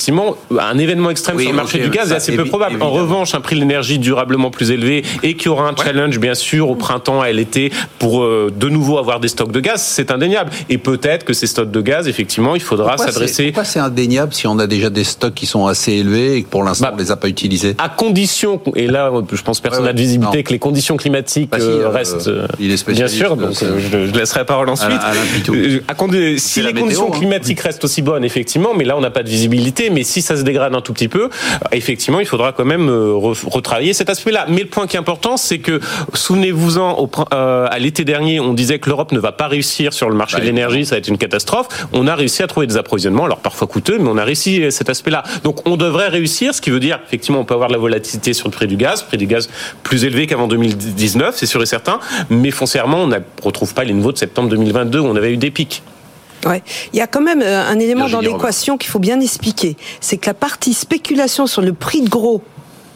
un 0.59 0.77
événement 0.77 1.09
extrême 1.09 1.35
Oui, 1.37 1.43
sur 1.43 1.51
le 1.51 1.57
marché 1.57 1.79
du 1.79 1.89
gaz 1.89 2.07
ça, 2.09 2.13
est 2.15 2.17
assez 2.17 2.35
peu 2.35 2.45
probable. 2.45 2.81
En 2.81 2.89
revanche, 2.91 3.33
un 3.35 3.41
prix 3.41 3.55
de 3.55 3.61
l'énergie 3.61 3.99
durablement 3.99 4.49
plus 4.51 4.71
élevé 4.71 5.03
et 5.23 5.35
qu'il 5.35 5.47
y 5.47 5.49
aura 5.49 5.67
un 5.69 5.75
challenge, 5.75 6.19
bien 6.19 6.33
sûr, 6.35 6.69
au 6.69 6.75
printemps 6.75 7.23
et 7.23 7.29
à 7.29 7.31
l'été 7.31 7.71
pour 7.99 8.23
euh, 8.23 8.51
de 8.55 8.69
nouveau 8.69 8.97
avoir 8.97 9.19
des 9.19 9.27
stocks 9.27 9.51
de 9.51 9.59
gaz, 9.59 9.81
c'est 9.81 10.11
indéniable. 10.11 10.51
Et 10.69 10.77
peut-être 10.77 11.25
que 11.25 11.33
ces 11.33 11.47
stocks 11.47 11.71
de 11.71 11.81
gaz, 11.81 12.07
effectivement, 12.07 12.55
il 12.55 12.61
faudra 12.61 12.97
s'adresser 12.97 13.45
Pourquoi 13.47 13.63
c'est 13.65 13.79
indéniable 13.79 14.33
si 14.33 14.47
on 14.47 14.57
a 14.59 14.67
déjà 14.67 14.89
des 14.89 15.03
stocks 15.03 15.33
qui 15.33 15.45
sont 15.45 15.67
assez 15.67 15.93
élevés 15.93 16.37
et 16.37 16.43
que 16.43 16.49
pour 16.49 16.63
l'instant 16.63 16.87
Bah, 16.87 16.91
on 16.95 16.97
les 16.97 17.11
a 17.11 17.15
pas 17.17 17.27
utilisés? 17.27 17.75
à 17.77 17.89
condition, 17.89 18.61
et 18.75 18.87
là, 18.87 19.11
je 19.31 19.41
pense 19.41 19.59
que 19.59 19.63
personne 19.63 19.83
Ouais, 19.83 19.89
n'a 19.89 19.93
de 19.93 19.99
visibilité, 19.99 20.37
Non. 20.37 20.43
que 20.43 20.51
les 20.53 20.59
conditions 20.59 20.97
climatiques 20.97 21.49
Bah 21.51 21.59
si, 21.59 21.65
euh, 21.65 21.83
euh, 21.85 21.89
restent. 21.89 22.27
euh, 22.27 22.47
il 22.59 22.71
est 22.71 22.89
bien 22.89 23.07
sûr, 23.07 23.35
donc, 23.37 23.61
euh, 23.63 23.79
je, 23.79 24.07
je 24.07 24.13
laisserai 24.13 24.39
la 24.41 24.45
parole 24.45 24.69
ensuite. 24.69 24.91
À 24.99 25.13
si 26.37 26.61
la 26.61 26.67
les 26.67 26.73
météo, 26.73 26.81
conditions 26.83 27.13
hein. 27.13 27.17
climatiques 27.17 27.59
restent 27.59 27.83
aussi 27.85 28.01
bonnes, 28.01 28.23
effectivement, 28.23 28.71
mais 28.75 28.83
là 28.85 28.97
on 28.97 29.01
n'a 29.01 29.09
pas 29.11 29.23
de 29.23 29.29
visibilité, 29.29 29.89
mais 29.89 29.98
si 30.03 30.21
ça 30.21 30.35
se 30.37 30.43
dégrade 30.43 30.73
un 30.75 30.81
tout 30.81 30.93
petit 30.93 31.07
peu, 31.07 31.29
effectivement, 31.71 32.19
il 32.19 32.25
faudra 32.25 32.51
quand 32.53 32.65
même 32.65 32.89
euh, 32.89 33.13
re- 33.13 33.47
retravailler 33.49 33.93
cet 33.93 34.09
aspect-là. 34.09 34.45
Mais 34.49 34.61
le 34.61 34.67
point 34.69 34.87
qui 34.87 34.95
est 34.95 34.99
important, 34.99 35.37
c'est 35.37 35.59
que 35.59 35.79
souvenez-vous-en, 36.13 37.09
euh, 37.33 37.67
à 37.69 37.79
l'été 37.79 38.05
dernier, 38.05 38.39
on 38.39 38.53
disait 38.53 38.79
que 38.79 38.89
l'Europe 38.89 39.11
ne 39.11 39.19
va 39.19 39.31
pas 39.31 39.47
réussir 39.47 39.93
sur 39.93 40.09
le 40.09 40.15
marché 40.15 40.35
Bah, 40.37 40.41
de 40.41 40.45
l'énergie, 40.45 40.85
ça 40.85 40.95
va 40.95 40.99
être 40.99 41.07
une 41.07 41.17
catastrophe. 41.17 41.67
On 41.93 42.07
a 42.07 42.15
réussi 42.15 42.43
à 42.43 42.47
trouver 42.47 42.67
des 42.67 42.77
approvisionnements, 42.77 43.25
alors 43.25 43.39
parfois 43.39 43.67
coûteux, 43.67 43.97
mais 43.99 44.09
on 44.09 44.17
a 44.17 44.23
réussi 44.23 44.61
euh, 44.63 44.69
cet 44.71 44.89
aspect-là. 44.89 45.23
Donc 45.43 45.67
on 45.67 45.77
devrait 45.77 46.09
réussir, 46.09 46.53
ce 46.53 46.61
qui 46.61 46.69
veut 46.69 46.79
dire, 46.79 46.99
effectivement, 47.07 47.39
on 47.39 47.45
peut 47.45 47.53
avoir 47.53 47.69
de 47.69 47.73
la 47.73 47.79
volatilité 47.79 48.33
sur 48.33 48.47
le 48.47 48.53
prix 48.53 48.67
du 48.67 48.75
gaz, 48.77 49.03
prix 49.03 49.17
du 49.17 49.27
gaz 49.27 49.49
plus 49.83 50.03
élevé 50.05 50.27
qu'avant 50.27 50.47
2019, 50.47 51.35
c'est 51.37 51.45
sûr 51.45 51.61
et 51.61 51.65
certain, 51.65 51.99
mais 52.29 52.51
foncièrement, 52.51 53.03
on 53.03 53.07
ne 53.07 53.17
retrouve 53.43 53.73
pas 53.73 53.83
les 53.83 53.93
niveaux 53.93 54.11
de 54.11 54.17
septembre 54.17 54.49
2022 54.49 54.99
où 54.99 55.05
on 55.05 55.15
avait 55.15 55.31
eu 55.33 55.37
des 55.37 55.51
pics. 55.51 55.81
Ouais. 56.45 56.63
Il 56.93 56.97
y 56.97 57.01
a 57.01 57.07
quand 57.07 57.21
même 57.21 57.41
euh, 57.41 57.67
un 57.67 57.79
élément 57.79 58.07
dans 58.07 58.21
l'équation 58.21 58.77
qu'il 58.77 58.89
faut 58.89 58.99
bien 58.99 59.19
expliquer. 59.19 59.75
C'est 59.99 60.17
que 60.17 60.27
la 60.27 60.33
partie 60.33 60.73
spéculation 60.73 61.47
sur 61.47 61.61
le 61.61 61.73
prix 61.73 62.01
de 62.01 62.09
gros 62.09 62.41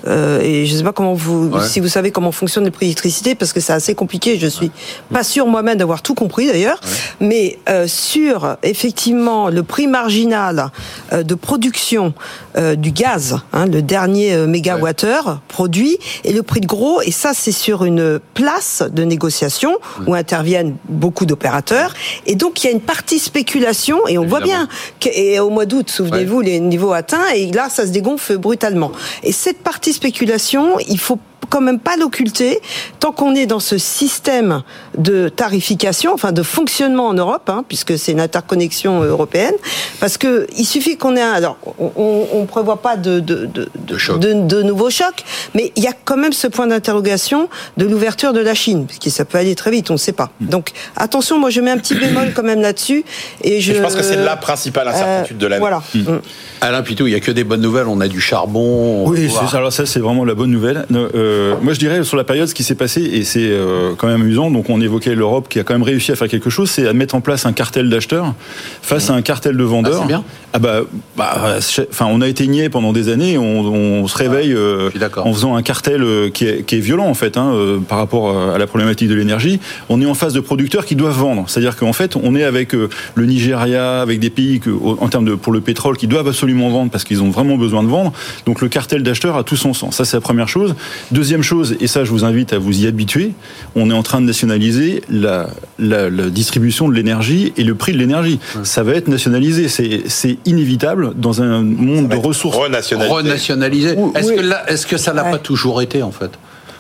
euh, 0.07 0.41
et 0.41 0.65
je 0.65 0.73
ne 0.73 0.77
sais 0.79 0.83
pas 0.83 0.91
comment 0.93 1.13
vous, 1.13 1.49
Ouais. 1.49 1.67
si 1.67 1.79
vous 1.79 1.87
savez 1.87 2.11
comment 2.11 2.31
fonctionne 2.31 2.65
le 2.65 2.71
prix 2.71 2.85
d'électricité, 2.87 3.35
parce 3.35 3.53
que 3.53 3.59
c'est 3.59 3.73
assez 3.73 3.95
compliqué. 3.95 4.37
Je 4.39 4.47
suis 4.47 4.71
pas 5.11 5.23
sûr 5.23 5.47
moi-même 5.47 5.77
d'avoir 5.77 6.01
tout 6.01 6.13
compris 6.15 6.47
d'ailleurs. 6.47 6.79
Mais 7.19 7.59
euh, 7.69 7.87
sur 7.87 8.57
effectivement 8.63 9.49
le 9.49 9.63
prix 9.63 9.87
marginal 9.87 10.71
euh, 11.11 11.23
de 11.23 11.35
production 11.35 12.13
euh, 12.57 12.75
du 12.75 12.91
gaz, 12.91 13.37
hein, 13.53 13.65
le 13.65 13.81
dernier 13.81 14.33
euh, 14.33 14.47
mégawattheure 14.47 15.41
produit, 15.47 15.97
et 16.23 16.33
le 16.33 16.43
prix 16.43 16.59
de 16.61 16.67
gros, 16.67 17.01
et 17.01 17.11
ça 17.11 17.31
c'est 17.33 17.51
sur 17.51 17.83
une 17.85 18.19
place 18.33 18.83
de 18.91 19.03
négociation 19.03 19.77
où 20.07 20.13
interviennent 20.13 20.75
beaucoup 20.89 21.25
d'opérateurs. 21.25 21.93
Et 22.25 22.35
donc 22.35 22.63
il 22.63 22.67
y 22.67 22.69
a 22.69 22.73
une 22.73 22.81
partie 22.81 23.19
spéculation, 23.19 24.07
et 24.07 24.17
on 24.17 24.25
voit 24.25 24.41
bien 24.41 24.67
et 25.05 25.39
au 25.39 25.49
mois 25.49 25.65
d'août, 25.65 25.89
souvenez-vous, 25.89 26.41
les 26.41 26.59
niveaux 26.59 26.93
atteints, 26.93 27.29
et 27.35 27.51
là 27.51 27.69
ça 27.69 27.85
se 27.85 27.91
dégonfle 27.91 28.37
brutalement. 28.37 28.91
Et 29.23 29.31
cette 29.31 29.59
partie 29.59 29.92
spéculation, 29.93 30.79
il 30.79 30.99
faut 30.99 31.19
quand 31.49 31.62
même 31.62 31.79
pas 31.79 31.97
l'occulter 31.97 32.60
tant 32.99 33.12
qu'on 33.12 33.36
est 33.36 33.45
dans 33.45 33.60
ce 33.60 33.77
système 33.77 34.62
de 34.97 35.29
tarification, 35.29 36.13
enfin 36.13 36.32
de 36.32 36.43
fonctionnement 36.43 37.08
en 37.08 37.13
Europe, 37.13 37.49
hein, 37.49 37.63
puisque 37.67 37.97
c'est 37.97 38.12
une 38.12 38.19
interconnexion 38.21 39.01
européenne, 39.03 39.53
parce 39.99 40.17
que 40.17 40.47
il 40.58 40.65
suffit 40.65 40.97
qu'on 40.97 41.15
ait 41.15 41.21
un, 41.21 41.32
alors 41.34 41.58
on, 41.79 42.25
on 42.34 42.45
prévoit 42.45 42.82
pas 42.82 42.95
de 42.97 43.19
de, 43.19 43.45
de, 43.45 43.69
de, 43.75 43.97
choc. 43.97 44.19
de- 44.19 44.34
de 44.34 44.62
nouveaux 44.63 44.89
chocs, 44.89 45.23
mais 45.56 45.71
il 45.75 45.84
y 45.84 45.88
a 45.88 45.93
quand 45.93 46.17
même 46.17 46.34
ce 46.34 46.47
point 46.47 46.67
d'interrogation 46.67 47.49
de 47.77 47.86
l'ouverture 47.86 48.34
de 48.34 48.39
la 48.39 48.53
Chine, 48.53 48.86
parce 48.86 48.99
que 48.99 49.10
ça 49.10 49.25
peut 49.25 49.38
aller 49.38 49.56
très 49.56 49.71
vite, 49.71 49.89
on 49.89 49.93
ne 49.93 49.97
sait 49.99 50.12
pas. 50.13 50.32
Donc 50.41 50.69
attention, 50.95 51.39
moi 51.39 51.49
je 51.49 51.62
mets 51.62 51.71
un 51.71 51.77
petit 51.77 51.95
bémol 51.95 52.32
quand 52.36 52.43
même 52.43 52.62
là-dessus, 52.62 53.03
et 53.43 53.60
je, 53.62 53.71
Et 53.71 53.75
je 53.75 53.82
pense 53.82 53.95
que 53.95 54.03
c'est 54.03 54.15
la 54.15 54.36
principale 54.38 54.88
incertitude 54.88 55.38
de 55.38 55.47
l'année. 55.47 55.60
Voilà. 55.60 55.82
Mm. 55.93 56.19
Alain 56.62 56.82
Pitou, 56.82 57.08
il 57.08 57.13
y 57.13 57.15
a 57.15 57.19
que 57.19 57.32
des 57.32 57.43
bonnes 57.43 57.62
nouvelles. 57.62 57.88
On 57.88 57.99
a 57.99 58.08
du 58.08 58.21
charbon. 58.21 59.03
on 59.06 59.10
Oui, 59.10 59.29
c'est 59.29 59.58
alors 59.58 59.73
ça 59.73 59.86
c'est 59.86 59.99
vraiment 59.99 60.23
la 60.25 60.34
bonne 60.34 60.51
nouvelle. 60.51 60.86
Euh, 60.93 61.32
moi 61.61 61.73
je 61.73 61.79
dirais 61.79 62.03
sur 62.03 62.17
la 62.17 62.23
période 62.23 62.47
ce 62.47 62.53
qui 62.53 62.63
s'est 62.63 62.75
passé 62.75 63.01
et 63.01 63.23
c'est 63.23 63.49
euh, 63.49 63.93
quand 63.97 64.07
même 64.07 64.21
amusant. 64.21 64.51
Donc 64.51 64.69
on 64.69 64.81
évoquait 64.81 65.15
l'Europe 65.15 65.47
qui 65.49 65.59
a 65.59 65.63
quand 65.63 65.73
même 65.73 65.83
réussi 65.83 66.11
à 66.11 66.15
faire 66.15 66.27
quelque 66.27 66.49
chose, 66.49 66.69
c'est 66.69 66.87
à 66.87 66.93
mettre 66.93 67.15
en 67.15 67.21
place 67.21 67.45
un 67.45 67.53
cartel 67.53 67.89
d'acheteurs 67.89 68.33
face 68.81 69.09
à 69.09 69.13
un 69.13 69.21
cartel 69.21 69.57
de 69.57 69.63
vendeurs. 69.63 69.93
Ah, 69.95 69.99
c'est 70.01 70.07
bien. 70.07 70.23
Ah 70.53 70.59
bah, 70.59 70.81
bah, 71.17 71.57
enfin 71.89 72.05
on 72.09 72.21
a 72.21 72.27
été 72.27 72.47
niais 72.47 72.69
pendant 72.69 72.93
des 72.93 73.09
années. 73.09 73.37
On, 73.37 73.61
on 73.61 74.07
se 74.07 74.17
réveille 74.17 74.53
euh, 74.53 74.89
suis 74.91 74.99
d'accord. 74.99 75.25
en 75.25 75.33
faisant 75.33 75.55
un 75.55 75.63
cartel 75.63 76.03
euh, 76.03 76.29
qui 76.29 76.45
est, 76.45 76.63
qui 76.63 76.75
est 76.75 76.79
violent 76.79 77.07
en 77.07 77.13
fait 77.13 77.37
hein, 77.37 77.51
euh, 77.53 77.79
par 77.79 77.97
rapport 77.97 78.53
à 78.53 78.57
la 78.57 78.67
problématique 78.67 79.09
de 79.09 79.15
l'énergie. 79.15 79.59
On 79.89 80.01
est 80.01 80.05
en 80.05 80.13
face 80.13 80.33
de 80.33 80.39
producteurs 80.39 80.85
qui 80.85 80.95
doivent 80.95 81.17
vendre. 81.17 81.45
C'est-à-dire 81.47 81.75
qu'en 81.75 81.93
fait 81.93 82.15
on 82.15 82.35
est 82.35 82.43
avec 82.43 82.75
euh, 82.75 82.89
le 83.15 83.25
Nigeria, 83.25 84.01
avec 84.01 84.19
des 84.19 84.29
pays 84.29 84.59
que, 84.59 84.69
en 84.69 85.07
termes 85.07 85.25
de 85.25 85.35
pour 85.35 85.53
le 85.53 85.61
pétrole 85.61 85.97
qui 85.97 86.07
doivent 86.07 86.27
absolument 86.27 86.69
vendre 86.69 86.91
parce 86.91 87.03
qu'ils 87.03 87.23
ont 87.23 87.31
vraiment 87.31 87.57
besoin 87.57 87.83
de 87.83 87.87
vendre. 87.89 88.13
Donc 88.45 88.61
le 88.61 88.69
cartel 88.69 89.01
d'acheteurs 89.01 89.37
a 89.37 89.43
tout 89.43 89.57
son 89.57 89.73
sens. 89.73 89.95
Ça 89.95 90.05
c'est 90.05 90.17
la 90.17 90.21
première 90.21 90.47
chose. 90.47 90.75
Deuxième 91.23 91.41
chose, 91.41 91.77
et 91.79 91.88
ça 91.88 92.03
je 92.03 92.12
vous 92.12 92.25
invite 92.25 92.51
à 92.51 92.57
vous 92.59 92.83
y 92.83 92.86
habituer, 92.86 93.31
on 93.77 93.89
est 93.89 93.93
en 93.93 94.03
train 94.03 94.19
de 94.19 94.25
nationaliser 94.25 95.03
la, 95.09 95.47
la, 95.79 96.09
la 96.09 96.29
distribution 96.29 96.89
de 96.89 96.93
l'énergie 96.93 97.53
et 97.55 97.63
le 97.63 97.75
prix 97.75 97.93
de 97.93 97.97
l'énergie. 97.97 98.39
Ça 98.63 98.83
va 98.83 98.91
être 98.91 99.07
nationalisé. 99.07 99.69
C'est 99.69 100.01
c'est 100.07 100.38
inévitable 100.45 101.13
dans 101.15 101.41
un 101.41 101.62
monde 101.62 102.09
de 102.09 102.17
ressources. 102.17 102.57
Renationalisé. 102.57 103.95
Est-ce 104.15 104.29
oui. 104.31 104.36
que 104.36 104.41
là, 104.41 104.65
est-ce 104.69 104.86
que 104.86 104.97
ça 104.97 105.13
l'a 105.13 105.23
Ouais. 105.23 105.31
pas 105.31 105.38
toujours 105.38 105.81
été 105.81 106.03
en 106.03 106.12
fait? 106.12 106.31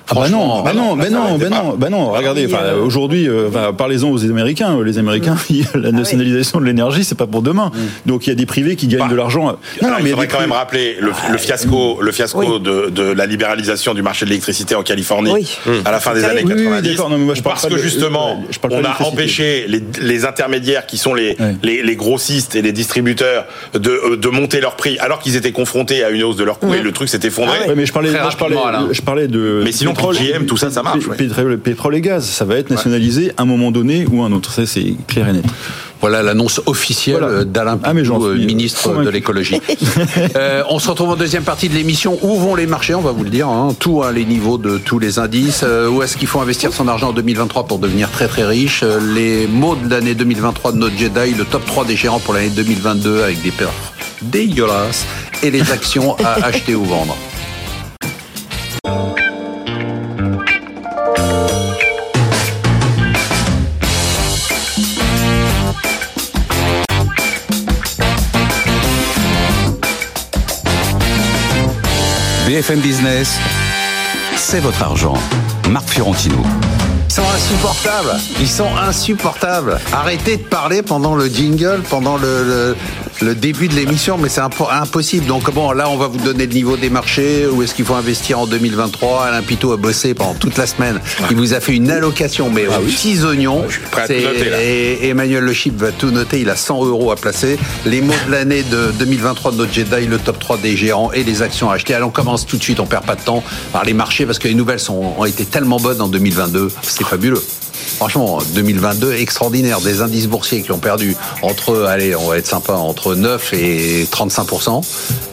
Ah 0.09 0.15
bah 0.15 0.29
non, 0.29 0.61
bah 0.63 0.73
non, 0.73 0.95
bah 0.97 1.09
non, 1.09 1.37
bah 1.37 1.49
non, 1.49 1.75
bah 1.77 1.89
non. 1.89 2.11
Regardez, 2.11 2.45
enfin, 2.45 2.63
euh, 2.63 2.81
aujourd'hui, 2.83 3.27
euh, 3.29 3.49
parlez-en 3.71 4.09
aux 4.09 4.23
Américains. 4.25 4.77
Les 4.83 4.97
Américains, 4.97 5.37
la 5.75 5.91
nationalisation 5.93 6.59
de 6.59 6.65
l'énergie, 6.65 7.03
c'est 7.05 7.17
pas 7.17 7.25
pour 7.27 7.41
demain. 7.41 7.71
Donc 8.05 8.27
il 8.27 8.29
y 8.29 8.33
a 8.33 8.35
des 8.35 8.45
privés 8.45 8.75
qui 8.75 8.87
gagnent 8.87 8.99
Bah, 9.03 9.07
de 9.09 9.15
l'argent. 9.15 9.45
Non, 9.81 9.89
mais 10.01 10.03
il 10.03 10.09
faudrait 10.09 10.27
quand 10.27 10.41
même 10.41 10.51
rappeler 10.51 10.97
le, 10.99 11.11
le 11.31 11.37
fiasco, 11.37 11.99
le 12.01 12.11
fiasco 12.11 12.39
Oui. 12.39 12.59
de, 12.61 12.89
de 12.89 13.03
la 13.03 13.25
libéralisation 13.25 13.93
du 13.93 14.01
marché 14.01 14.25
de 14.25 14.29
l'électricité 14.31 14.75
en 14.75 14.83
Californie 14.83 15.31
Oui. 15.31 15.47
à 15.85 15.91
la 15.91 15.99
fin 16.01 16.13
des 16.13 16.23
années 16.25 16.43
terrible. 16.43 16.53
Oui, 16.53 16.59
oui, 16.59 16.63
90. 16.65 16.89
d'accord, 16.89 17.09
non, 17.09 17.17
mais 17.17 17.25
moi, 17.25 17.35
je 17.35 17.41
parle 17.41 17.55
parce 17.55 17.67
que 17.67 17.73
de- 17.73 17.77
justement, 17.81 18.43
je 18.51 18.59
parle 18.59 18.73
pas 18.81 18.89
on 18.99 19.05
a 19.05 19.07
empêché 19.07 19.65
les, 19.69 19.81
les 20.01 20.25
intermédiaires 20.25 20.85
qui 20.85 20.97
sont 20.97 21.13
les, 21.13 21.35
Ouais. 21.39 21.55
les, 21.63 21.81
les 21.81 21.95
grossistes 21.95 22.55
et 22.55 22.61
les 22.61 22.73
distributeurs 22.73 23.45
de, 23.73 23.89
euh, 23.89 24.17
de 24.17 24.27
monter 24.27 24.59
leur 24.59 24.75
prix 24.75 24.97
alors 24.99 25.19
qu'ils 25.19 25.35
étaient 25.37 25.51
confrontés 25.53 26.03
à 26.03 26.09
une 26.09 26.23
hausse 26.23 26.35
de 26.35 26.43
leurs 26.43 26.59
coûts 26.59 26.73
et 26.73 26.81
le 26.81 26.91
truc 26.91 27.07
s'est 27.09 27.19
effondré. 27.23 27.57
Ah 27.67 27.71
mais 27.75 27.85
je 27.85 27.93
parlais, 27.93 28.09
je 28.91 29.01
parlais 29.01 29.27
de. 29.27 29.61
Mais 29.63 29.71
sinon, 29.71 29.92
pétrole, 29.93 30.17
PGM, 30.17 30.45
tout 30.45 30.57
ça, 30.57 30.69
ça 30.69 30.83
marche, 30.83 31.07
ouais. 31.07 31.15
Pétrole, 31.17 31.57
pétrole 31.57 31.95
et 31.95 32.01
gaz, 32.01 32.25
ça 32.25 32.45
va 32.45 32.55
être 32.55 32.69
nationalisé 32.69 33.31
à 33.37 33.43
un 33.43 33.45
moment 33.45 33.71
donné 33.71 34.05
ou 34.11 34.23
un 34.23 34.31
autre. 34.31 34.51
Ça, 34.51 34.65
c'est 34.65 34.93
clair 35.07 35.29
et 35.29 35.33
net. 35.33 35.45
Voilà 36.03 36.21
l'annonce 36.21 36.59
officielle 36.65 37.19
Voilà. 37.21 37.45
d'Alain 37.45 37.79
Ah, 37.81 37.93
suis 37.95 38.45
ministre 38.45 39.03
de 39.03 39.09
l'écologie. 39.09 39.61
Euh, 40.35 40.63
on 40.69 40.79
se 40.79 40.89
retrouve 40.89 41.09
en 41.11 41.15
deuxième 41.15 41.43
partie 41.43 41.69
de 41.69 41.75
l'émission. 41.75 42.17
Où 42.21 42.35
vont 42.37 42.55
les 42.55 42.67
marchés 42.67 42.93
On 42.93 43.01
va 43.01 43.11
vous 43.11 43.23
le 43.23 43.29
dire. 43.29 43.47
Hein. 43.47 43.73
Tout, 43.79 44.03
hein, 44.03 44.11
les 44.11 44.25
niveaux 44.25 44.57
de 44.57 44.77
tous 44.77 44.99
les 44.99 45.17
indices. 45.19 45.61
Euh, 45.63 45.87
où 45.87 46.03
est-ce 46.03 46.17
qu'il 46.17 46.27
faut 46.27 46.41
investir 46.41 46.73
son 46.73 46.87
argent 46.89 47.09
en 47.09 47.13
2023 47.13 47.67
pour 47.67 47.79
devenir 47.79 48.09
très 48.11 48.27
très 48.27 48.43
riche? 48.43 48.81
Euh, 48.83 48.99
Les 49.13 49.47
mots 49.47 49.75
de 49.75 49.89
l'année 49.89 50.13
2023 50.13 50.73
de 50.73 50.77
notre 50.77 50.97
Jedi. 50.97 51.35
Le 51.37 51.45
top 51.45 51.65
3 51.65 51.85
des 51.85 51.95
gérants 51.95 52.19
pour 52.19 52.33
l'année 52.33 52.49
2022 52.49 53.23
avec 53.23 53.41
des 53.41 53.51
perfs 53.51 53.93
dégueulasses. 54.23 55.05
Et 55.41 55.51
les 55.51 55.71
actions 55.71 56.17
à 56.17 56.33
acheter 56.45 56.75
ou 56.75 56.83
vendre. 56.83 57.15
BFM 72.53 72.81
Business, 72.81 73.39
c'est 74.35 74.59
votre 74.59 74.83
argent. 74.83 75.15
Marc 75.71 75.89
Fiorentino. 75.89 76.37
Ils 77.07 77.11
sont 77.11 77.23
insupportables. 77.23 78.19
Ils 78.39 78.47
sont 78.47 78.77
insupportables. 78.77 79.79
Arrêtez 79.91 80.37
de 80.37 80.43
parler 80.43 80.83
pendant 80.83 81.15
le 81.15 81.25
jingle, 81.29 81.81
pendant 81.89 82.15
le, 82.15 82.43
le, 82.43 82.75
le 83.23 83.35
début 83.35 83.67
de 83.67 83.73
l'émission, 83.75 84.17
mais 84.17 84.29
c'est 84.29 84.41
impo- 84.41 84.69
impossible. 84.71 85.25
Donc 85.25 85.51
bon, 85.53 85.71
là, 85.71 85.89
on 85.89 85.97
va 85.97 86.07
vous 86.07 86.17
donner 86.19 86.45
le 86.45 86.53
niveau 86.53 86.77
des 86.77 86.89
marchés. 86.89 87.47
Où 87.47 87.63
est-ce 87.63 87.73
qu'il 87.73 87.85
faut 87.85 87.95
investir 87.95 88.39
en 88.39 88.45
2023 88.47 89.23
Alain 89.25 89.41
Pitot 89.41 89.71
a 89.71 89.77
bossé 89.77 90.13
pendant 90.13 90.33
toute 90.35 90.57
la 90.57 90.67
semaine. 90.67 90.99
Il 91.31 91.37
vous 91.37 91.53
a 91.53 91.59
fait 91.59 91.73
une 91.73 91.89
allocation, 91.89 92.49
mais 92.49 92.67
aux 92.67 92.81
petits 92.81 93.23
oignons. 93.23 93.63
suis 93.69 93.79
prêt 93.81 94.01
à 94.03 94.07
tout 94.07 94.13
C'est- 94.13 94.21
noter, 94.23 94.49
là. 94.49 94.57
Et 94.63 95.07
Emmanuel 95.09 95.43
Le 95.43 95.53
Chip 95.53 95.77
va 95.79 95.91
tout 95.91 96.11
noter. 96.11 96.41
Il 96.41 96.49
a 96.49 96.55
100 96.55 96.85
euros 96.85 97.11
à 97.11 97.15
placer. 97.15 97.57
Les 97.85 98.01
mots 98.01 98.13
de 98.27 98.31
l'année 98.31 98.63
de 98.63 98.91
2023 98.99 99.51
de 99.51 99.57
notre 99.57 99.73
Jedi, 99.73 100.05
le 100.07 100.17
top 100.19 100.39
3 100.39 100.57
des 100.57 100.75
gérants 100.75 101.11
et 101.13 101.23
les 101.23 101.41
actions 101.41 101.69
à 101.71 101.75
acheter. 101.75 101.93
Allez, 101.93 102.03
on 102.03 102.09
commence 102.09 102.45
tout 102.45 102.57
de 102.57 102.63
suite. 102.63 102.79
On 102.79 102.85
perd 102.85 103.05
pas 103.05 103.15
de 103.15 103.21
temps 103.21 103.43
par 103.71 103.83
les 103.85 103.93
marchés 103.93 104.25
parce 104.25 104.39
que 104.39 104.47
les 104.47 104.55
nouvelles 104.55 104.79
sont, 104.79 105.13
ont 105.17 105.25
été 105.25 105.45
tellement 105.45 105.77
bonnes 105.77 106.01
en 106.01 106.07
2022. 106.07 106.69
C'est 106.81 107.05
fabuleux. 107.05 107.41
Franchement, 107.73 108.39
2022, 108.53 109.13
extraordinaire. 109.13 109.81
Des 109.81 110.01
indices 110.01 110.27
boursiers 110.27 110.61
qui 110.61 110.71
ont 110.71 110.79
perdu 110.79 111.15
entre, 111.41 111.83
allez, 111.83 112.15
on 112.15 112.27
va 112.27 112.37
être 112.37 112.47
sympa, 112.47 112.73
entre 112.73 113.15
9 113.15 113.53
et 113.53 114.07
35% 114.11 114.81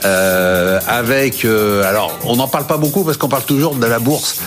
euh, 0.05 0.81
Avec, 0.87 1.45
euh, 1.45 1.85
alors, 1.85 2.13
on 2.25 2.37
n'en 2.37 2.49
parle 2.49 2.67
pas 2.67 2.77
beaucoup 2.77 3.05
parce 3.05 3.17
qu'on 3.17 3.29
parle 3.29 3.45
toujours 3.45 3.75
de 3.75 3.87
la 3.87 3.99
bourse. 3.99 4.41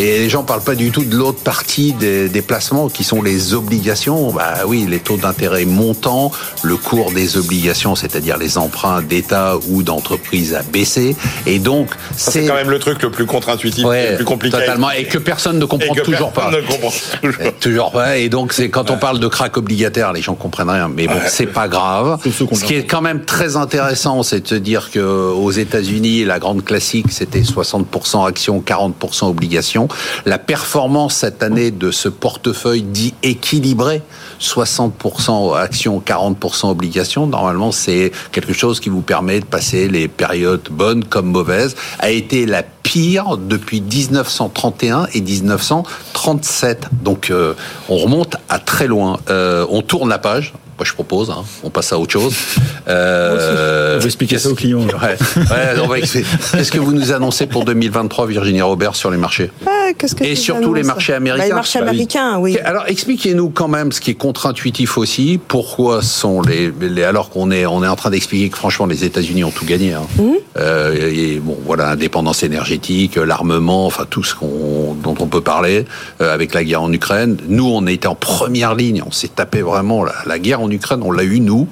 Et 0.00 0.18
les 0.20 0.30
gens 0.30 0.44
parlent 0.44 0.62
pas 0.62 0.74
du 0.76 0.90
tout 0.90 1.04
de 1.04 1.14
l'autre 1.14 1.40
partie 1.42 1.92
des, 1.92 2.30
des 2.30 2.40
placements 2.40 2.88
qui 2.88 3.04
sont 3.04 3.20
les 3.20 3.52
obligations. 3.52 4.32
Bah 4.32 4.54
oui, 4.66 4.86
les 4.88 4.98
taux 4.98 5.18
d'intérêt 5.18 5.66
montants, 5.66 6.32
le 6.62 6.78
cours 6.78 7.12
des 7.12 7.36
obligations, 7.36 7.94
c'est-à-dire 7.94 8.38
les 8.38 8.56
emprunts 8.56 9.02
d'État 9.02 9.58
ou 9.68 9.82
d'entreprise 9.82 10.54
a 10.54 10.62
baissé. 10.62 11.16
Et 11.44 11.58
donc, 11.58 11.90
C'est 12.16 12.46
quand 12.46 12.54
même 12.54 12.70
le 12.70 12.78
truc 12.78 13.02
le 13.02 13.10
plus 13.10 13.26
contre-intuitif, 13.26 13.84
Ouais, 13.84 14.12
le 14.12 14.16
plus 14.16 14.24
compliqué. 14.24 14.56
totalement, 14.56 14.90
et 14.90 15.04
que 15.04 15.18
personne 15.18 15.58
ne 15.58 15.64
Et 15.66 15.68
comprend 15.68 15.92
que 15.94 16.00
toujours 16.00 16.32
pas. 16.32 16.50
personne 16.50 16.62
ne 16.62 16.66
comprend 16.66 16.90
toujours. 17.20 17.52
Toujours 17.60 17.92
pas. 17.92 18.16
Et 18.16 18.30
donc, 18.30 18.54
c'est 18.54 18.70
quand 18.70 18.90
on 18.90 18.96
parle 18.96 19.20
de 19.20 19.28
crack 19.28 19.58
obligataire, 19.58 20.14
les 20.14 20.22
gens 20.22 20.34
comprennent 20.34 20.70
rien. 20.70 20.88
Mais 20.88 21.08
bon, 21.08 21.20
c'est 21.28 21.44
pas 21.44 21.68
grave. 21.68 22.18
Qu'on 22.38 22.54
Ce 22.54 22.64
qui 22.64 22.72
est 22.72 22.86
quand 22.86 23.02
même 23.02 23.26
très 23.26 23.56
intéressant, 23.56 24.22
c'est 24.22 24.40
de 24.40 24.48
se 24.48 24.54
dire 24.54 24.90
que 24.90 24.98
aux 25.00 25.50
États-Unis, 25.50 26.24
la 26.24 26.38
grande 26.38 26.64
classique, 26.64 27.08
c'était 27.10 27.42
60% 27.42 28.26
actions, 28.26 28.64
40% 28.66 29.26
obligations. 29.28 29.88
La 30.26 30.38
performance 30.38 31.16
cette 31.16 31.42
année 31.42 31.70
de 31.70 31.90
ce 31.90 32.08
portefeuille 32.08 32.82
dit 32.82 33.14
équilibré, 33.22 34.02
60% 34.40 35.56
actions, 35.56 36.02
40% 36.04 36.70
obligations, 36.70 37.26
normalement, 37.26 37.72
c'est 37.72 38.12
quelque 38.32 38.52
chose 38.52 38.80
qui 38.80 38.88
vous 38.88 39.02
permet 39.02 39.40
de 39.40 39.44
passer 39.44 39.88
les 39.88 40.08
périodes 40.08 40.68
bonnes 40.70 41.04
comme 41.04 41.26
mauvaises, 41.26 41.76
a 41.98 42.10
été 42.10 42.46
la 42.46 42.62
pire 42.62 43.36
depuis 43.36 43.80
1931 43.80 45.06
et 45.14 45.20
1937. 45.20 46.86
Donc 47.02 47.30
euh, 47.30 47.54
on 47.88 47.96
remonte 47.96 48.36
à 48.48 48.58
très 48.58 48.86
loin. 48.86 49.18
Euh, 49.28 49.66
on 49.70 49.82
tourne 49.82 50.08
la 50.08 50.18
page. 50.18 50.52
Moi 50.78 50.86
je 50.86 50.94
propose, 50.94 51.30
hein. 51.30 51.44
on 51.62 51.70
passe 51.70 51.92
à 51.92 51.98
autre 51.98 52.12
chose. 52.12 52.34
Euh, 52.88 53.96
On 53.96 54.00
va 54.00 54.06
expliquer 54.06 54.38
ça 54.38 54.48
aux 54.48 54.54
clients. 54.54 54.80
Ouais, 54.80 55.16
ouais, 55.36 55.80
on 55.80 55.86
va 55.86 55.98
expliquer. 55.98 56.26
Qu'est-ce 56.52 56.72
que 56.72 56.78
vous 56.78 56.92
nous 56.92 57.12
annoncez 57.12 57.46
pour 57.46 57.64
2023, 57.64 58.26
Virginie 58.26 58.62
Robert, 58.62 58.96
sur 58.96 59.12
les 59.12 59.18
marchés? 59.18 59.52
Qu'est-ce 59.96 60.14
que 60.14 60.24
Et 60.24 60.34
surtout 60.34 60.74
les 60.74 60.82
marchés 60.82 61.12
américains. 61.14 61.42
Bah, 61.44 61.48
les 61.48 61.54
marchés 61.54 61.78
Bah 61.80 61.88
américains, 61.88 62.38
oui. 62.38 62.58
Alors 62.64 62.84
expliquez-nous 62.86 63.50
quand 63.50 63.68
même 63.68 63.92
ce 63.92 64.00
qui 64.00 64.10
est 64.10 64.14
contre-intuitif 64.14 64.98
aussi. 64.98 65.38
Pourquoi 65.48 66.02
sont 66.02 66.42
les, 66.42 66.72
les- 66.80 67.02
alors 67.04 67.30
qu'on 67.30 67.50
est 67.50 67.66
on 67.66 67.82
est 67.84 67.88
en 67.88 67.96
train 67.96 68.10
d'expliquer 68.10 68.48
que 68.50 68.56
franchement 68.56 68.86
les 68.86 69.04
États-Unis 69.04 69.44
ont 69.44 69.50
tout 69.50 69.64
gagné. 69.64 69.92
Hein. 69.94 70.02
Mmh. 70.18 70.22
Euh, 70.58 71.10
et 71.12 71.38
bon 71.38 71.56
voilà 71.64 71.90
indépendance 71.90 72.42
énergétique, 72.42 73.16
l'armement, 73.16 73.86
enfin 73.86 74.04
tout 74.08 74.24
ce 74.24 74.34
qu'on 74.34 74.94
dont 75.02 75.14
on 75.20 75.26
peut 75.26 75.40
parler 75.40 75.84
euh, 76.20 76.32
avec 76.34 76.54
la 76.54 76.64
guerre 76.64 76.82
en 76.82 76.92
Ukraine. 76.92 77.36
Nous 77.48 77.66
on 77.68 77.86
était 77.86 78.06
en 78.08 78.14
première 78.14 78.74
ligne. 78.74 79.02
On 79.06 79.12
s'est 79.12 79.28
tapé 79.28 79.62
vraiment 79.62 80.04
la, 80.04 80.14
la 80.26 80.38
guerre 80.38 80.60
en 80.60 80.70
Ukraine. 80.70 81.00
On 81.02 81.12
l'a 81.12 81.24
eu 81.24 81.40
nous. 81.40 81.68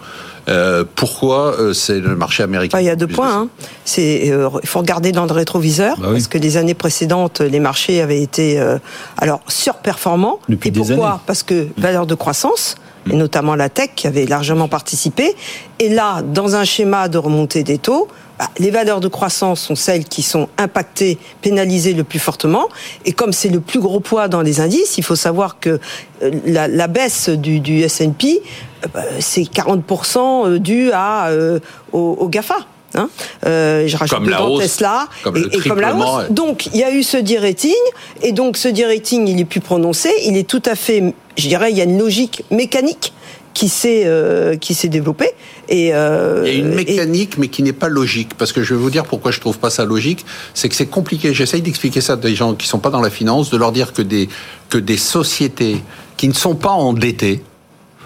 Euh, 0.48 0.84
pourquoi 0.94 1.54
euh, 1.60 1.72
c'est 1.72 2.00
le 2.00 2.16
marché 2.16 2.42
américain 2.42 2.80
il 2.80 2.86
y 2.86 2.90
a 2.90 2.96
deux 2.96 3.06
points. 3.06 3.32
hein. 3.42 3.48
C'est, 3.84 4.30
euh, 4.30 4.48
il 4.62 4.68
faut 4.68 4.78
regarder 4.78 5.12
dans 5.12 5.26
le 5.26 5.32
rétroviseur 5.32 5.96
Bah 5.98 6.06
oui. 6.08 6.14
parce 6.14 6.28
que 6.28 6.38
les 6.38 6.56
années 6.56 6.74
précédentes, 6.74 7.40
les 7.40 7.60
marchés 7.60 8.00
avaient 8.00 8.22
été 8.22 8.58
euh, 8.58 8.78
alors 9.18 9.40
surperformants. 9.46 10.38
Depuis 10.48 10.68
et 10.68 10.72
des 10.72 10.80
pourquoi 10.80 11.08
années. 11.10 11.18
Parce 11.26 11.42
que 11.42 11.68
valeur 11.76 12.06
de 12.06 12.14
croissance 12.14 12.76
et 13.10 13.14
notamment 13.14 13.54
la 13.54 13.68
tech 13.68 13.90
qui 13.96 14.06
avait 14.06 14.26
largement 14.26 14.68
participé. 14.68 15.34
Et 15.78 15.88
là, 15.88 16.22
dans 16.22 16.56
un 16.56 16.64
schéma 16.64 17.08
de 17.08 17.18
remontée 17.18 17.62
des 17.62 17.78
taux. 17.78 18.08
Bah, 18.38 18.50
Les 18.58 18.70
valeurs 18.70 19.00
de 19.00 19.08
croissance 19.08 19.60
sont 19.60 19.74
celles 19.74 20.04
qui 20.04 20.22
sont 20.22 20.48
impactées, 20.58 21.18
pénalisées 21.42 21.94
le 21.94 22.04
plus 22.04 22.18
fortement. 22.18 22.68
Et 23.04 23.12
comme 23.12 23.32
c'est 23.32 23.48
le 23.48 23.60
plus 23.60 23.80
gros 23.80 24.00
poids 24.00 24.28
dans 24.28 24.42
les 24.42 24.60
indices, 24.60 24.98
il 24.98 25.04
faut 25.04 25.16
savoir 25.16 25.60
que 25.60 25.80
euh, 26.22 26.30
la, 26.46 26.68
la 26.68 26.86
baisse 26.86 27.28
du, 27.28 27.60
du 27.60 27.80
S&P, 27.80 28.40
euh, 28.84 28.88
bah, 28.92 29.02
c'est 29.20 29.42
40% 29.42 30.58
dû 30.58 30.90
à, 30.92 31.28
euh, 31.28 31.60
au, 31.92 32.16
au 32.20 32.28
GAFA. 32.28 32.56
Hein 32.94 33.10
euh, 33.44 33.86
je 33.86 33.96
rajoute 33.96 34.18
Comme 34.18 34.30
la 34.30 34.44
hausse, 34.44 34.62
Tesla 34.62 35.08
comme 35.22 35.36
et, 35.36 35.56
et 35.56 35.60
comme 35.60 35.80
la 35.80 35.94
hausse. 35.94 36.30
Donc 36.30 36.66
il 36.72 36.80
y 36.80 36.84
a 36.84 36.90
eu 36.90 37.02
ce 37.02 37.18
de-rating 37.18 37.74
et 38.22 38.32
donc 38.32 38.56
ce 38.56 38.68
de-rating 38.68 39.28
il 39.28 39.38
est 39.40 39.44
plus 39.44 39.60
prononcé, 39.60 40.10
il 40.24 40.36
est 40.36 40.48
tout 40.48 40.62
à 40.64 40.74
fait, 40.74 41.14
je 41.36 41.48
dirais, 41.48 41.70
il 41.70 41.76
y 41.76 41.80
a 41.82 41.84
une 41.84 41.98
logique 41.98 42.44
mécanique 42.50 43.12
qui 43.58 43.68
s'est 43.68 44.02
euh, 44.06 44.56
qui 44.56 44.72
s'est 44.74 44.88
développée 44.88 45.30
et 45.68 45.92
euh, 45.92 46.44
Il 46.46 46.52
y 46.52 46.56
a 46.56 46.58
une 46.60 46.72
et- 46.72 46.76
mécanique, 46.76 47.38
mais 47.38 47.48
qui 47.48 47.64
n'est 47.64 47.72
pas 47.72 47.88
logique. 47.88 48.30
Parce 48.38 48.52
que 48.52 48.62
je 48.62 48.72
vais 48.74 48.80
vous 48.80 48.90
dire 48.90 49.04
pourquoi 49.04 49.32
je 49.32 49.40
trouve 49.40 49.58
pas 49.58 49.68
ça 49.70 49.84
logique. 49.84 50.24
C'est 50.54 50.68
que 50.68 50.76
c'est 50.76 50.86
compliqué. 50.86 51.34
J'essaye 51.34 51.60
d'expliquer 51.60 52.00
ça 52.00 52.12
à 52.12 52.16
des 52.16 52.36
gens 52.36 52.54
qui 52.54 52.68
sont 52.68 52.78
pas 52.78 52.90
dans 52.90 53.00
la 53.00 53.10
finance, 53.10 53.50
de 53.50 53.56
leur 53.56 53.72
dire 53.72 53.92
que 53.92 54.02
des, 54.02 54.28
que 54.68 54.78
des 54.78 54.96
sociétés 54.96 55.78
qui 56.16 56.28
ne 56.28 56.34
sont 56.34 56.54
pas 56.54 56.70
endettées 56.70 57.42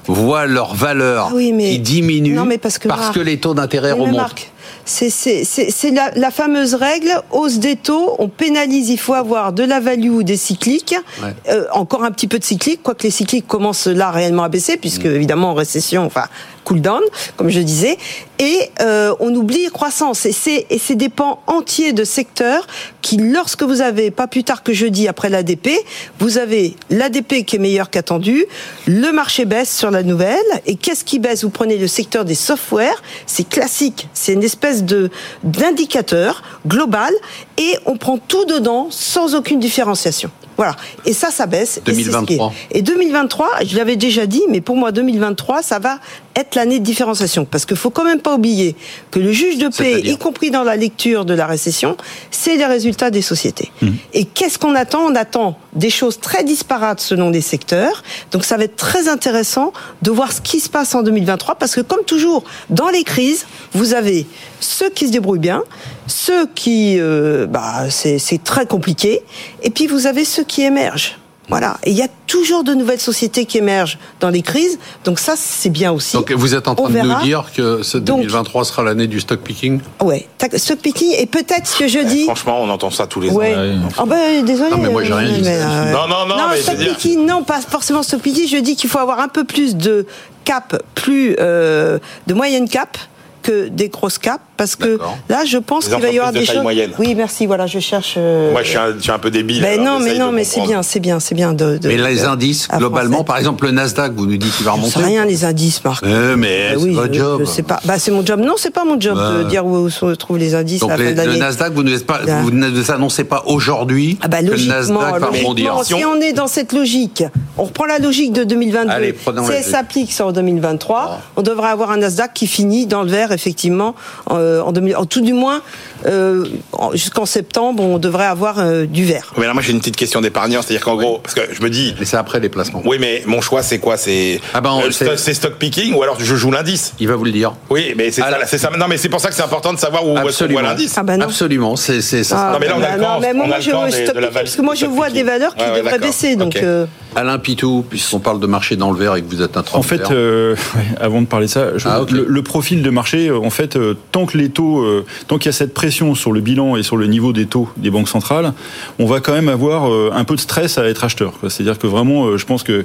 voient 0.07 0.47
leur 0.47 0.75
valeur 0.75 1.29
Ah 1.31 1.35
oui, 1.35 1.53
mais- 1.53 1.73
qui 1.73 1.79
diminue 1.81 2.33
Non, 2.35 2.47
mais 2.47 2.57
parce 2.59 2.79
que 2.79 2.89
Marc- 2.89 3.17
les 3.17 3.37
taux 3.39 3.53
d'intérêt 3.55 3.93
remontent. 3.93 4.13
Marc, 4.17 4.52
c'est 4.85 5.91
la, 5.93 6.11
la 6.15 6.31
fameuse 6.31 6.75
règle 6.75 7.13
hausse 7.31 7.59
des 7.59 7.77
taux, 7.77 8.15
on 8.19 8.29
pénalise, 8.29 8.91
il 8.91 8.99
faut 8.99 9.15
avoir 9.15 9.53
de 9.53 9.63
la 9.65 9.81
value 9.81 10.11
ou 10.11 10.23
des 10.23 10.37
cycliques, 10.37 10.95
Ouais. 11.23 11.35
Euh, 11.49 11.65
encore 11.73 12.05
un 12.05 12.11
petit 12.11 12.27
peu 12.27 12.39
de 12.39 12.45
cyclique, 12.45 12.83
quoique 12.83 13.03
les 13.05 13.11
cycliques 13.11 13.47
commencent 13.47 13.87
là 13.87 14.11
réellement 14.11 14.43
à 14.45 14.49
baisser, 14.49 14.77
puisque 14.77 15.05
Mm. 15.05 15.15
évidemment 15.15 15.51
en 15.51 15.55
récession, 15.55 16.05
enfin 16.05 16.25
cool 16.65 16.81
down, 16.81 17.03
comme 17.37 17.49
je 17.49 17.61
disais, 17.61 17.99
et 18.39 18.71
euh, 18.81 19.15
on 19.21 19.35
oublie 19.35 19.67
croissance. 19.73 20.27
Et 20.27 20.33
c'est 20.33 20.67
et 20.71 20.79
c'est 20.79 20.95
des 20.95 21.09
pans 21.09 21.43
entiers 21.47 21.93
de 21.93 22.05
secteurs 22.05 22.67
qui, 23.03 23.17
lorsque 23.17 23.63
vous 23.63 23.81
avez, 23.81 24.11
pas 24.11 24.27
plus 24.27 24.45
tard 24.45 24.63
que 24.63 24.73
jeudi 24.73 25.09
après 25.09 25.29
l'ADP, 25.29 25.71
vous 26.19 26.39
avez 26.39 26.77
l'ADP 26.91 27.45
qui 27.45 27.57
est 27.57 27.59
meilleur 27.59 27.91
qu'attendu, 27.91 28.47
le 28.87 29.13
marché 29.13 29.45
baisse 29.45 29.77
sur 29.77 29.91
la 29.91 30.03
nouvelle, 30.03 30.39
et 30.67 30.77
qu'est-ce 30.77 31.05
qui 31.05 31.19
baisse? 31.19 31.45
Vous 31.45 31.51
prenez 31.51 31.79
le 31.79 31.89
secteur 31.89 32.25
des 32.25 32.35
softwares, 32.35 33.03
c'est 33.27 33.49
classique, 33.49 34.09
c'est 34.15 34.33
une 34.33 34.43
espèce 34.45 34.85
de 34.85 35.11
d'indicateur 35.43 36.43
global, 36.67 37.13
et 37.59 37.77
on 37.87 37.97
prend 37.97 38.19
tout 38.19 38.45
dedans 38.45 38.89
sans 38.91 39.35
aucune 39.35 39.61
différenciation. 39.61 40.31
Voilà. 40.57 40.77
Et 41.05 41.13
ça, 41.13 41.31
ça 41.31 41.47
baisse. 41.47 41.81
Et 41.87 41.95
c'est 41.95 42.03
ce 42.03 42.25
qui 42.25 42.35
est- 42.35 42.37
2023. 42.37 42.53
Et 42.71 42.83
2023, 42.83 43.49
je 43.67 43.77
l'avais 43.77 43.97
déjà 43.97 44.27
dit, 44.27 44.43
mais 44.49 44.61
pour 44.61 44.77
moi, 44.77 44.93
2023, 44.93 45.63
ça 45.63 45.79
va 45.79 45.99
être 46.35 46.55
l'année 46.55 46.79
de 46.79 46.85
différenciation. 46.85 47.45
Parce 47.45 47.65
qu'il 47.67 47.77
faut 47.77 47.91
quand 47.91 48.05
même 48.05 48.21
pas 48.21 48.35
oublier 48.35 48.75
que 49.11 49.19
le 49.19 49.33
juge 49.33 49.59
de 49.59 49.69
paix, 49.69 50.01
y 50.01 50.17
compris 50.17 50.51
dans 50.51 50.63
la 50.65 50.77
lecture 50.77 51.25
de 51.25 51.35
la 51.35 51.47
récession, 51.47 51.97
c'est 52.31 52.57
les 52.57 52.65
résultats 52.67 53.11
des 53.11 53.23
sociétés. 53.23 53.71
Mmh. 53.83 53.89
Et 54.15 54.25
qu'est-ce 54.25 54.59
qu'on 54.59 54.75
attend? 54.75 55.01
On 55.03 55.15
attend 55.15 55.59
des 55.75 55.91
choses 55.91 56.21
très 56.21 56.45
disparates 56.45 57.01
selon 57.01 57.31
les 57.31 57.41
secteurs. 57.41 58.03
Donc 58.31 58.45
ça 58.45 58.57
va 58.57 58.65
être 58.65 58.77
très 58.77 59.09
intéressant 59.09 59.73
de 60.03 60.11
voir 60.11 60.33
ce 60.33 60.41
qui 60.41 60.61
se 60.61 60.69
passe 60.69 60.95
en 60.95 61.03
2023, 61.03 61.57
parce 61.57 61.75
que 61.75 61.81
comme 61.81 62.05
toujours, 62.05 62.45
dans 62.71 62.89
les 62.89 63.05
crises, 63.05 63.47
vous 63.73 63.95
avez 63.95 64.27
ceux 64.61 64.91
qui 64.91 65.07
se 65.07 65.13
débrouillent 65.13 65.39
bien, 65.39 65.63
ceux 66.07 66.47
qui, 66.55 66.97
euh, 66.99 67.47
bah, 67.47 67.91
c'est 67.91 68.19
c'est 68.19 68.43
très 68.43 68.67
compliqué, 68.67 69.23
et 69.63 69.71
puis 69.71 69.87
vous 69.87 70.07
avez 70.07 70.25
ceux 70.25 70.45
qui 70.45 70.63
émergent. 70.63 71.19
Voilà. 71.49 71.77
Et 71.83 71.91
il 71.91 71.97
y 71.97 72.03
a 72.03 72.09
toujours 72.29 72.63
de 72.65 72.73
nouvelles 72.73 73.01
sociétés 73.01 73.45
qui 73.47 73.59
émergent 73.59 73.99
dans 74.21 74.31
les 74.31 74.41
crises. 74.43 74.79
Donc 75.05 75.19
ça, 75.19 75.35
c'est 75.37 75.69
bien 75.71 75.93
aussi. 75.93 76.17
Donc 76.17 76.31
vous 76.33 76.55
êtes 76.55 76.67
en 76.69 76.73
On 76.73 76.75
train 76.77 76.89
de 76.91 77.01
nous 77.01 77.21
dire 77.23 77.47
que 77.55 77.83
ce 77.83 77.99
Donc- 77.99 78.21
2023 78.21 78.65
sera 78.65 78.83
l'année 78.85 79.09
du 79.09 79.21
stock 79.21 79.41
picking 79.41 79.81
Ouais. 80.01 80.29
Stock 80.57 80.79
picking. 80.79 81.13
Et 81.19 81.27
peut-être 81.27 81.67
ce 81.67 81.79
que 81.81 81.89
je 81.89 81.99
dis. 81.99 82.25
Franchement, 82.25 82.63
on 82.63 82.71
entend 82.71 82.91
ça 82.91 83.07
tous 83.09 83.21
les 83.21 83.29
Ouais. 83.29 83.55
ans. 83.55 83.89
Ah 83.99 84.05
ben 84.07 84.43
désolé. 84.45 84.71
Non, 84.71 84.79
mais 84.79 84.89
moi, 84.89 85.03
j'ai 85.03 85.13
rien 85.13 85.33
dit. 85.33 85.43
euh, 85.45 85.93
Non, 85.93 86.07
non, 86.09 86.27
non, 86.27 86.45
mais 86.49 86.59
stock 86.63 86.79
picking, 86.79 87.27
non, 87.27 87.43
pas 87.43 87.61
forcément 87.61 88.03
stock 88.05 88.21
picking. 88.23 88.49
Je 88.49 88.59
dis 88.59 88.77
qu'il 88.77 88.89
faut 88.89 89.01
avoir 89.01 89.19
un 89.21 89.29
peu 89.29 89.43
plus 89.45 89.77
de 89.77 90.07
cap, 90.45 90.81
plus 90.95 91.37
euh, 91.41 91.99
de 92.29 92.35
moyenne 92.35 92.69
cap 92.69 92.97
que 93.43 93.67
des 93.69 93.89
grosses 93.89 94.19
caps, 94.19 94.41
parce 94.63 94.77
que 94.77 94.97
là, 95.29 95.45
je 95.45 95.59
pense 95.59 95.89
qu'il 95.89 95.99
va 96.01 96.09
y 96.11 96.19
avoir 96.19 96.33
de 96.33 96.39
des 96.39 96.45
choses. 96.47 96.63
moyenne. 96.63 96.93
Oui, 97.01 97.17
merci. 97.17 97.47
Voilà, 97.47 97.67
je 97.67 97.81
cherche. 97.81 98.15
euh, 98.17 98.53
Moi, 98.53 98.63
je 98.63 98.69
suis 98.69 98.79
un, 98.79 98.95
je 98.97 99.03
suis 99.03 99.11
un 99.11 99.19
peu 99.19 99.31
débile. 99.33 99.61
Ben 99.61 99.81
alors 99.81 99.99
non, 99.99 100.05
mais 100.05 100.17
non, 100.17 100.31
mais 100.31 100.45
c'est 100.45 100.61
bien, 100.61 100.85
c'est 100.85 101.01
bien, 101.01 101.19
c'est 101.19 101.35
bien 101.35 101.53
de. 101.53 101.79
de- 101.79 101.89
Mais 101.89 101.97
les 101.97 102.21
de- 102.21 102.27
indices, 102.27 102.69
globalement, 102.77 103.17
français. 103.17 103.25
par 103.27 103.39
exemple, 103.39 103.65
le 103.67 103.73
Nasdaq, 103.73 104.13
vous 104.15 104.27
nous 104.27 104.37
dites 104.37 104.55
qu'il 104.57 104.65
va 104.65 104.73
remonter 104.73 104.93
sais 105.01 105.05
rien 105.05 105.25
les 105.25 105.45
indices, 105.45 105.83
Marc. 105.85 106.05
Euh, 106.05 106.37
mais 106.37 106.69
Bah 106.75 106.75
c'est 106.79 106.85
oui, 106.85 106.95
votre 106.95 107.13
je, 107.13 107.19
job. 107.19 107.41
je 107.41 107.45
sais 107.47 107.63
pas. 107.65 107.81
Bah 107.85 107.99
c'est 107.99 108.13
mon 108.13 108.25
job. 108.25 108.39
Non, 108.41 108.55
c'est 108.57 108.71
pas 108.71 108.85
mon 108.85 109.01
job 109.01 109.19
de 109.19 109.49
dire 109.49 109.67
où 109.67 109.91
se 109.91 110.07
trouvent 110.15 110.39
les 110.39 110.55
indices 110.55 110.81
Donc 110.81 110.93
à 110.93 110.97
la 110.97 111.11
les- 111.11 111.17
fin 111.17 111.25
de 111.27 111.31
le. 111.33 111.37
Nasdaq, 111.39 111.73
vous 111.73 111.83
ne, 111.83 111.99
pas, 111.99 112.21
Là. 112.25 112.41
vous 112.43 112.51
ne 112.53 112.69
nous 112.71 112.91
annoncez 112.93 113.25
pas 113.25 113.43
aujourd'hui 113.47 114.19
Ah 114.23 114.29
bah 114.29 114.39
que 114.39 114.45
le 114.45 114.51
logiquement, 114.53 114.75
Nasdaq 115.01 115.21
va 115.21 115.27
rebondir. 115.27 115.75
si 115.85 115.95
on 116.05 116.21
est 116.21 116.33
dans 116.33 116.47
cette 116.47 116.73
logique, 116.73 117.25
on 117.59 117.65
reprend 117.65 117.87
la 117.87 117.99
logique 117.99 118.33
de 118.33 118.45
2022, 118.45 118.91
Allez, 118.93 119.13
prenons 119.13 119.45
si 119.45 119.53
elle 119.53 119.65
s'applique 119.65 120.13
sur 120.13 120.33
2023, 120.33 121.09
Ah. 121.11 121.19
on 121.37 121.43
devrait 121.43 121.71
avoir 121.71 121.91
un 121.91 121.97
Nasdaq 121.97 122.33
qui 122.35 122.47
finit 122.47 122.87
dans 122.87 123.03
le 123.03 123.09
vert, 123.11 123.33
effectivement, 123.33 123.95
euh, 124.31 124.52
en, 124.61 124.73
2000 124.73 124.97
en 124.97 125.05
tout 125.07 125.21
du 125.21 125.33
moins, 125.33 125.63
euh, 126.07 126.45
en- 126.73 126.93
jusqu'en 126.93 127.27
septembre, 127.27 127.83
on 127.83 127.99
devrait 127.99 128.27
avoir 128.27 128.59
euh, 128.59 128.87
du 128.87 129.05
vert. 129.05 129.33
Mais 129.39 129.47
là, 129.47 129.55
moi, 129.55 129.63
j'ai 129.63 129.73
une 129.73 129.79
petite 129.79 129.97
question 129.97 130.21
d'épargnant. 130.21 130.61
C'est-à-dire 130.63 130.85
qu'en 130.85 130.97
gros, 130.97 131.19
parce 131.19 131.35
que 131.35 131.41
je 131.53 131.63
me 131.63 131.71
dis, 131.71 131.95
Mais 131.99 132.05
c'est 132.07 132.17
après 132.17 132.41
les 132.41 132.49
placements. 132.49 132.83
oui, 132.85 132.97
mais 133.01 133.23
mon 133.27 133.41
choix, 133.41 133.63
c'est 133.63 133.79
quoi? 133.79 133.97
C'est 133.97 134.41
Ah 134.55 134.61
ben, 134.61 134.79
euh, 134.85 134.91
stock- 134.91 135.19
c'est 135.19 135.35
stock 135.35 135.55
picking 135.55 135.95
ou 135.95 136.03
alors 136.03 136.17
je 136.21 136.35
joue 136.37 136.51
l'indice? 136.51 136.95
Il 137.01 137.09
va 137.09 137.17
vous 137.17 137.25
le 137.25 137.33
dire. 137.33 137.53
Oui, 137.71 137.95
mais 137.97 138.11
c'est 138.11 138.23
Ah, 138.23 138.47
ça, 138.47 138.59
ça. 138.59 138.71
Non, 138.77 138.87
mais 138.89 138.97
c'est 138.97 139.09
pour 139.09 139.21
ça 139.21 139.29
que 139.29 139.35
c'est 139.35 139.43
important 139.43 139.73
de 139.73 139.79
savoir 139.79 140.07
où 140.07 140.17
Absolument. 140.17 140.61
voit 140.61 140.69
l'indice. 140.69 140.95
Ah 140.97 141.03
non. 141.03 141.25
Absolument. 141.25 141.77
C'est, 141.77 142.01
c'est, 142.01 142.25
ça 142.25 142.37
Ah, 142.37 142.41
sera- 142.41 142.53
Non, 142.53 142.59
mais 142.61 142.67
là, 142.69 142.75
on 142.79 142.83
a 142.83 142.97
le 142.97 143.03
non, 143.03 143.07
camp- 143.09 143.21
mais 143.21 143.31
on 143.33 143.35
moi, 143.35 143.45
a 143.45 143.49
moi, 143.49 143.57
le 143.59 143.63
je, 143.63 143.71
camp 143.71 143.85
des- 143.87 143.91
stock 144.05 144.15
de 144.17 144.21
la 144.21 144.29
parce 144.29 144.57
que 144.57 144.63
moi, 144.63 144.75
je 144.75 144.87
vois 144.87 145.11
des 145.11 145.23
valeurs 145.23 145.55
qui 145.55 145.65
Ouais, 145.65 145.77
devraient 145.79 145.99
baisser, 145.99 146.37
donc. 146.37 146.57
Euh, 146.57 146.87
Alain 147.15 147.39
Pitou, 147.39 147.85
puisqu'on 147.89 148.21
parle 148.21 148.41
de 148.41 148.47
marché 148.47 148.77
dans 148.77 148.91
le 148.91 148.99
vert 148.99 149.15
et 149.17 149.23
que 149.23 149.29
vous 149.29 149.43
êtes 149.43 149.57
un 149.59 149.65
En 149.75 149.83
fait, 149.83 150.11
euh, 150.11 150.57
avant 151.01 151.21
de 151.21 151.27
parler 151.27 151.47
de 151.47 151.51
ça, 151.51 151.77
je- 151.77 151.87
Ah, 151.87 152.01
le, 152.11 152.25
le 152.27 152.43
profil 152.43 152.83
de 152.83 152.89
marché, 152.91 153.29
euh, 153.29 153.39
en 153.39 153.51
fait, 153.51 153.77
euh, 153.77 153.95
tant 154.13 154.25
que 154.27 154.32
les 154.35 154.51
taux, 154.51 154.83
euh, 154.83 155.05
tant 155.29 155.39
qu'il 155.39 155.47
y 155.47 155.49
a 155.51 155.53
cette 155.53 155.75
pression 155.75 156.15
sur 156.15 156.33
le 156.33 156.41
bilan 156.41 156.77
et 156.77 156.83
sur 156.83 156.97
le 156.97 157.07
niveau 157.07 157.33
des 157.33 157.47
taux 157.47 157.69
des 157.77 157.91
banques 157.91 158.09
centrales, 158.09 158.53
on 158.99 159.07
va 159.07 159.21
quand 159.21 159.33
même 159.33 159.49
avoir 159.49 159.91
euh, 159.91 160.11
un 160.13 160.25
peu 160.25 160.37
de 160.37 160.41
stress 160.41 160.79
à 160.79 160.89
être 160.89 161.05
acheteur. 161.05 161.35
C'est-à-dire 161.49 161.79
que 161.79 161.87
vraiment, 161.87 162.27
euh, 162.27 162.37
je 162.37 162.47
pense 162.47 162.63
que 162.63 162.85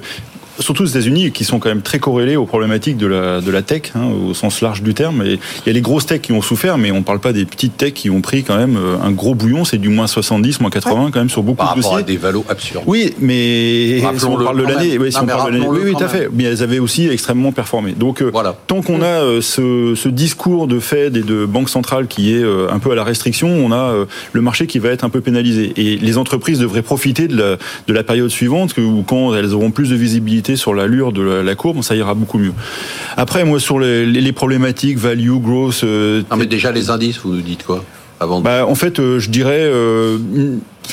surtout 0.60 0.82
aux 0.82 0.86
États-Unis, 0.86 1.30
qui 1.32 1.44
sont 1.44 1.58
quand 1.58 1.68
même 1.68 1.82
très 1.82 1.98
corrélés 1.98 2.36
aux 2.36 2.46
problématiques 2.46 2.96
de 2.96 3.06
la, 3.06 3.40
de 3.40 3.50
la 3.50 3.62
tech, 3.62 3.92
hein, 3.94 4.08
au 4.28 4.34
sens 4.34 4.60
large 4.60 4.82
du 4.82 4.94
terme. 4.94 5.22
Et 5.22 5.32
il 5.34 5.66
y 5.66 5.70
a 5.70 5.72
les 5.72 5.80
grosses 5.80 6.06
techs 6.06 6.22
qui 6.22 6.32
ont 6.32 6.42
souffert, 6.42 6.78
mais 6.78 6.90
on 6.90 6.98
ne 6.98 7.02
parle 7.02 7.20
pas 7.20 7.32
des 7.32 7.44
petites 7.44 7.76
techs 7.76 7.94
qui 7.94 8.10
ont 8.10 8.20
pris 8.20 8.42
quand 8.44 8.56
même 8.56 8.76
euh, 8.76 8.96
un 9.02 9.10
gros 9.10 9.34
bouillon. 9.34 9.64
C'est 9.64 9.78
du 9.78 9.88
moins 9.88 10.06
70, 10.06 10.60
moins 10.60 10.70
80 10.70 11.10
quand 11.12 11.20
même 11.20 11.30
sur 11.30 11.42
beaucoup 11.42 11.58
par 11.58 11.76
de 11.76 11.82
dossiers. 11.82 11.98
à 11.98 12.02
des 12.02 12.16
valos 12.16 12.44
absurdes. 12.48 12.84
Oui, 12.86 13.14
mais 13.20 14.00
si 14.16 14.24
on 14.24 14.36
parle 14.36 14.58
de 14.58 14.62
l'année, 14.64 14.98
oui, 14.98 15.12
si 15.12 15.18
on 15.20 15.26
parle 15.26 15.52
de 15.54 15.58
oui, 15.60 15.80
oui, 15.84 15.92
tout 15.96 16.04
à 16.04 16.08
fait. 16.08 16.28
Mais 16.32 16.44
elles 16.44 16.62
avaient 16.62 16.78
aussi 16.78 17.08
extrêmement 17.08 17.52
performé. 17.52 17.92
Donc, 17.92 18.22
euh, 18.22 18.30
Voilà. 18.32 18.56
tant 18.66 18.82
qu'on 18.82 19.02
a 19.02 19.06
euh, 19.06 19.40
ce, 19.40 19.94
ce 19.94 20.08
discours 20.08 20.66
de 20.66 20.78
Fed 20.80 21.16
et 21.16 21.22
de 21.22 21.46
banque 21.46 21.68
centrale 21.68 22.06
qui 22.06 22.34
est 22.34 22.44
un 22.70 22.78
peu 22.78 22.90
à 22.92 22.94
la 22.94 23.04
restriction, 23.04 23.48
on 23.48 23.72
a 23.72 23.92
le 24.32 24.40
marché 24.40 24.66
qui 24.66 24.78
va 24.78 24.90
être 24.90 25.04
un 25.04 25.08
peu 25.08 25.20
pénalisé. 25.20 25.72
Et 25.76 25.96
les 25.96 26.18
entreprises 26.18 26.58
devraient 26.58 26.82
profiter 26.82 27.28
de 27.28 27.36
la, 27.36 27.56
de 27.86 27.92
la 27.92 28.02
période 28.02 28.30
suivante, 28.30 28.74
où 28.78 29.02
quand 29.06 29.34
elles 29.34 29.54
auront 29.54 29.70
plus 29.70 29.90
de 29.90 29.96
visibilité 29.96 30.47
sur 30.56 30.74
l'allure 30.74 31.12
de 31.12 31.22
la, 31.22 31.42
la 31.42 31.54
courbe, 31.54 31.82
ça 31.82 31.94
ira 31.96 32.14
beaucoup 32.14 32.38
mieux. 32.38 32.52
Après, 33.16 33.44
moi, 33.44 33.60
sur 33.60 33.78
les, 33.80 34.06
les- 34.06 34.20
les 34.20 34.32
problématiques 34.32 34.98
value, 34.98 35.32
growth, 35.38 35.80
euh, 35.84 36.22
Non, 36.30 36.36
mais 36.36 36.46
déjà, 36.46 36.72
les 36.72 36.90
indices, 36.90 37.18
vous 37.18 37.32
nous 37.34 37.40
dites 37.42 37.64
quoi 37.64 37.84
avant 38.20 38.40
de- 38.40 38.44
bah, 38.44 38.66
en 38.66 38.74
fait, 38.74 38.98
euh, 38.98 39.18
je 39.20 39.30
dirais 39.30 39.60
euh, 39.62 40.18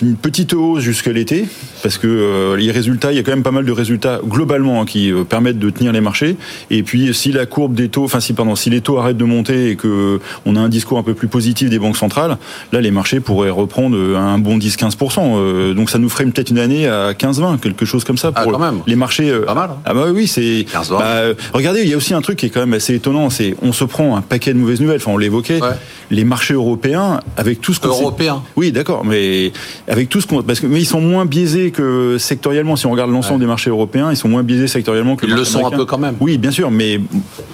une, 0.01 0.15
petite 0.15 0.53
hausse 0.53 0.81
jusqu'à 0.81 1.11
l'été, 1.11 1.45
parce 1.83 1.97
que 1.97 2.07
euh, 2.07 2.57
les 2.57 2.71
résultats, 2.71 3.11
il 3.11 3.15
y 3.15 3.19
a 3.19 3.23
quand 3.23 3.31
même 3.31 3.43
pas 3.43 3.51
mal 3.51 3.65
de 3.65 3.71
résultats 3.71 4.19
globalement 4.25 4.81
hein, 4.81 4.85
qui 4.85 5.11
euh, 5.11 5.23
permettent 5.23 5.59
de 5.59 5.69
tenir 5.69 5.91
les 5.91 6.01
marchés. 6.01 6.35
Et 6.69 6.83
puis, 6.83 7.13
si 7.13 7.31
la 7.31 7.45
courbe 7.45 7.73
des 7.73 7.89
taux, 7.89 8.03
enfin 8.03 8.19
si 8.19 8.33
pardon, 8.33 8.55
si 8.55 8.69
les 8.69 8.81
taux 8.81 8.97
arrêtent 8.97 9.17
de 9.17 9.25
monter 9.25 9.71
et 9.71 9.75
que 9.75 9.87
euh, 9.87 10.17
on 10.45 10.55
a 10.55 10.59
un 10.59 10.69
discours 10.69 10.97
un 10.97 11.03
peu 11.03 11.13
plus 11.13 11.27
positif 11.27 11.69
des 11.69 11.79
banques 11.79 11.97
centrales, 11.97 12.37
là, 12.71 12.81
les 12.81 12.91
marchés 12.91 13.19
pourraient 13.19 13.49
reprendre 13.49 13.97
un 13.97 14.37
bon 14.37 14.57
10-15%. 14.57 15.19
Euh, 15.19 15.73
donc, 15.73 15.89
ça 15.89 15.99
nous 15.99 16.09
ferait 16.09 16.25
peut-être 16.25 16.49
une 16.49 16.59
année 16.59 16.87
à 16.87 17.13
15-20, 17.13 17.59
quelque 17.59 17.85
chose 17.85 18.03
comme 18.03 18.17
ça 18.17 18.31
Ah, 18.35 18.45
quand 18.45 18.59
même. 18.59 18.81
les 18.87 18.95
marchés. 18.95 19.31
Pas 19.45 19.53
mal, 19.53 19.69
hein. 19.71 19.77
Ah 19.85 19.93
bah 19.93 20.05
oui, 20.13 20.27
c'est. 20.27 20.65
15-20. 20.73 20.99
bah, 20.99 21.21
regardez, 21.53 21.81
il 21.81 21.89
y 21.89 21.93
a 21.93 21.97
aussi 21.97 22.13
un 22.13 22.21
truc 22.21 22.39
qui 22.39 22.47
est 22.47 22.49
quand 22.49 22.61
même 22.61 22.73
assez 22.73 22.95
étonnant, 22.95 23.29
c'est 23.29 23.55
on 23.61 23.73
se 23.73 23.83
prend 23.83 24.15
un 24.15 24.21
paquet 24.21 24.53
de 24.53 24.59
mauvaises 24.59 24.81
nouvelles. 24.81 24.97
Enfin, 24.97 25.11
on 25.11 25.17
l'évoquait. 25.17 25.61
Ouais. 25.61 25.69
Les 26.11 26.23
marchés 26.23 26.53
européens, 26.53 27.19
avec 27.37 27.61
tout 27.61 27.73
ce 27.73 27.79
qu'on 27.79 27.87
Européens. 27.87 28.43
oui, 28.55 28.71
d'accord, 28.71 29.03
mais 29.05 29.51
avec 29.87 30.09
tout 30.09 30.19
ce 30.21 30.27
qu'on, 30.27 30.41
parce 30.41 30.59
que 30.59 30.67
mais 30.67 30.79
ils 30.79 30.85
sont 30.85 31.01
moins 31.01 31.25
biaisés 31.25 31.71
que 31.71 32.17
sectoriellement. 32.17 32.75
Si 32.75 32.85
on 32.87 32.91
regarde 32.91 33.11
l'ensemble 33.11 33.35
Ouais. 33.35 33.41
des 33.41 33.45
marchés 33.47 33.69
européens, 33.69 34.11
ils 34.11 34.17
sont 34.17 34.27
moins 34.29 34.43
biaisés 34.43 34.67
sectoriellement 34.67 35.15
que 35.15 35.25
Ils 35.25 35.33
le 35.33 35.43
sont 35.43 35.65
un 35.65 35.69
peu 35.71 35.85
quand 35.85 35.97
même. 35.97 36.15
Oui, 36.19 36.37
bien 36.37 36.51
sûr, 36.51 36.71
mais 36.71 36.99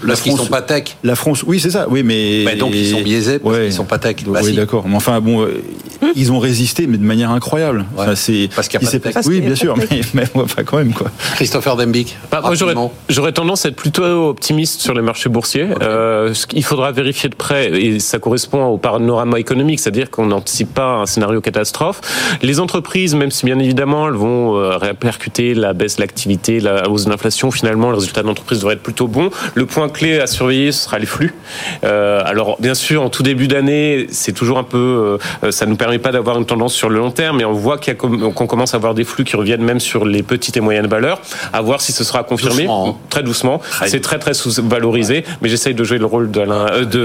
la 0.03 0.07
Parce 0.09 0.21
qu'ils 0.21 0.31
France, 0.33 0.45
sont 0.45 0.51
pas 0.51 0.61
tech. 0.61 0.95
la 1.03 1.15
France, 1.15 1.43
oui, 1.47 1.59
c'est 1.59 1.71
ça. 1.71 1.87
Oui, 1.89 2.03
mais 2.03 2.43
Mais 2.45 2.55
donc, 2.55 2.71
ils 2.73 2.89
sont 2.91 3.01
biaisés 3.01 3.39
parce 3.39 3.57
qu'ils 3.59 3.73
sont 3.73 3.85
pas 3.85 3.97
tech. 3.97 4.17
Bah, 4.27 4.39
oui, 4.43 4.51
si. 4.51 4.55
d'accord. 4.55 4.85
Mais 4.87 4.95
enfin, 4.95 5.19
bon, 5.19 5.41
euh, 5.41 5.61
ils 6.15 6.31
ont 6.31 6.39
résisté, 6.39 6.87
mais 6.87 6.97
de 6.97 7.03
manière 7.03 7.31
incroyable. 7.31 7.79
Ouais. 7.95 8.03
Enfin, 8.03 8.15
c'est 8.15 8.49
Parce 8.55 8.67
qu'il 8.67 8.79
y 8.79 8.85
a 8.85 8.89
il 8.91 8.99
pas 8.99 9.09
de 9.09 9.13
tech. 9.13 9.25
Oui, 9.25 9.41
bien 9.41 9.55
sûr, 9.55 9.75
mais, 9.77 10.01
mais 10.13 10.23
enfin, 10.35 10.63
quand 10.63 10.77
même 10.77 10.93
quoi. 10.93 11.07
Christopher 11.35 11.75
Dembic. 11.75 12.17
Bah, 12.31 12.41
moi, 12.43 12.53
j'aurais, 13.09 13.31
tendance 13.33 13.65
à 13.65 13.69
être 13.69 13.75
plutôt 13.75 14.03
optimiste 14.29 14.81
sur 14.81 14.93
les 14.93 15.01
marchés 15.01 15.29
boursiers. 15.29 15.67
Euh, 15.81 16.33
ce 16.33 16.45
qu'il 16.47 16.63
faudra 16.63 16.91
vérifier 16.91 17.29
de 17.29 17.35
près, 17.35 17.71
et 17.81 17.99
ça 17.99 18.19
correspond 18.19 18.63
au 18.65 18.77
panorama 18.77 19.39
économique, 19.39 19.79
c'est-à-dire 19.79 20.09
qu'on 20.11 20.27
n'anticipe 20.27 20.73
pas 20.73 20.95
un 20.97 21.05
scénario 21.05 21.41
catastrophe. 21.41 22.01
Les 22.41 22.59
entreprises, 22.59 23.15
même 23.15 23.31
si 23.31 23.45
bien 23.45 23.59
évidemment 23.59 24.07
elles 24.07 24.15
vont 24.15 24.55
euh, 24.55 24.77
répercuter 24.77 25.53
la 25.53 25.73
baisse 25.73 25.97
de 25.97 26.01
l'activité, 26.01 26.59
la 26.59 26.89
hausse 26.89 27.05
de 27.05 27.09
l'inflation, 27.09 27.51
finalement, 27.51 27.89
le 27.89 27.95
résultat 27.95 28.21
de 28.21 28.27
l'entreprise 28.27 28.59
devrait 28.59 28.75
être 28.75 28.83
plutôt 28.83 29.07
bon. 29.07 29.29
Le 29.55 29.65
point 29.65 29.89
clé 29.89 30.19
à 30.19 30.27
surveiller, 30.27 30.71
ce 30.71 30.85
sera 30.85 30.99
les 30.99 31.05
flux. 31.05 31.33
Euh, 31.83 32.21
alors, 32.25 32.57
bien 32.59 32.73
sûr, 32.73 33.01
en 33.01 33.09
tout 33.09 33.23
début 33.23 33.47
d'année, 33.47 34.07
c'est 34.09 34.33
toujours 34.33 34.57
un 34.57 34.63
peu, 34.63 35.17
euh, 35.43 35.51
ça 35.51 35.65
nous 35.65 35.75
permet 35.75 35.99
pas 35.99 36.11
d'avoir 36.11 36.37
une 36.37 36.45
tendance 36.45 36.73
sur 36.73 36.89
le 36.89 36.97
long 36.97 37.11
terme, 37.11 37.37
mais 37.37 37.45
on 37.45 37.53
voit 37.53 37.77
qu'on 37.77 38.47
commence 38.47 38.73
à 38.73 38.77
avoir 38.77 38.93
des 38.93 39.03
flux 39.03 39.23
qui 39.23 39.35
reviennent 39.35 39.63
même 39.63 39.79
sur 39.79 40.05
les 40.05 40.23
petites 40.23 40.57
et 40.57 40.61
moyennes 40.61 40.87
valeurs. 40.87 41.21
À 41.53 41.61
voir 41.61 41.81
si 41.81 41.91
ce 41.91 42.03
sera 42.03 42.23
confirmé. 42.23 42.63
Doucement, 42.63 42.89
hein. 42.89 42.95
Très 43.09 43.23
doucement. 43.23 43.61
C'est 43.85 44.01
très 44.01 44.19
très 44.19 44.33
sous-valorisé, 44.33 45.23
mais 45.41 45.49
j'essaye 45.49 45.73
de 45.73 45.83
jouer 45.83 45.97
le 45.97 46.05
rôle 46.05 46.31
d'Alain, 46.31 46.67
euh, 46.71 46.85
de 46.85 46.99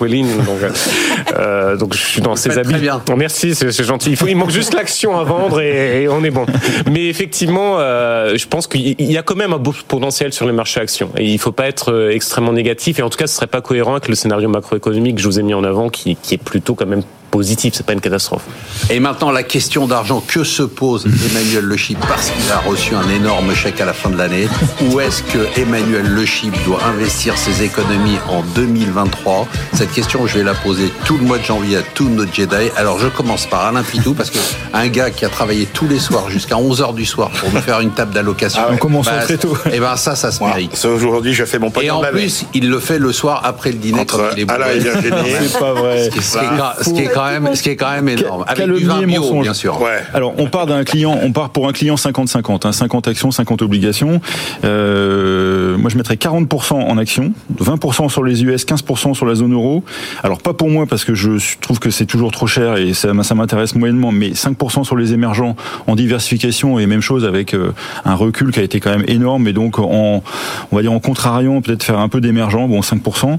Welling. 0.00 0.36
Donc, 0.44 0.58
euh, 1.36 1.76
donc 1.76 1.94
je 1.94 1.98
suis 1.98 2.20
dans 2.20 2.36
ses 2.36 2.58
habits. 2.58 2.70
très 2.70 2.80
bien. 2.80 3.00
Merci, 3.16 3.54
c'est 3.54 3.72
c'est 3.72 3.84
gentil. 3.84 4.10
Il, 4.10 4.16
faut, 4.16 4.27
il 4.28 4.36
manque 4.36 4.50
juste 4.50 4.74
l'action 4.74 5.18
à 5.18 5.24
vendre 5.24 5.60
et, 5.60 6.08
on 6.08 6.22
est 6.24 6.30
bon. 6.30 6.46
Mais 6.90 7.08
effectivement, 7.08 7.78
euh, 7.78 8.36
je 8.36 8.46
pense 8.46 8.66
qu'il 8.66 9.00
y 9.00 9.16
a 9.16 9.22
quand 9.22 9.36
même 9.36 9.52
un 9.52 9.58
beau 9.58 9.74
potentiel 9.86 10.32
sur 10.32 10.46
les 10.46 10.52
marchés 10.52 10.80
actions. 10.80 11.10
Et 11.16 11.26
il 11.26 11.38
faut 11.38 11.52
pas 11.52 11.66
être 11.66 11.92
euh, 11.92 12.10
extrêmement 12.10 12.52
négatif. 12.52 12.98
Et 12.98 13.02
en 13.02 13.10
tout 13.10 13.18
cas, 13.18 13.26
ce 13.26 13.36
serait 13.36 13.46
pas 13.46 13.60
cohérent 13.60 13.92
avec 13.92 14.08
le 14.08 14.14
scénario 14.14 14.48
macroéconomique 14.48 15.16
que 15.16 15.22
je 15.22 15.26
vous 15.26 15.40
ai 15.40 15.42
mis 15.42 15.54
en 15.54 15.64
avant, 15.64 15.88
qui 15.88 16.16
est 16.30 16.42
plutôt 16.42 16.74
quand 16.74 16.86
même 16.86 17.02
positif. 17.30 17.74
C'est 17.76 17.84
pas 17.86 17.92
une 17.92 18.00
catastrophe. 18.00 18.42
Et 18.90 19.00
maintenant, 19.00 19.30
la 19.30 19.42
question 19.42 19.86
d'argent, 19.86 20.22
que 20.26 20.44
se 20.44 20.62
pose 20.62 21.04
Emmanuel 21.30 21.64
Le 21.64 21.76
Chip 21.76 21.98
parce 22.08 22.30
qu'il 22.30 22.50
a 22.52 22.58
reçu 22.58 22.94
un 22.94 23.08
énorme 23.10 23.54
chèque 23.54 23.80
à 23.80 23.84
la 23.84 23.92
fin 23.92 24.10
de 24.10 24.16
l'année? 24.16 24.48
Ou 24.90 25.00
est-ce 25.00 25.22
que 25.22 25.60
Emmanuel 25.60 26.06
Le 26.06 26.24
Chip 26.24 26.54
doit 26.64 26.82
investir 26.84 27.36
ses 27.38 27.62
économies 27.62 28.18
en 28.28 28.42
2023 28.54 29.46
Cette 29.74 29.92
question, 29.92 30.26
je 30.26 30.38
vais 30.38 30.44
la 30.44 30.54
poser 30.54 30.90
tout 31.04 31.16
le 31.18 31.24
mois 31.24 31.38
de 31.38 31.44
janvier 31.44 31.76
à 31.78 31.82
tous 31.94 32.08
nos 32.08 32.26
Jedi. 32.30 32.70
Alors, 32.76 32.98
je 32.98 33.08
commence 33.08 33.46
par 33.46 33.64
Alain 33.66 33.82
Pitou, 33.82 34.14
parce 34.14 34.30
que 34.30 34.38
un 34.74 34.88
gars 34.88 35.10
qui 35.10 35.24
a 35.24 35.28
travaillé 35.28 35.66
tous 35.66 35.86
les 35.88 35.98
soirs 35.98 36.30
jusqu'à 36.30 36.56
11h 36.56 36.94
du 36.94 37.04
soir 37.06 37.30
pour 37.30 37.52
nous 37.52 37.60
faire 37.60 37.80
une 37.80 37.90
table 37.90 38.12
d'allocation. 38.12 38.60
Ah 38.64 38.68
ouais. 38.70 38.74
En 38.74 38.78
commençant 38.78 39.18
très 39.22 39.36
tôt. 39.38 39.56
Et 39.72 39.80
ben 39.80 39.96
ça, 39.96 40.14
ça 40.16 40.30
se 40.30 40.42
mérite. 40.42 40.84
Aujourd'hui, 40.84 41.34
je 41.34 41.44
fais 41.44 41.58
mon 41.58 41.70
Et 41.80 41.90
en 41.90 42.00
plus, 42.02 42.44
il 42.54 42.68
le 42.70 42.78
fait 42.80 42.98
le 42.98 43.12
soir 43.12 43.40
après 43.44 43.70
le 43.72 43.78
dîner 43.78 44.00
Entre 44.00 44.16
quand 44.18 44.24
il 44.36 44.40
est 44.42 44.50
Alain 44.50 44.64
bourré. 44.66 44.76
et 44.76 44.80
Virginie. 44.80 45.32
C'est 45.48 45.58
pas 45.58 45.72
vrai. 45.72 46.04
Ce 46.04 46.10
qui 46.10 46.18
est 46.18 46.48
quand- 46.56 46.72
ce 46.84 46.90
qui 46.90 47.00
est 47.02 47.12
quand 47.18 47.40
même, 47.40 47.54
ce 47.54 47.62
qui 47.62 47.70
est 47.70 47.76
quand 47.76 47.90
même 47.90 48.08
énorme. 48.08 48.44
Avec 48.46 48.66
du 48.66 48.72
Calomnie 48.72 48.84
vin 48.84 49.00
et 49.00 49.06
bio, 49.06 49.22
mensonge. 49.22 49.42
bien 49.42 49.54
sûr. 49.54 49.80
Ouais. 49.80 50.02
Alors, 50.14 50.34
on 50.38 50.46
part 50.46 50.66
d'un 50.66 50.84
client, 50.84 51.18
on 51.22 51.32
part 51.32 51.50
pour 51.50 51.68
un 51.68 51.72
client 51.72 51.96
50-50, 51.96 52.66
hein, 52.66 52.72
50 52.72 53.08
actions, 53.08 53.30
50 53.30 53.62
obligations. 53.62 54.20
Euh, 54.64 55.76
moi, 55.76 55.90
je 55.90 55.96
mettrais 55.96 56.14
40% 56.14 56.74
en 56.74 56.98
actions, 56.98 57.32
20% 57.60 58.08
sur 58.08 58.22
les 58.22 58.44
US, 58.44 58.64
15% 58.64 59.14
sur 59.14 59.26
la 59.26 59.34
zone 59.34 59.52
euro. 59.52 59.82
Alors, 60.22 60.38
pas 60.38 60.52
pour 60.52 60.70
moi 60.70 60.86
parce 60.86 61.04
que 61.04 61.14
je 61.14 61.30
trouve 61.60 61.78
que 61.78 61.90
c'est 61.90 62.06
toujours 62.06 62.30
trop 62.30 62.46
cher 62.46 62.76
et 62.76 62.94
ça, 62.94 63.10
ça 63.22 63.34
m'intéresse 63.34 63.74
moyennement, 63.74 64.12
mais 64.12 64.30
5% 64.30 64.84
sur 64.84 64.96
les 64.96 65.12
émergents 65.12 65.56
en 65.86 65.96
diversification 65.96 66.78
et 66.78 66.86
même 66.86 67.00
chose 67.00 67.24
avec 67.24 67.54
euh, 67.54 67.72
un 68.04 68.14
recul 68.14 68.52
qui 68.52 68.60
a 68.60 68.62
été 68.62 68.80
quand 68.80 68.90
même 68.90 69.04
énorme 69.08 69.48
et 69.48 69.52
donc 69.52 69.78
en, 69.78 70.22
on 70.70 70.76
va 70.76 70.82
dire 70.82 70.92
en 70.92 71.00
contrariant, 71.00 71.60
peut-être 71.60 71.82
faire 71.82 71.98
un 71.98 72.08
peu 72.08 72.20
d'émergent, 72.20 72.68
bon 72.68 72.80
5%. 72.80 73.38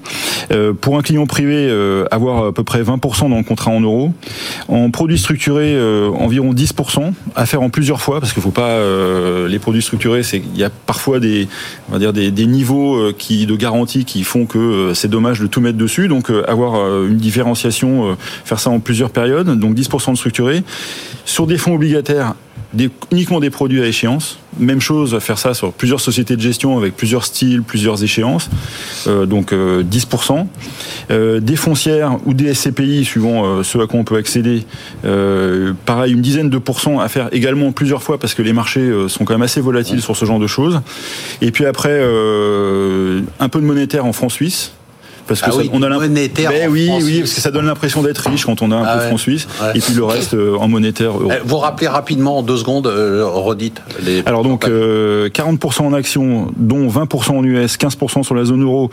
Euh, 0.52 0.74
pour 0.74 0.98
un 0.98 1.02
client 1.02 1.26
privé, 1.26 1.68
euh, 1.70 2.06
avoir 2.12 2.48
à 2.48 2.52
peu 2.52 2.64
près 2.64 2.82
20% 2.82 3.30
dans 3.30 3.38
le 3.38 3.44
contrat 3.44 3.69
en 3.72 3.82
euros. 3.82 4.14
En 4.68 4.92
produits 4.92 5.18
structurés, 5.18 5.74
euh, 5.76 6.10
environ 6.10 6.54
10% 6.54 7.14
à 7.36 7.46
faire 7.46 7.62
en 7.62 7.70
plusieurs 7.70 8.02
fois, 8.02 8.20
parce 8.20 8.34
qu'il 8.34 8.42
faut 8.42 8.52
pas 8.52 8.70
euh, 8.70 9.48
les 9.48 9.60
produits 9.60 9.82
structurés, 9.82 10.24
c'est 10.24 10.38
il 10.54 10.60
y 10.60 10.64
a 10.64 10.70
parfois 10.70 11.20
des 11.20 11.48
on 11.90 11.98
va 11.98 12.00
dire 12.00 12.14
niveaux 12.48 12.96
euh, 12.96 13.16
qui 13.18 13.46
de 13.46 13.56
garantie 13.56 14.06
qui 14.06 14.24
font 14.24 14.46
que 14.46 14.94
c'est 14.94 15.10
dommage 15.10 15.40
de 15.40 15.48
tout 15.48 15.62
mettre 15.62 15.78
dessus. 15.78 16.08
Donc 16.08 16.32
avoir 16.48 17.04
une 17.04 17.18
différenciation, 17.18 18.18
faire 18.46 18.60
ça 18.60 18.70
en 18.70 18.80
plusieurs 18.80 19.12
périodes. 19.12 19.58
Donc 19.60 19.76
10% 19.76 20.12
de 20.12 20.18
structurés 20.18 20.64
sur 21.26 21.48
des 21.48 21.58
fonds 21.58 21.76
obligataires. 21.76 22.36
Des, 22.72 22.92
uniquement 23.12 23.40
des 23.40 23.50
produits 23.50 23.82
à 23.82 23.88
échéance. 23.88 24.38
Même 24.60 24.80
chose, 24.80 25.18
faire 25.20 25.40
ça 25.40 25.56
sur 25.56 25.74
plusieurs 25.74 26.00
sociétés 26.00 26.36
de 26.36 26.42
gestion 26.42 26.78
avec 26.78 26.96
plusieurs 26.96 27.26
styles, 27.26 27.64
plusieurs 27.64 28.04
échéances. 28.04 28.48
Euh, 29.08 29.26
donc 29.26 29.54
euh, 29.54 29.84
10%. 29.84 30.46
Euh, 31.10 31.40
des 31.40 31.56
foncières 31.56 32.18
ou 32.28 32.36
des 32.36 32.54
SCPI, 32.54 33.06
suivant 33.06 33.44
euh, 33.44 33.64
ce 33.64 33.80
à 33.80 33.88
quoi 33.88 34.00
on 34.00 34.04
peut 34.04 34.18
accéder. 34.18 34.66
Pareil, 35.86 36.14
une 36.14 36.22
dizaine 36.22 36.50
de 36.50 36.58
pourcents 36.60 37.00
à 37.00 37.08
faire 37.08 37.30
également 37.32 37.72
plusieurs 37.72 38.04
fois 38.04 38.20
parce 38.20 38.36
que 38.36 38.44
les 38.44 38.54
marchés 38.54 38.92
sont 39.08 39.26
quand 39.26 39.34
même 39.34 39.42
assez 39.42 39.62
volatiles 39.62 40.02
sur 40.02 40.16
ce 40.16 40.26
genre 40.26 40.40
de 40.40 40.48
choses. 40.48 40.82
Et 41.42 41.52
puis 41.52 41.66
après, 41.66 42.00
un 42.00 43.50
peu 43.50 43.60
de 43.60 43.66
monétaire 43.66 44.06
en 44.06 44.14
francs 44.14 44.32
suisses. 44.32 44.74
Parce 45.30 45.42
que 45.42 45.46
Ah 45.48 45.52
ça- 45.54 45.58
oui, 45.58 45.70
on 45.72 45.82
a 45.84 45.90
monétaire 45.90 46.50
Ben 46.52 46.68
en 46.68 46.72
oui, 46.72 46.90
oui, 47.04 47.20
parce 47.20 47.34
que 47.34 47.40
ça 47.42 47.52
donne 47.52 47.66
l'impression 47.68 48.02
d'être 48.04 48.28
riche 48.30 48.46
quand 48.46 48.62
on 48.62 48.72
a 48.72 48.76
un 48.76 48.84
Ah 48.86 48.98
peu 48.98 49.06
de 49.08 49.12
ouais. 49.12 49.18
suisses. 49.18 49.48
Ouais. 49.62 49.78
Et 49.78 49.80
puis 49.80 49.94
le 49.94 50.04
reste 50.04 50.34
euh, 50.34 50.56
en 50.58 50.68
monétaire 50.68 51.12
euro. 51.12 51.32
Eh, 51.32 51.40
Vous 51.46 51.58
rappelez 51.58 51.88
rapidement 51.88 52.40
en 52.40 52.42
deux 52.44 52.58
secondes, 52.58 52.88
euh, 52.88 53.24
redites 53.26 53.82
les. 54.06 54.24
Alors 54.26 54.44
donc 54.44 54.68
euh, 54.68 55.30
40% 55.30 55.82
en 55.84 55.94
actions, 55.94 56.52
dont 56.58 56.88
20% 56.90 57.32
en 57.38 57.44
US, 57.44 57.78
15% 57.78 58.24
sur 58.24 58.36
la 58.36 58.44
zone 58.46 58.64
euro. 58.64 58.90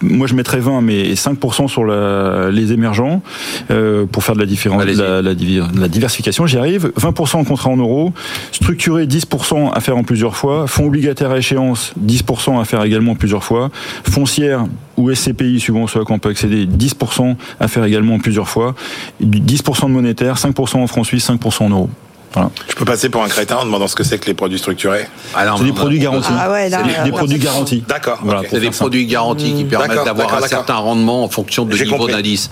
Moi 0.00 0.26
je 0.26 0.34
mettrais 0.34 0.60
20, 0.60 0.80
mais 0.80 1.12
5% 1.14 1.68
sur 1.68 1.84
la, 1.84 2.50
les 2.50 2.72
émergents 2.72 3.22
euh, 3.70 4.06
pour 4.06 4.24
faire 4.24 4.34
de 4.34 4.40
la 4.40 4.46
différence, 4.46 4.80
Allez-y. 4.82 4.96
la, 4.98 5.22
la 5.22 5.34
divi- 5.34 5.62
la 5.78 5.88
diversification. 5.88 6.46
J'y 6.46 6.56
arrive. 6.58 6.92
20% 7.00 7.36
en 7.36 7.44
contrat 7.44 7.70
en 7.70 7.76
euros, 7.76 8.12
structuré 8.52 9.06
10% 9.06 9.72
à 9.72 9.80
faire 9.80 9.96
en 9.96 10.04
plusieurs 10.04 10.36
fois, 10.36 10.66
fonds 10.66 10.86
obligataires 10.86 11.30
à 11.32 11.38
échéance 11.38 11.92
10% 12.00 12.60
à 12.60 12.64
faire 12.64 12.82
également 12.84 13.14
plusieurs 13.14 13.42
fois, 13.44 13.70
foncière 14.08 14.64
ou 15.00 15.14
SCPI 15.14 15.58
suivant 15.60 15.86
ce 15.86 15.98
à 15.98 16.04
quoi 16.04 16.16
on 16.16 16.18
peut 16.18 16.28
accéder 16.30 16.66
10% 16.66 17.36
à 17.58 17.68
faire 17.68 17.84
également 17.84 18.18
plusieurs 18.18 18.48
fois, 18.48 18.74
10% 19.22 19.86
de 19.86 19.90
monétaire, 19.92 20.36
5% 20.36 20.76
en 20.76 20.86
francs 20.86 21.06
suisses, 21.06 21.28
5% 21.28 21.64
en 21.64 21.70
euros. 21.70 21.90
Voilà. 22.32 22.50
Je 22.68 22.74
peux 22.76 22.84
passer 22.84 23.08
pour 23.08 23.24
un 23.24 23.28
crétin 23.28 23.56
en 23.56 23.64
demandant 23.64 23.88
ce 23.88 23.96
que 23.96 24.04
c'est 24.04 24.18
que 24.18 24.26
les 24.26 24.34
produits 24.34 24.58
structurés. 24.60 25.06
Ah 25.34 25.52
C'est 25.58 25.64
des 25.64 25.70
on 25.70 25.74
a- 25.74 25.76
produits 25.76 25.98
garantis. 25.98 26.28
Ah 26.38 26.50
ouais, 26.52 26.68
là, 26.68 26.82
C'est 26.86 27.02
des- 27.02 27.10
Des 27.10 27.16
produits 27.16 27.38
garantis. 27.40 27.84
D'accord. 27.88 28.20
Voilà, 28.22 28.42
C'est 28.48 28.60
des 28.60 28.70
produits 28.70 29.06
garantis 29.06 29.52
qui 29.54 29.64
permettent 29.64 30.04
d'avoir 30.04 30.32
un 30.34 30.46
certain 30.46 30.76
rendement 30.76 31.24
en 31.24 31.28
fonction 31.28 31.64
de 31.64 31.76
niveau 31.76 32.06
d'indice. 32.06 32.48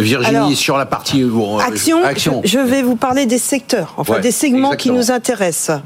Virginie, 0.00 0.36
Alors, 0.36 0.52
sur 0.54 0.76
la 0.76 0.86
partie 0.86 1.22
euh, 1.22 1.58
Action, 1.60 2.02
action. 2.04 2.42
Je, 2.44 2.50
je 2.50 2.58
vais 2.58 2.82
vous 2.82 2.96
parler 2.96 3.26
des 3.26 3.38
secteurs, 3.38 3.94
enfin 3.96 4.14
Ouais, 4.14 4.20
des 4.20 4.32
segments 4.32 4.72
exactement. 4.72 4.94
qui 4.96 4.98
nous 4.98 5.12
intéressent. 5.12 5.80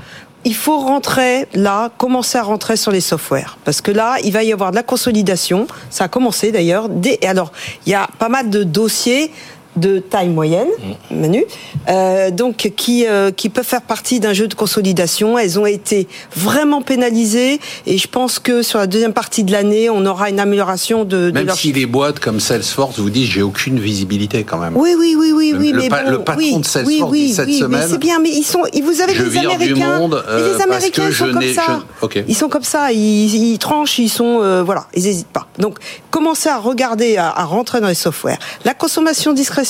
Il 0.44 0.54
faut 0.54 0.78
rentrer 0.78 1.46
là, 1.52 1.90
commencer 1.98 2.38
à 2.38 2.42
rentrer 2.42 2.76
sur 2.76 2.92
les 2.92 3.00
softwares, 3.00 3.58
parce 3.64 3.80
que 3.80 3.90
là, 3.90 4.16
il 4.22 4.32
va 4.32 4.44
y 4.44 4.52
avoir 4.52 4.70
de 4.70 4.76
la 4.76 4.82
consolidation. 4.84 5.66
Ça 5.90 6.04
a 6.04 6.08
commencé 6.08 6.52
d'ailleurs. 6.52 6.88
Des- 6.88 7.18
Alors, 7.26 7.52
il 7.86 7.90
y 7.90 7.94
a 7.94 8.08
pas 8.18 8.28
mal 8.28 8.48
de 8.48 8.62
dossiers 8.62 9.32
de 9.78 9.98
taille 9.98 10.28
moyenne, 10.28 10.68
Manu, 11.10 11.44
euh, 11.88 12.30
donc 12.30 12.72
qui 12.76 13.06
euh, 13.06 13.30
qui 13.30 13.48
peuvent 13.48 13.64
faire 13.64 13.82
partie 13.82 14.20
d'un 14.20 14.32
jeu 14.32 14.48
de 14.48 14.54
consolidation. 14.54 15.38
Elles 15.38 15.58
ont 15.58 15.66
été 15.66 16.08
vraiment 16.36 16.82
pénalisées, 16.82 17.60
et 17.86 17.98
je 17.98 18.08
pense 18.08 18.38
que 18.38 18.62
sur 18.62 18.78
la 18.78 18.86
deuxième 18.86 19.12
partie 19.12 19.44
de 19.44 19.52
l'année, 19.52 19.88
on 19.90 20.04
aura 20.06 20.30
une 20.30 20.40
amélioration 20.40 21.04
de, 21.04 21.30
de 21.30 21.30
Même 21.30 21.46
leur 21.46 21.56
si 21.56 21.72
les 21.72 21.86
boîtes 21.86 22.18
comme 22.20 22.40
Salesforce 22.40 22.98
vous 22.98 23.10
disent 23.10 23.28
j'ai 23.28 23.42
aucune 23.42 23.78
visibilité 23.78 24.44
quand 24.44 24.58
même. 24.58 24.76
oui, 24.76 24.94
oui, 24.98 25.14
oui, 25.18 25.32
oui, 25.34 25.52
Le- 25.52 25.58
oui, 25.58 25.72
le 25.72 25.82
mais 25.82 25.88
pa- 25.88 26.02
bon, 26.04 26.10
le 26.10 26.18
patron 26.24 26.42
oui, 26.42 26.58
de 26.60 26.64
Salesforce 26.66 27.10
oui, 27.10 27.20
oui, 27.20 27.26
dit 27.28 27.34
cette 27.34 27.52
semaine, 27.52 27.86
c'est 27.88 27.98
bien, 27.98 28.18
mais 28.18 28.30
ils 28.30 28.42
sont, 28.44 28.62
ils- 28.72 28.82
vous 28.82 29.00
avez 29.00 29.14
je 29.14 29.22
des 29.22 29.28
vire 29.30 29.42
du 29.50 29.54
Américains, 29.56 29.98
monde, 29.98 30.22
mais 30.26 30.32
euh, 30.32 30.52
les 30.52 30.58
parce 30.58 30.64
Américains 30.64 31.02
que 31.04 31.08
ils 31.10 31.14
sont 31.14 31.26
je 31.26 31.32
comme 31.32 31.42
ça, 31.54 31.80
je- 32.02 32.20
ils 32.28 32.34
sont 32.36 32.48
comme 32.48 32.64
ça, 32.64 32.92
ils, 32.92 33.34
ils 33.52 33.58
tranchent, 33.58 33.98
ils 33.98 34.08
sont, 34.08 34.62
voilà, 34.64 34.86
ils 34.94 35.06
hésitent 35.06 35.26
pas. 35.28 35.46
Donc, 35.58 35.78
commencez 36.10 36.48
à 36.48 36.58
regarder, 36.58 37.16
à, 37.16 37.28
à 37.30 37.44
rentrer 37.44 37.80
dans 37.80 37.88
les 37.88 37.94
softwares. 37.94 38.38
La 38.64 38.74
consommation 38.74 39.32
discrétionnaire, 39.32 39.67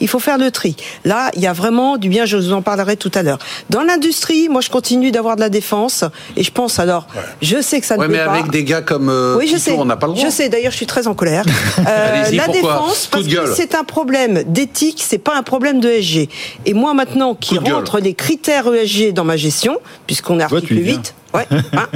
il 0.00 0.08
faut 0.08 0.18
faire 0.18 0.38
le 0.38 0.50
tri. 0.50 0.76
Là, 1.04 1.30
il 1.34 1.40
y 1.42 1.46
a 1.46 1.52
vraiment 1.52 1.96
du 1.96 2.08
bien, 2.08 2.24
je 2.24 2.36
vous 2.36 2.52
en 2.52 2.62
parlerai 2.62 2.96
tout 2.96 3.10
à 3.14 3.22
l'heure. 3.22 3.38
Dans 3.70 3.82
l'industrie, 3.82 4.48
moi, 4.48 4.60
je 4.60 4.70
continue 4.70 5.10
d'avoir 5.10 5.36
de 5.36 5.40
la 5.40 5.48
défense, 5.48 6.04
et 6.36 6.42
je 6.44 6.50
pense 6.50 6.78
alors, 6.78 7.06
je 7.40 7.60
sais 7.60 7.80
que 7.80 7.86
ça 7.86 7.96
ne 7.96 8.00
Ouais, 8.00 8.08
plaît 8.08 8.18
mais 8.18 8.24
pas. 8.24 8.32
avec 8.32 8.50
des 8.50 8.64
gars 8.64 8.82
comme 8.82 9.08
euh, 9.08 9.36
Oui, 9.38 9.48
je 9.52 9.56
sais. 9.56 9.72
on 9.72 9.84
n'a 9.84 9.96
pas 9.96 10.06
le 10.06 10.14
droit. 10.14 10.24
Je 10.24 10.30
sais. 10.30 10.48
D'ailleurs, 10.48 10.72
je 10.72 10.76
suis 10.76 10.86
très 10.86 11.06
en 11.06 11.14
colère. 11.14 11.44
Euh, 11.88 12.22
Allez-y, 12.24 12.36
la 12.36 12.44
pourquoi 12.44 12.72
défense, 12.74 13.08
parce 13.10 13.24
de 13.26 13.34
que 13.36 13.54
c'est 13.54 13.74
un 13.74 13.82
problème 13.84 14.42
d'éthique, 14.46 15.02
c'est 15.06 15.18
pas 15.18 15.36
un 15.36 15.42
problème 15.42 15.80
de 15.80 15.88
SG. 15.90 16.28
Et 16.66 16.74
moi, 16.74 16.94
maintenant, 16.94 17.34
qui 17.34 17.58
rentre 17.58 17.98
les 17.98 18.14
critères 18.14 18.72
ESG 18.72 19.12
dans 19.12 19.24
ma 19.24 19.36
gestion, 19.36 19.78
puisqu'on 20.06 20.38
est 20.38 20.44
article 20.44 20.66
tu 20.66 20.76
y 20.76 20.80
viens. 20.82 20.96
8. 20.96 21.14
Ouais, 21.34 21.46
hein, 21.72 21.86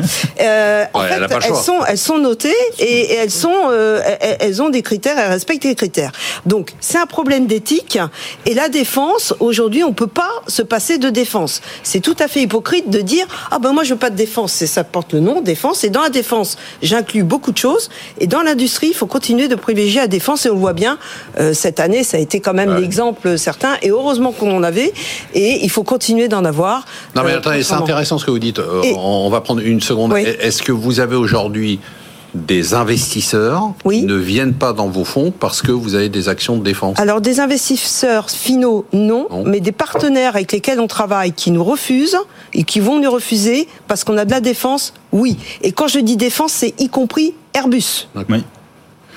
euh, 0.41 0.85
en 0.95 1.01
Ouais, 1.03 1.09
fait, 1.09 1.35
elles 1.47 1.55
sont, 1.55 1.81
elles 1.87 1.99
sont 1.99 2.19
notées 2.19 2.55
et, 2.79 2.85
et 2.85 3.15
elles 3.17 3.31
sont, 3.31 3.53
euh, 3.71 4.01
elles, 4.41 4.63
ont 4.63 4.71
des 4.71 4.83
critères, 4.83 5.19
elles 5.19 5.31
respectent 5.31 5.65
les 5.65 5.75
critères. 5.75 6.13
Donc, 6.47 6.73
c'est 6.81 6.99
un 6.99 7.07
problème 7.07 7.47
d'éthique. 7.47 7.99
Et 8.47 8.55
la 8.55 8.69
défense, 8.69 9.35
aujourd'hui, 9.41 9.85
on 9.85 9.93
peut 9.93 10.07
pas 10.07 10.31
se 10.47 10.63
passer 10.63 10.99
de 10.99 11.11
défense. 11.11 11.61
C'est 11.83 12.01
tout 12.01 12.17
à 12.19 12.29
fait 12.29 12.41
hypocrite 12.43 12.89
de 12.91 13.01
dire, 13.01 13.27
ah 13.51 13.59
ben 13.59 13.73
moi 13.73 13.85
je 13.85 13.91
veux 13.95 13.99
pas 13.99 14.11
de 14.11 14.17
défense. 14.17 14.53
C'est 14.53 14.67
ça 14.67 14.85
porte 14.85 15.13
le 15.13 15.21
nom, 15.21 15.41
défense. 15.43 15.85
Et 15.85 15.91
dans 15.91 16.03
la 16.03 16.09
défense, 16.11 16.57
j'inclus 16.83 17.23
beaucoup 17.23 17.53
de 17.53 17.59
choses. 17.59 17.91
Et 18.19 18.27
dans 18.27 18.43
l'industrie, 18.43 18.89
il 18.89 18.95
faut 18.95 19.07
continuer 19.07 19.49
de 19.49 19.55
privilégier 19.55 20.01
la 20.01 20.07
défense. 20.09 20.47
Et 20.47 20.51
on 20.51 20.55
le 20.55 20.61
voit 20.61 20.73
bien, 20.73 20.99
euh, 21.39 21.53
cette 21.53 21.81
année, 21.81 22.05
ça 22.05 22.17
a 22.17 22.21
été 22.21 22.41
quand 22.41 22.55
même 22.55 22.75
l'exemple 22.79 23.37
certain. 23.39 23.77
Et 23.83 23.91
heureusement 23.91 24.33
qu'on 24.33 24.55
en 24.57 24.63
avait. 24.63 24.93
Et 25.35 25.63
il 25.65 25.71
faut 25.71 25.83
continuer 25.83 26.29
d'en 26.29 26.45
avoir. 26.45 26.87
Non 27.15 27.23
mais 27.23 27.33
Euh, 27.33 27.39
attendez, 27.39 27.63
c'est 27.63 27.75
intéressant 27.75 28.19
ce 28.19 28.25
que 28.25 28.31
vous 28.31 28.39
dites. 28.39 28.59
Euh, 28.61 28.83
Et- 28.83 28.95
on 28.97 29.26
va 29.31 29.41
prendre 29.41 29.61
une 29.61 29.81
seconde. 29.81 30.13
Oui. 30.13 30.23
Est-ce 30.23 30.63
que 30.63 30.73
vous 30.73 31.01
avez 31.01 31.17
aujourd'hui 31.17 31.79
des 32.35 32.75
investisseurs 32.75 33.73
Oui. 33.87 34.01
qui 34.01 34.07
ne 34.07 34.15
viennent 34.17 34.53
pas 34.53 34.73
dans 34.75 34.89
vos 34.89 35.05
fonds 35.05 35.31
parce 35.31 35.63
que 35.63 35.73
vous 35.73 35.95
avez 35.95 36.09
des 36.11 36.29
actions 36.29 36.57
de 36.59 36.63
défense? 36.63 36.99
Alors 36.99 37.21
des 37.23 37.41
investisseurs 37.41 38.29
finaux, 38.31 38.85
non, 38.93 39.27
Non. 39.31 39.45
mais 39.47 39.61
des 39.61 39.73
partenaires 39.73 40.35
avec 40.37 40.53
lesquels 40.53 40.81
on 40.81 40.87
travaille 40.87 41.33
qui 41.33 41.51
nous 41.51 41.65
refusent 41.65 42.19
et 42.53 42.65
qui 42.65 42.81
vont 42.81 43.01
nous 43.01 43.11
refuser 43.11 43.69
parce 43.89 44.05
qu'on 44.05 44.19
a 44.19 44.25
de 44.27 44.31
la 44.31 44.41
défense, 44.41 44.93
oui. 45.13 45.39
Et 45.63 45.73
quand 45.73 45.89
je 45.89 45.99
dis 45.99 46.17
défense, 46.17 46.53
c'est 46.53 46.75
y 46.79 46.89
compris 46.91 47.35
Airbus. 47.55 48.09
Oui. 48.29 48.45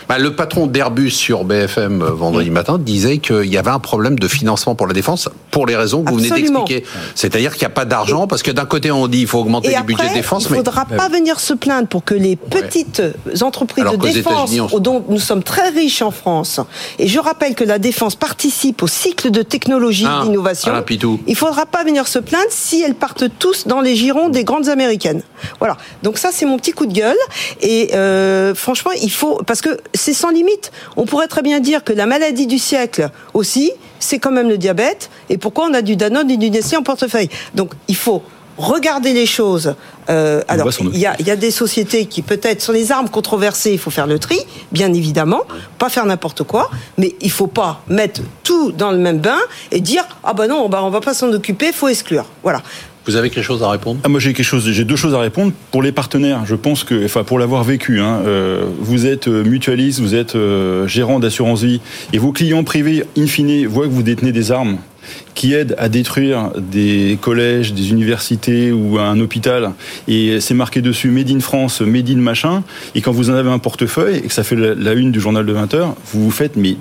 Bah, 0.09 0.17
le 0.17 0.35
patron 0.35 0.65
d'Airbus 0.65 1.11
sur 1.11 1.43
BFM 1.43 2.01
euh, 2.01 2.09
vendredi 2.09 2.49
matin 2.49 2.79
disait 2.79 3.19
qu'il 3.19 3.45
y 3.45 3.57
avait 3.59 3.69
un 3.69 3.77
problème 3.77 4.17
de 4.17 4.27
financement 4.27 4.73
pour 4.73 4.87
la 4.87 4.93
défense 4.93 5.29
pour 5.51 5.67
les 5.67 5.75
raisons 5.75 6.03
que 6.03 6.09
vous 6.09 6.17
venez 6.17 6.31
d'expliquer. 6.31 6.83
C'est-à-dire 7.13 7.51
qu'il 7.53 7.61
n'y 7.61 7.71
a 7.71 7.75
pas 7.75 7.85
d'argent 7.85 8.25
parce 8.25 8.41
que 8.41 8.49
d'un 8.49 8.65
côté 8.65 8.89
on 8.89 9.07
dit 9.07 9.21
il 9.21 9.27
faut 9.27 9.37
augmenter 9.37 9.67
Et 9.67 9.71
les 9.71 9.75
après, 9.75 9.93
budgets 9.93 10.09
de 10.09 10.13
défense, 10.15 10.45
il 10.45 10.51
ne 10.53 10.57
faudra 10.57 10.85
pas 10.85 11.09
venir 11.09 11.39
se 11.39 11.53
plaindre 11.53 11.87
pour 11.87 12.03
que 12.03 12.15
les 12.15 12.35
petites 12.35 13.03
entreprises 13.43 13.83
Alors 13.83 13.99
de 13.99 14.07
défense, 14.07 14.51
on- 14.71 14.79
dont 14.79 15.05
nous 15.09 15.19
sommes 15.19 15.43
très 15.43 15.69
riches 15.69 16.01
en 16.01 16.09
France, 16.09 16.59
et 16.97 17.07
je 17.07 17.19
rappelle 17.19 17.53
que 17.53 17.63
la 17.63 17.77
défense 17.77 18.15
participe 18.15 18.81
au 18.81 18.87
cycle 18.87 19.29
de 19.29 19.43
technologie 19.43 20.05
Ah, 20.07 20.21
et 20.23 20.25
d'innovation, 20.27 20.71
Alain 20.71 20.81
Pitou. 20.81 21.19
il 21.27 21.33
ne 21.33 21.37
faudra 21.37 21.67
pas 21.67 21.83
venir 21.83 22.07
se 22.07 22.17
plaindre 22.17 22.45
si 22.49 22.81
elles 22.81 22.95
partent 22.95 23.25
tous 23.37 23.67
dans 23.67 23.81
les 23.81 23.95
girons 23.95 24.29
des 24.29 24.43
grandes 24.43 24.69
américaines. 24.69 25.21
Voilà. 25.59 25.77
Donc 26.01 26.17
ça, 26.17 26.29
c'est 26.31 26.45
mon 26.47 26.57
petit 26.57 26.71
coup 26.71 26.87
de 26.87 26.93
gueule. 26.93 27.15
Et 27.61 27.91
euh, 27.93 28.55
franchement, 28.55 28.91
il 29.03 29.11
faut 29.11 29.39
parce 29.45 29.61
que 29.61 29.69
c'est 29.99 30.13
sans 30.13 30.29
limite. 30.29 30.71
On 30.97 31.05
pourrait 31.05 31.27
très 31.27 31.41
bien 31.41 31.59
dire 31.59 31.83
que 31.83 31.93
la 31.93 32.05
maladie 32.05 32.47
du 32.47 32.59
siècle 32.59 33.09
aussi, 33.33 33.71
c'est 33.99 34.19
quand 34.19 34.31
même 34.31 34.49
le 34.49 34.57
diabète. 34.57 35.09
Et 35.29 35.37
pourquoi 35.37 35.67
on 35.69 35.73
a 35.73 35.81
du 35.81 35.95
Danone 35.95 36.29
et 36.31 36.37
du 36.37 36.49
Nestlé 36.49 36.77
en 36.77 36.83
portefeuille 36.83 37.29
Donc 37.53 37.73
il 37.87 37.95
faut 37.95 38.23
regarder 38.59 39.13
les 39.13 39.25
choses. 39.25 39.75
Euh, 40.09 40.41
alors, 40.47 40.67
va 40.67 40.73
il 40.91 40.99
y 40.99 41.05
a, 41.05 41.15
il 41.19 41.27
y 41.27 41.31
a 41.31 41.35
des 41.35 41.51
sociétés 41.51 42.05
qui 42.05 42.21
peut-être 42.21 42.61
sur 42.61 42.73
les 42.73 42.91
armes 42.91 43.09
controversées, 43.09 43.71
il 43.71 43.79
faut 43.79 43.91
faire 43.91 44.07
le 44.07 44.19
tri, 44.19 44.37
bien 44.71 44.93
évidemment, 44.93 45.43
pas 45.77 45.87
faire 45.87 46.05
n'importe 46.05 46.43
quoi, 46.43 46.69
mais 46.97 47.15
il 47.21 47.31
faut 47.31 47.47
pas 47.47 47.81
mettre 47.87 48.21
tout 48.43 48.71
dans 48.71 48.91
le 48.91 48.97
même 48.97 49.19
bain 49.19 49.37
et 49.71 49.79
dire 49.79 50.03
ah 50.23 50.33
bah 50.33 50.47
non, 50.47 50.67
bah 50.67 50.81
on 50.83 50.89
va 50.89 50.99
pas 50.99 51.13
s'en 51.13 51.31
occuper, 51.31 51.71
faut 51.71 51.87
exclure. 51.87 52.25
Voilà. 52.43 52.61
Vous 53.09 53.15
avez 53.15 53.31
quelque 53.31 53.43
chose 53.43 53.63
à 53.63 53.69
répondre? 53.71 53.99
Ah, 54.03 54.07
moi 54.09 54.19
j'ai 54.19 54.33
quelque 54.33 54.45
chose, 54.45 54.69
j'ai 54.69 54.83
deux 54.83 54.95
choses 54.95 55.15
à 55.15 55.19
répondre 55.19 55.51
pour 55.71 55.81
les 55.81 55.91
partenaires. 55.91 56.41
Je 56.45 56.53
pense 56.53 56.83
que, 56.83 57.03
enfin 57.05 57.23
pour 57.23 57.39
l'avoir 57.39 57.63
vécu, 57.63 57.99
hein, 57.99 58.21
euh, 58.27 58.65
vous 58.79 59.07
êtes 59.07 59.27
euh, 59.27 59.43
mutualiste, 59.43 59.99
vous 59.99 60.13
êtes 60.13 60.35
euh, 60.35 60.85
gérant 60.85 61.19
d'assurance 61.19 61.63
vie, 61.63 61.81
et 62.13 62.19
vos 62.19 62.31
clients 62.31 62.63
privés, 62.63 63.03
in 63.17 63.25
fine, 63.25 63.65
voient 63.65 63.87
que 63.87 63.91
vous 63.91 64.03
détenez 64.03 64.31
des 64.31 64.51
armes 64.51 64.77
qui 65.33 65.53
aident 65.55 65.73
à 65.79 65.89
détruire 65.89 66.51
des 66.55 67.17
collèges, 67.19 67.73
des 67.73 67.89
universités 67.89 68.71
ou 68.71 68.99
un 68.99 69.19
hôpital, 69.19 69.71
et 70.07 70.39
c'est 70.39 70.53
marqué 70.53 70.81
dessus 70.81 71.09
Made 71.09 71.31
in 71.31 71.39
France, 71.39 71.81
Made 71.81 72.11
in 72.11 72.17
machin, 72.17 72.63
et 72.93 73.01
quand 73.01 73.11
vous 73.11 73.31
en 73.31 73.33
avez 73.33 73.49
un 73.49 73.57
portefeuille 73.57 74.17
et 74.17 74.21
que 74.27 74.33
ça 74.33 74.43
fait 74.43 74.55
la, 74.55 74.75
la 74.75 74.93
une 74.93 75.11
du 75.11 75.19
journal 75.19 75.47
de 75.47 75.51
20 75.53 75.73
heures, 75.73 75.95
vous 76.13 76.25
vous 76.25 76.31
faites 76.31 76.55
mais 76.57 76.75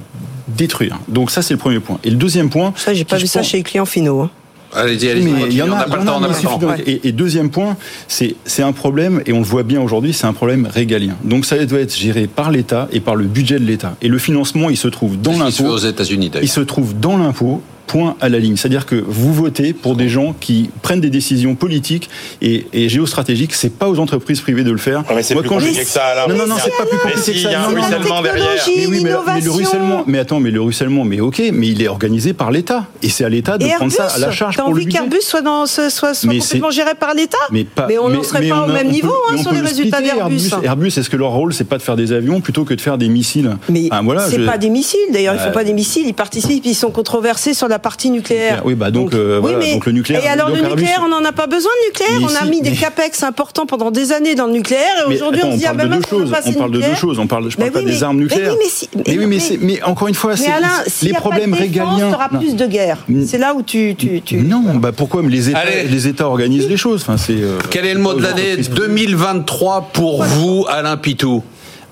détruire. 0.49 0.99
Donc 1.09 1.31
ça 1.31 1.41
c'est 1.41 1.55
le 1.55 1.59
premier 1.59 1.81
point. 1.81 1.99
Et 2.05 2.11
le 2.11 2.17
deuxième 2.17 2.51
point, 2.51 2.75
Ça, 2.77 2.93
j'ai 2.93 3.05
pas 3.07 3.17
vu 3.17 3.27
ça 3.27 3.39
pense- 3.41 3.49
chez 3.49 3.57
les 3.59 3.63
clients 3.63 3.87
finaux. 3.87 4.21
hein. 4.21 4.31
Allez-y, 4.75 5.09
allez-y. 5.09 5.25
Mais 5.25 5.43
il 5.49 5.55
y 5.57 5.63
en 5.63 5.73
a, 5.73 5.85
pas 5.85 5.99
il 6.03 6.09
on 6.09 6.21
n'a 6.21 6.29
pas 6.29 6.35
il 6.39 6.43
le 6.45 6.49
temps. 6.49 6.59
de- 6.59 7.07
et, 7.07 7.13
deuxième 7.13 7.51
point, 7.51 7.77
c'est 8.07 8.63
un 8.63 8.73
problème, 8.73 9.23
et 9.27 9.33
on 9.33 9.39
le 9.39 9.45
voit 9.45 9.63
bien 9.63 9.81
aujourd'hui, 9.81 10.13
c'est 10.13 10.27
un 10.27 10.33
problème 10.33 10.69
régalien. 10.71 11.15
Donc 11.25 11.47
ça 11.47 11.65
doit 11.65 11.81
être 11.81 11.97
géré 11.97 12.27
par 12.27 12.51
l'État 12.51 12.89
et 12.93 13.01
par 13.01 13.17
le 13.17 13.25
budget 13.25 13.59
de 13.59 13.65
l'État. 13.65 13.97
Et 14.03 14.09
le 14.09 14.19
financement, 14.19 14.69
il 14.71 14.77
se 14.77 14.89
trouve 14.89 15.21
dans 15.21 15.39
l'impôt. 15.39 15.65
aux 15.67 15.79
États-Unis 15.79 16.27
Il 16.27 16.31
d'ailleurs. 16.33 16.49
se 16.51 16.61
trouve 16.61 16.99
dans 16.99 17.17
l'impôt. 17.17 17.63
Point 17.89 18.17
à 18.21 18.29
la 18.29 18.39
ligne. 18.39 18.57
C'est-à-dire 18.57 18.85
que 18.87 19.03
vous 19.07 19.33
votez 19.33 19.73
pour 19.73 19.97
des 19.97 20.09
gens 20.11 20.35
qui 20.39 20.69
prennent 20.83 21.01
des 21.01 21.09
décisions 21.11 21.55
politiques 21.55 22.11
et, 22.43 22.67
et 22.75 22.89
géostratégiques. 22.91 23.55
C'est 23.55 23.73
pas 23.73 23.89
aux 23.89 23.99
entreprises 23.99 24.41
privées 24.43 24.63
de 24.63 24.71
le 24.71 24.77
faire. 24.79 25.01
Ouais, 25.09 25.17
mais 25.17 25.23
c'est 25.23 25.35
plus 25.35 25.49
compliqué 25.49 25.81
que 25.81 25.87
ça. 25.89 26.27
Non, 26.29 26.35
non, 26.37 26.47
non, 26.47 26.57
c'est 26.63 26.71
pas 26.77 26.85
plus 26.85 26.99
compliqué 26.99 27.21
si, 27.23 27.33
que 27.33 27.37
il 27.39 27.43
ça. 27.45 27.51
y 27.51 27.55
a 27.55 27.63
un 27.65 27.69
ruissellement 27.69 28.21
derrière. 28.23 28.47
mais 28.67 28.87
oui, 28.87 28.87
mais, 28.89 28.97
le- 28.99 29.01
mais 29.01 29.01
le 29.01 29.01
l'innovation. 29.09 29.53
ruissellement, 29.55 30.05
mais 30.07 30.19
attends, 30.19 30.39
mais 30.41 30.51
le 30.51 30.61
ruissellement, 30.61 31.05
mais 31.05 31.21
ok, 31.21 31.43
mais 31.53 31.69
il 31.69 31.81
est 31.83 31.89
organisé 31.89 32.35
par 32.35 32.51
l'État 32.51 32.85
et 33.03 33.09
c'est 33.09 33.25
à 33.25 33.31
l'État 33.31 33.57
de 33.57 33.65
Et 33.65 33.69
prendre 33.71 33.85
Airbus, 33.93 33.97
ça 33.97 34.15
à 34.17 34.19
la 34.19 34.31
charge 34.33 34.57
t'as 34.57 34.63
pour 34.65 34.73
le 34.73 34.77
envie 34.77 34.85
budget. 34.85 34.99
qu'Airbus 34.99 35.23
soit, 35.23 35.41
dans, 35.41 35.65
ce- 35.65 35.89
soit, 35.89 36.13
soit 36.13 36.29
Mais 36.31 36.41
complètement 36.41 36.71
géré 36.71 36.95
par 36.95 37.15
l'État 37.15 37.39
Mais, 37.51 37.67
on 37.99 38.11
n'en 38.11 38.23
serait 38.23 38.47
pas 38.49 38.67
au 38.67 38.71
a- 38.71 38.73
même 38.73 38.89
niveau 38.91 39.15
hein, 39.33 39.39
sur 39.39 39.51
les 39.53 39.61
le 39.61 39.67
résultats 39.67 40.03
d'Airbus. 40.03 40.51
Airbus, 40.53 40.67
Airbus, 40.67 40.89
est-ce 40.99 41.09
que 41.09 41.17
leur 41.17 41.31
rôle, 41.31 41.55
c'est 41.55 41.65
pas 41.65 41.79
de 41.79 41.83
faire 41.83 41.97
des 41.97 42.13
avions 42.13 42.43
plutôt 42.43 42.65
que 42.65 42.75
de 42.75 42.81
faire 42.83 42.99
des 42.99 43.09
missiles? 43.09 43.57
Mais 43.71 43.89
voilà, 44.05 44.29
c'est 44.29 44.45
pas 44.45 44.59
des 44.59 44.69
missiles, 44.69 45.01
d'ailleurs, 45.11 45.35
ils 45.35 45.41
font 45.41 45.47
Ouais. 45.47 45.53
pas 45.53 45.65
des 45.65 45.73
missiles, 45.73 46.07
ils 46.07 46.13
participent, 46.15 46.67
ils 46.67 46.75
sont 46.75 46.91
controversés 46.91 47.55
sur 47.55 47.67
la 47.69 47.78
partie 47.79 48.11
nucléaire. 48.11 48.63
Oui, 48.65 48.75
bah 48.75 48.91
donc, 48.91 49.15
euh, 49.15 49.39
voilà, 49.41 49.59
donc 49.73 49.87
le 49.87 49.93
nucléaire- 49.93 50.25
Et 50.25 50.29
alors 50.29 50.49
donc 50.49 50.59
le 50.61 50.69
nucléaire, 50.69 51.03
on 51.05 51.09
n'en 51.09 51.25
a 51.25 51.33
pas 51.33 51.47
besoin 51.47 51.71
de 51.83 51.87
nucléaire, 51.89 52.21
on 52.41 52.47
a 52.47 52.49
mis 52.49 52.61
des 52.61 52.73
capex 52.73 53.23
importants 53.23 53.67
pendant 53.67 53.91
des 53.91 54.13
années 54.13 54.35
dans 54.35 54.47
le 54.47 54.53
nucléaire, 54.53 55.07
et 55.09 55.15
aujourd'hui 55.15 55.43
on 55.45 55.53
se 55.53 55.57
dit, 55.59 55.67
ah 55.67 55.75
parle 55.75 55.89
ben 55.91 56.01
choses. 56.09 56.31
passer 56.31 56.49
On 56.49 56.53
le 56.53 56.59
parle 56.59 56.71
de 56.73 56.81
deux 56.81 56.95
choses. 56.95 57.19
On 57.19 57.27
parle, 57.27 57.51
je 57.51 57.57
parle 57.57 57.71
pas 57.71 57.83
des 57.83 58.03
armes 58.03 58.19
nucléaires. 58.19 58.55
mais 58.95 59.03
oui, 59.07 59.17
mais, 59.19 59.27
mais- 59.27 59.39
c'est- 59.41 59.59
mais 59.61 59.83
encore 59.83 60.09
une 60.09 60.15
fois, 60.15 60.37
c'est 60.37 61.07
les 61.07 61.13
problèmes 61.13 61.55
régaliens. 61.55 62.11
Non. 62.11 62.39
plus 62.39 62.55
de 62.57 62.67
guerre. 62.67 62.99
C'est 63.27 63.39
là 63.39 63.55
où 63.55 63.63
tu... 63.63 63.95
tu, 63.97 64.21
tu... 64.23 64.37
Non, 64.39 64.63
bah 64.77 64.93
pourquoi 64.93 65.23
Mais 65.23 65.31
les 65.31 65.51
États, 65.51 65.59
Allez. 65.59 65.85
les 65.85 66.09
États 66.09 66.27
organisent 66.29 66.69
les 66.69 66.77
choses? 66.77 67.03
Enfin, 67.03 67.17
c'est. 67.17 67.33
euh, 67.41 67.59
Quel 67.71 67.87
est 67.87 67.95
le 67.95 68.01
mot 68.01 68.13
de 68.13 68.19
aux 68.19 68.21
l'année 68.21 68.43
entreprises 68.53 68.69
privées. 68.69 68.87
2023 68.89 69.91
pour 69.93 70.23
vous, 70.25 70.67
Alain 70.69 70.97
Pitou? 70.97 71.43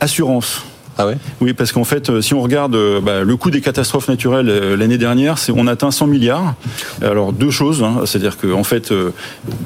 Assurance. 0.01 0.63
Ah 0.99 1.07
ouais? 1.07 1.17
Oui, 1.41 1.53
parce 1.53 1.73
qu'en 1.73 1.85
fait, 1.85 2.09
euh, 2.09 2.23
si 2.23 2.33
on 2.33 2.41
regarde 2.41 2.75
euh, 2.75 3.01
bah, 3.01 3.23
le 3.23 3.37
coût 3.37 3.51
des 3.51 3.61
catastrophes 3.61 4.09
naturelles 4.09 4.49
euh, 4.49 4.77
l'année 4.77 4.97
dernière, 4.97 5.37
c'est 5.37 5.53
on 5.55 5.67
atteint 5.67 5.91
100 5.91 6.07
milliards. 6.07 6.55
Alors 7.03 7.33
deux 7.33 7.51
choses, 7.51 7.83
hein, 7.83 8.03
c'est-à-dire 8.07 8.39
que 8.39 8.53
en 8.53 8.65
fait, 8.65 8.93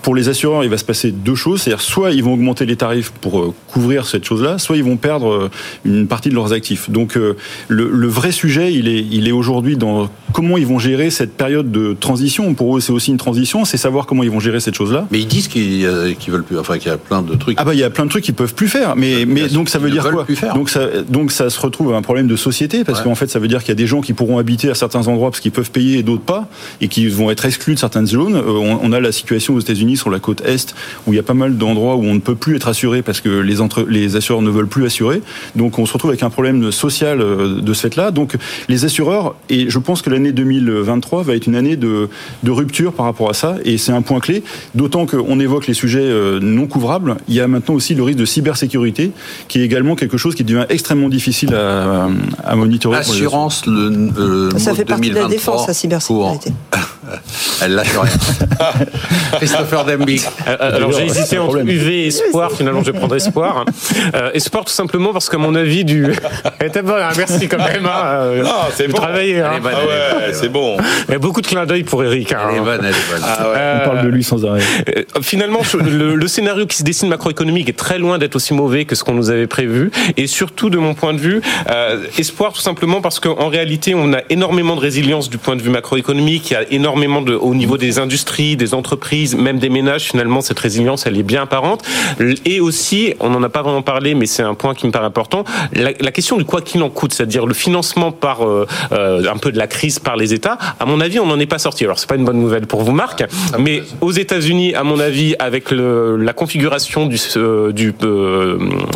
pour 0.02 0.14
les 0.14 0.28
assureurs, 0.28 0.64
il 0.64 0.70
va 0.70 0.78
se 0.78 0.84
passer 0.84 1.12
deux 1.12 1.34
choses, 1.34 1.62
c'est-à-dire 1.62 1.80
soit 1.80 2.12
ils 2.12 2.24
vont 2.24 2.34
augmenter 2.34 2.66
les 2.66 2.76
tarifs 2.76 3.10
pour 3.10 3.54
couvrir 3.68 4.06
cette 4.06 4.24
chose-là, 4.24 4.58
soit 4.58 4.76
ils 4.76 4.84
vont 4.84 4.96
perdre 4.96 5.50
une 5.84 6.06
partie 6.08 6.28
de 6.30 6.34
leurs 6.34 6.52
actifs. 6.52 6.90
Donc 6.90 7.14
le, 7.14 7.36
le 7.68 8.06
vrai 8.08 8.32
sujet, 8.32 8.72
il 8.72 8.88
est, 8.88 9.06
il 9.10 9.28
est 9.28 9.32
aujourd'hui 9.32 9.76
dans 9.76 10.08
comment 10.32 10.56
ils 10.58 10.66
vont 10.66 10.78
gérer 10.78 11.10
cette 11.10 11.36
période 11.36 11.70
de 11.70 11.96
transition. 11.98 12.54
Pour 12.54 12.76
eux, 12.76 12.80
c'est 12.80 12.92
aussi 12.92 13.10
une 13.10 13.18
transition, 13.18 13.64
c'est 13.64 13.76
savoir 13.76 14.06
comment 14.06 14.22
ils 14.22 14.30
vont 14.30 14.40
gérer 14.40 14.60
cette 14.60 14.74
chose-là. 14.74 15.06
Mais 15.10 15.20
ils 15.20 15.26
disent 15.26 15.48
qu'ils 15.48 15.86
veulent 15.86 16.44
plus, 16.44 16.58
enfin 16.58 16.78
qu'il 16.78 16.90
y 16.90 16.94
a 16.94 16.98
plein 16.98 17.22
de 17.22 17.34
trucs. 17.36 17.56
Ah 17.60 17.64
bah 17.64 17.74
il 17.74 17.80
y 17.80 17.84
a 17.84 17.90
plein 17.90 18.04
de 18.04 18.10
trucs 18.10 18.24
qu'ils 18.24 18.34
peuvent 18.34 18.54
plus 18.54 18.68
faire, 18.68 18.96
mais 18.96 19.24
mais 19.26 19.48
donc 19.48 19.68
ça 19.68 19.78
veut 19.78 19.90
dire 19.90 20.08
quoi? 20.10 20.24
plus 20.24 20.36
faire. 20.36 20.54
Donc 20.54 20.70
ça 20.70 20.86
donc 21.08 21.19
ça 21.28 21.50
se 21.50 21.60
retrouve 21.60 21.92
à 21.92 21.96
un 21.96 22.02
problème 22.02 22.26
de 22.26 22.36
société 22.36 22.84
parce 22.84 22.98
Ouais. 23.00 23.04
qu'en 23.04 23.14
fait 23.14 23.28
ça 23.30 23.38
veut 23.38 23.48
dire 23.48 23.60
qu'il 23.60 23.68
y 23.68 23.72
a 23.72 23.74
des 23.76 23.86
gens 23.86 24.00
qui 24.00 24.12
pourront 24.12 24.38
habiter 24.38 24.70
à 24.70 24.74
certains 24.74 25.06
endroits 25.08 25.30
parce 25.30 25.40
qu'ils 25.40 25.52
peuvent 25.52 25.70
payer 25.70 25.98
et 25.98 26.02
d'autres 26.02 26.22
pas 26.22 26.48
et 26.80 26.88
qui 26.88 27.06
vont 27.08 27.30
être 27.30 27.44
exclus 27.44 27.74
de 27.74 27.78
certaines 27.78 28.06
zones. 28.06 28.36
Euh, 28.36 28.42
on, 28.46 28.80
on 28.82 28.92
a 28.92 29.00
la 29.00 29.12
situation 29.12 29.54
aux 29.54 29.60
États-Unis 29.60 29.96
sur 29.96 30.10
la 30.10 30.18
côte 30.20 30.42
est 30.46 30.74
où 31.06 31.12
il 31.12 31.16
y 31.16 31.18
a 31.18 31.22
pas 31.22 31.34
mal 31.34 31.56
d'endroits 31.58 31.96
où 31.96 32.04
on 32.04 32.14
ne 32.14 32.20
peut 32.20 32.34
plus 32.34 32.56
être 32.56 32.68
assuré 32.68 33.02
parce 33.02 33.20
que 33.20 33.28
les 33.28 33.60
entre 33.60 33.84
les 33.88 34.16
assureurs 34.16 34.42
ne 34.42 34.50
veulent 34.50 34.66
plus 34.68 34.84
assurer. 34.86 35.20
Donc 35.56 35.78
on 35.78 35.86
se 35.86 35.92
retrouve 35.92 36.10
avec 36.10 36.22
un 36.22 36.30
problème 36.30 36.70
social 36.72 37.20
euh, 37.20 37.60
de 37.60 37.72
ce 37.74 37.82
fait-là. 37.82 38.10
Donc 38.10 38.36
les 38.68 38.84
assureurs 38.84 39.34
et 39.48 39.68
je 39.68 39.78
pense 39.78 40.02
que 40.02 40.10
l'année 40.10 40.32
2023 40.32 41.22
va 41.22 41.34
être 41.34 41.46
une 41.46 41.56
année 41.56 41.76
de 41.76 42.08
de 42.42 42.50
rupture 42.50 42.92
par 42.92 43.06
rapport 43.06 43.28
à 43.30 43.34
ça 43.34 43.56
et 43.64 43.76
c'est 43.78 43.92
un 43.92 44.02
point 44.02 44.20
clé. 44.20 44.42
D'autant 44.74 45.06
qu'on 45.06 45.40
évoque 45.40 45.66
les 45.66 45.74
sujets 45.74 46.00
euh, 46.00 46.38
non 46.40 46.66
couvrables, 46.66 47.16
il 47.28 47.34
y 47.34 47.40
a 47.40 47.48
maintenant 47.48 47.74
aussi 47.74 47.94
le 47.94 48.02
risque 48.02 48.18
de 48.18 48.24
cybersécurité 48.24 49.10
qui 49.48 49.60
est 49.60 49.64
également 49.64 49.96
quelque 49.96 50.16
chose 50.16 50.34
qui 50.34 50.44
devient 50.44 50.64
extrêmement 50.68 51.08
difficile 51.10 51.54
à, 51.54 52.08
à 52.44 52.54
monitorer. 52.56 53.00
pour 53.02 53.12
les 53.12 53.18
Assurance, 53.20 53.66
le, 53.66 54.10
euh, 54.18 54.58
Ça 54.58 54.74
fait 54.74 54.84
partie 54.84 55.10
de 55.10 55.14
la 55.14 55.22
2023 55.22 55.28
défense, 55.54 55.68
la 55.68 55.74
cybersécurité. 55.74 56.52
pour- 56.70 56.80
Elle 57.62 57.74
lâche 57.74 57.88
rien. 57.98 58.10
Christopher 59.38 59.84
Demby. 59.84 60.22
Euh, 60.46 60.56
Alors 60.76 60.92
j'ai 60.92 61.06
hésité 61.06 61.38
entre 61.38 61.48
problème. 61.54 61.68
UV 61.68 62.04
et 62.04 62.06
espoir. 62.08 62.52
Finalement, 62.52 62.82
je 62.84 62.90
vais 62.92 62.98
prendre 62.98 63.16
espoir. 63.16 63.64
Euh, 64.14 64.30
espoir 64.34 64.64
tout 64.64 64.72
simplement 64.72 65.12
parce 65.12 65.28
que 65.28 65.36
mon 65.36 65.54
avis 65.54 65.84
du. 65.84 66.14
Elle 66.58 66.68
était 66.68 66.82
bonne. 66.82 67.02
hein, 67.02 67.10
merci 67.16 67.48
quand 67.48 67.58
même. 67.58 67.86
hein, 67.86 68.02
euh, 68.04 68.42
Non, 68.44 68.50
c'est 68.74 68.88
bon. 68.88 68.96
travaillez. 68.98 69.40
hein. 69.40 69.50
Ah 69.64 69.68
ouais, 69.68 70.32
c'est 70.32 70.48
bon. 70.48 70.76
Il 71.08 71.12
y 71.12 71.14
a 71.14 71.18
beaucoup 71.18 71.40
de 71.40 71.46
clins 71.46 71.66
d'œil 71.66 71.82
pour 71.84 72.02
Eric. 72.04 72.32
hein. 72.32 72.38
Elle 72.50 72.56
est 72.58 72.60
bonne, 72.60 72.80
elle 72.82 72.90
est 72.90 73.12
bonne. 73.12 73.22
Ah 73.24 73.50
ouais. 73.50 73.58
On 73.82 73.88
parle 73.90 74.02
de 74.04 74.08
lui 74.08 74.22
sans 74.24 74.44
arrêt. 74.44 74.60
Euh, 74.96 75.02
Finalement, 75.22 75.60
le, 75.84 76.14
le 76.14 76.28
scénario 76.28 76.66
qui 76.66 76.76
se 76.76 76.82
dessine 76.84 77.08
macroéconomique 77.08 77.68
est 77.68 77.76
très 77.78 77.98
loin 77.98 78.18
d'être 78.18 78.36
aussi 78.36 78.54
mauvais 78.54 78.84
que 78.84 78.94
ce 78.94 79.04
qu'on 79.04 79.14
nous 79.14 79.30
avait 79.30 79.46
prévu. 79.46 79.90
Et 80.16 80.26
surtout, 80.26 80.70
de 80.70 80.78
mon 80.78 80.94
point 81.00 81.14
de 81.14 81.18
vue, 81.18 81.40
euh, 81.70 82.04
espoir 82.18 82.52
tout 82.52 82.60
simplement 82.60 83.00
parce 83.00 83.18
qu'en 83.20 83.48
réalité, 83.48 83.94
on 83.94 84.12
a 84.12 84.20
énormément 84.28 84.76
de 84.76 84.80
résilience 84.80 85.30
du 85.30 85.38
point 85.38 85.56
de 85.56 85.62
vue 85.62 85.70
macroéconomique. 85.70 86.50
Il 86.50 86.54
y 86.54 86.56
a 86.56 86.64
énormément 86.70 87.22
de, 87.22 87.34
au 87.34 87.54
niveau 87.54 87.76
des 87.78 87.98
industries, 87.98 88.56
des 88.56 88.74
entreprises, 88.74 89.34
même 89.34 89.58
des 89.58 89.70
ménages. 89.70 90.04
Finalement, 90.04 90.40
cette 90.42 90.58
résilience, 90.58 91.06
elle 91.06 91.18
est 91.18 91.22
bien 91.22 91.42
apparente. 91.42 91.82
Et 92.44 92.60
aussi, 92.60 93.14
on 93.20 93.30
n'en 93.30 93.42
a 93.42 93.48
pas 93.48 93.62
vraiment 93.62 93.82
parlé, 93.82 94.14
mais 94.14 94.26
c'est 94.26 94.42
un 94.42 94.54
point 94.54 94.74
qui 94.74 94.86
me 94.86 94.92
paraît 94.92 95.06
important. 95.06 95.44
La, 95.72 95.90
la 95.98 96.12
question 96.12 96.36
du 96.36 96.44
quoi 96.44 96.60
qu'il 96.60 96.82
en 96.82 96.90
coûte, 96.90 97.12
c'est-à-dire 97.14 97.46
le 97.46 97.54
financement 97.54 98.12
par 98.12 98.46
euh, 98.46 98.66
euh, 98.92 99.24
un 99.32 99.38
peu 99.38 99.50
de 99.52 99.58
la 99.58 99.66
crise 99.66 99.98
par 99.98 100.16
les 100.16 100.34
États. 100.34 100.58
À 100.78 100.84
mon 100.84 101.00
avis, 101.00 101.18
on 101.18 101.26
n'en 101.26 101.38
est 101.40 101.46
pas 101.46 101.58
sorti. 101.58 101.84
Alors, 101.84 101.98
c'est 101.98 102.08
pas 102.08 102.16
une 102.16 102.24
bonne 102.24 102.40
nouvelle 102.40 102.66
pour 102.66 102.82
vous, 102.82 102.92
Marc, 102.92 103.24
mais 103.58 103.82
aux 104.00 104.12
États-Unis, 104.12 104.74
à 104.74 104.84
mon 104.84 105.00
avis, 105.00 105.34
avec 105.38 105.70
le, 105.70 106.16
la 106.16 106.32
configuration 106.32 107.06
du, 107.06 107.18
euh, 107.36 107.72
du, 107.72 107.94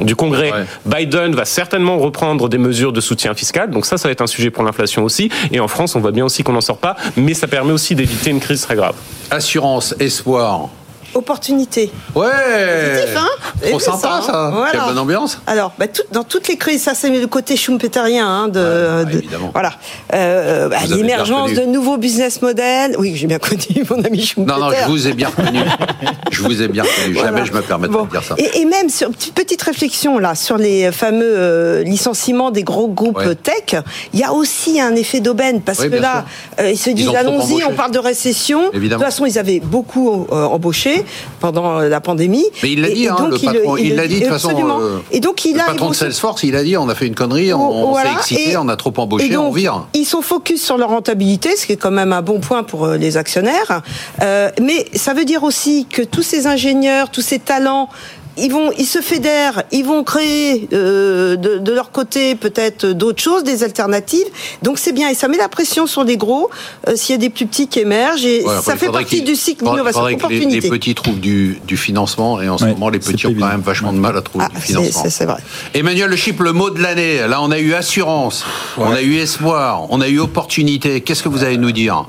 du 0.02 0.16
Congrès, 0.16 0.52
Ouais. 0.54 0.66
Biden 0.84 1.34
va 1.34 1.44
certainement 1.44 1.93
reprendre 1.98 2.48
des 2.48 2.58
mesures 2.58 2.92
de 2.92 3.00
soutien 3.00 3.34
fiscal. 3.34 3.70
Donc 3.70 3.86
ça, 3.86 3.96
ça 3.96 4.08
va 4.08 4.12
être 4.12 4.22
un 4.22 4.26
sujet 4.26 4.50
pour 4.50 4.64
l'inflation 4.64 5.04
aussi. 5.04 5.30
Et 5.52 5.60
en 5.60 5.68
France, 5.68 5.94
on 5.96 6.00
voit 6.00 6.12
bien 6.12 6.24
aussi 6.24 6.42
qu'on 6.42 6.52
n'en 6.52 6.60
sort 6.60 6.78
pas, 6.78 6.96
mais 7.16 7.34
ça 7.34 7.46
permet 7.46 7.72
aussi 7.72 7.94
d'éviter 7.94 8.30
une 8.30 8.40
crise 8.40 8.62
très 8.62 8.76
grave. 8.76 8.94
Assurance, 9.30 9.94
espoir. 9.98 10.68
Opportunité. 11.14 11.90
Ouais 12.14 12.26
Positif, 12.26 13.16
hein 13.16 13.68
Trop 13.68 13.78
sympa 13.78 13.98
ça, 13.98 14.14
hein 14.16 14.22
ça. 14.26 14.50
Voilà. 14.54 14.70
Quelle 14.72 14.80
bonne 14.80 14.98
ambiance. 14.98 15.38
Alors, 15.46 15.72
bah, 15.78 15.86
tout- 15.88 16.02
dans 16.12 16.24
toutes 16.24 16.48
les 16.48 16.56
crises, 16.56 16.82
ça 16.82 16.94
c'est 16.94 17.08
le 17.10 17.26
côté 17.26 17.56
schumpeterien 17.56 18.26
hein, 18.26 18.48
de, 18.48 18.60
Ouais, 19.04 19.04
de- 19.12 19.18
évidemment. 19.18 19.50
voilà, 19.52 19.72
Euh, 20.12 20.68
bah, 20.68 20.76
Vous 20.84 20.92
avez 20.92 21.02
l'émergence 21.02 21.52
de 21.52 21.62
nouveaux 21.64 21.96
business 21.96 22.42
models. 22.42 22.96
Oui, 22.98 23.14
j'ai 23.16 23.26
bien 23.26 23.38
connu 23.38 23.60
mon 23.90 24.02
ami 24.04 24.24
Schumpeter. 24.24 24.58
Non, 24.58 24.66
non, 24.66 24.72
je 24.76 24.88
vous 24.90 25.06
ai 25.08 25.12
bien 25.12 25.28
reconnu. 25.28 25.60
je 26.30 26.42
vous 26.42 26.62
ai 26.62 26.68
bien. 26.68 26.84
Voilà. 27.12 27.28
Jamais 27.28 27.46
je 27.46 27.52
me 27.52 27.62
permettrai 27.62 27.96
Bon. 27.96 28.04
de 28.04 28.10
dire 28.10 28.22
ça. 28.22 28.34
Et, 28.38 28.60
et 28.60 28.64
même 28.64 28.88
sur 28.90 29.10
petite, 29.10 29.34
petite 29.34 29.62
réflexion 29.62 30.18
là 30.18 30.34
sur 30.34 30.56
les 30.56 30.90
fameux 30.92 31.22
euh, 31.38 31.82
licenciements 31.82 32.50
des 32.50 32.62
gros 32.64 32.88
groupes 32.88 33.18
Ouais. 33.18 33.34
tech, 33.34 33.80
il 34.12 34.18
y 34.20 34.24
a 34.24 34.32
aussi 34.32 34.80
un 34.80 34.94
effet 34.96 35.20
d'aubaine 35.20 35.60
parce 35.60 35.78
Oui, 35.80 35.90
que 35.90 35.96
là 35.96 36.24
euh, 36.60 36.70
ils 36.70 36.78
se 36.78 36.90
disent 36.90 37.14
allons-y, 37.14 37.62
on 37.64 37.74
parle 37.74 37.92
de 37.92 37.98
récession. 37.98 38.70
Évidemment. 38.72 39.00
De 39.00 39.04
toute 39.04 39.12
façon, 39.12 39.26
ils 39.26 39.38
avaient 39.38 39.60
beaucoup 39.60 40.26
euh, 40.32 40.44
embauché 40.44 41.03
pendant 41.40 41.78
euh, 41.80 41.88
la 41.88 42.00
pandémie. 42.00 42.44
Mais 42.62 42.72
il 42.72 42.80
l'a 42.82 42.88
dit, 42.90 43.04
et 43.04 43.08
hein, 43.08 43.16
donc, 43.18 43.32
le 43.32 43.38
patron. 43.38 43.76
Il 43.76 43.96
l'a 43.96 44.06
dit 44.06 44.20
de 44.20 44.26
façon. 44.26 44.50
euh, 44.80 44.98
Et 45.10 45.20
donc 45.20 45.44
il 45.44 45.54
le 45.54 45.60
a 45.60 45.64
patron 45.64 45.90
de 45.90 45.94
Salesforce, 45.94 46.42
il 46.42 46.56
a 46.56 46.62
dit 46.64 46.76
on 46.76 46.88
a 46.88 46.94
fait 46.94 47.06
une 47.06 47.14
connerie, 47.14 47.52
on, 47.52 47.60
on 47.88 47.90
Voilà. 47.90 48.10
s'est 48.10 48.16
excité, 48.34 48.50
Et- 48.52 48.56
on 48.56 48.68
a 48.68 48.76
trop 48.76 48.92
embauché, 48.96 49.28
donc, 49.28 49.46
on 49.46 49.52
vire. 49.52 49.86
Ils 49.94 50.04
sont 50.04 50.22
focus 50.22 50.62
sur 50.64 50.76
leur 50.78 50.88
rentabilité, 50.90 51.56
ce 51.56 51.66
qui 51.66 51.72
est 51.72 51.76
quand 51.76 51.90
même 51.90 52.12
un 52.12 52.22
bon 52.22 52.40
point 52.40 52.62
pour 52.62 52.84
euh, 52.86 52.96
les 52.96 53.16
actionnaires. 53.16 53.82
Euh, 54.22 54.50
mais 54.60 54.86
ça 54.94 55.14
veut 55.14 55.24
dire 55.24 55.42
aussi 55.44 55.86
que 55.90 56.02
tous 56.02 56.22
ces 56.22 56.46
ingénieurs, 56.46 57.10
tous 57.10 57.20
ces 57.22 57.38
talents, 57.38 57.88
ils 58.36 58.50
vont, 58.50 58.70
ils 58.78 58.86
se 58.86 59.00
fédèrent, 59.00 59.62
ils 59.72 59.84
vont 59.84 60.02
créer 60.04 60.68
euh, 60.72 61.36
de, 61.36 61.58
de 61.58 61.72
leur 61.72 61.90
côté 61.90 62.34
peut-être 62.34 62.86
d'autres 62.86 63.22
choses, 63.22 63.44
des 63.44 63.62
alternatives. 63.62 64.26
Donc 64.62 64.78
c'est 64.78 64.92
bien 64.92 65.08
et 65.10 65.14
ça 65.14 65.28
met 65.28 65.36
la 65.36 65.48
pression 65.48 65.86
sur 65.86 66.04
les 66.04 66.16
gros 66.16 66.50
euh, 66.88 66.96
s'il 66.96 67.12
y 67.14 67.18
a 67.18 67.18
des 67.20 67.30
plus 67.30 67.46
petits 67.46 67.68
qui 67.68 67.80
émergent 67.80 68.24
et 68.26 68.44
Ouais, 68.44 68.54
ça 68.62 68.76
fait 68.76 68.90
partie 68.90 69.22
du 69.22 69.36
cycle 69.36 69.64
d'innovation 69.64 70.00
faudrait 70.00 70.16
que 70.16 70.26
les, 70.28 70.60
les 70.60 70.68
petits 70.68 70.94
trouvent 70.94 71.20
du, 71.20 71.58
du 71.66 71.76
financement 71.76 72.40
et 72.40 72.48
en 72.48 72.58
ce 72.58 72.64
Ouais, 72.64 72.70
moment 72.70 72.88
les 72.88 72.98
petits 72.98 73.26
ont 73.26 73.34
quand 73.38 73.48
même 73.48 73.60
vachement 73.60 73.92
de 73.92 73.98
mal 73.98 74.16
à 74.16 74.22
trouver 74.22 74.44
Ah, 74.48 74.54
du 74.54 74.60
financement. 74.60 75.02
c'est 75.04 75.10
c'est 75.10 75.24
vrai. 75.26 75.38
Emmanuel 75.74 76.08
Le 76.10 76.16
Chip, 76.16 76.40
le 76.40 76.52
mot 76.52 76.70
de 76.70 76.80
l'année. 76.80 77.18
Là, 77.28 77.40
on 77.42 77.50
a 77.50 77.58
eu 77.58 77.74
assurance, 77.74 78.44
on 78.76 78.90
a 78.90 79.00
eu 79.02 79.16
espoir, 79.16 79.86
on 79.90 80.00
a 80.00 80.08
eu 80.08 80.18
opportunité. 80.20 81.00
Qu'est-ce 81.00 81.22
que 81.22 81.28
vous 81.28 81.44
allez 81.44 81.56
nous 81.56 81.72
dire? 81.72 82.04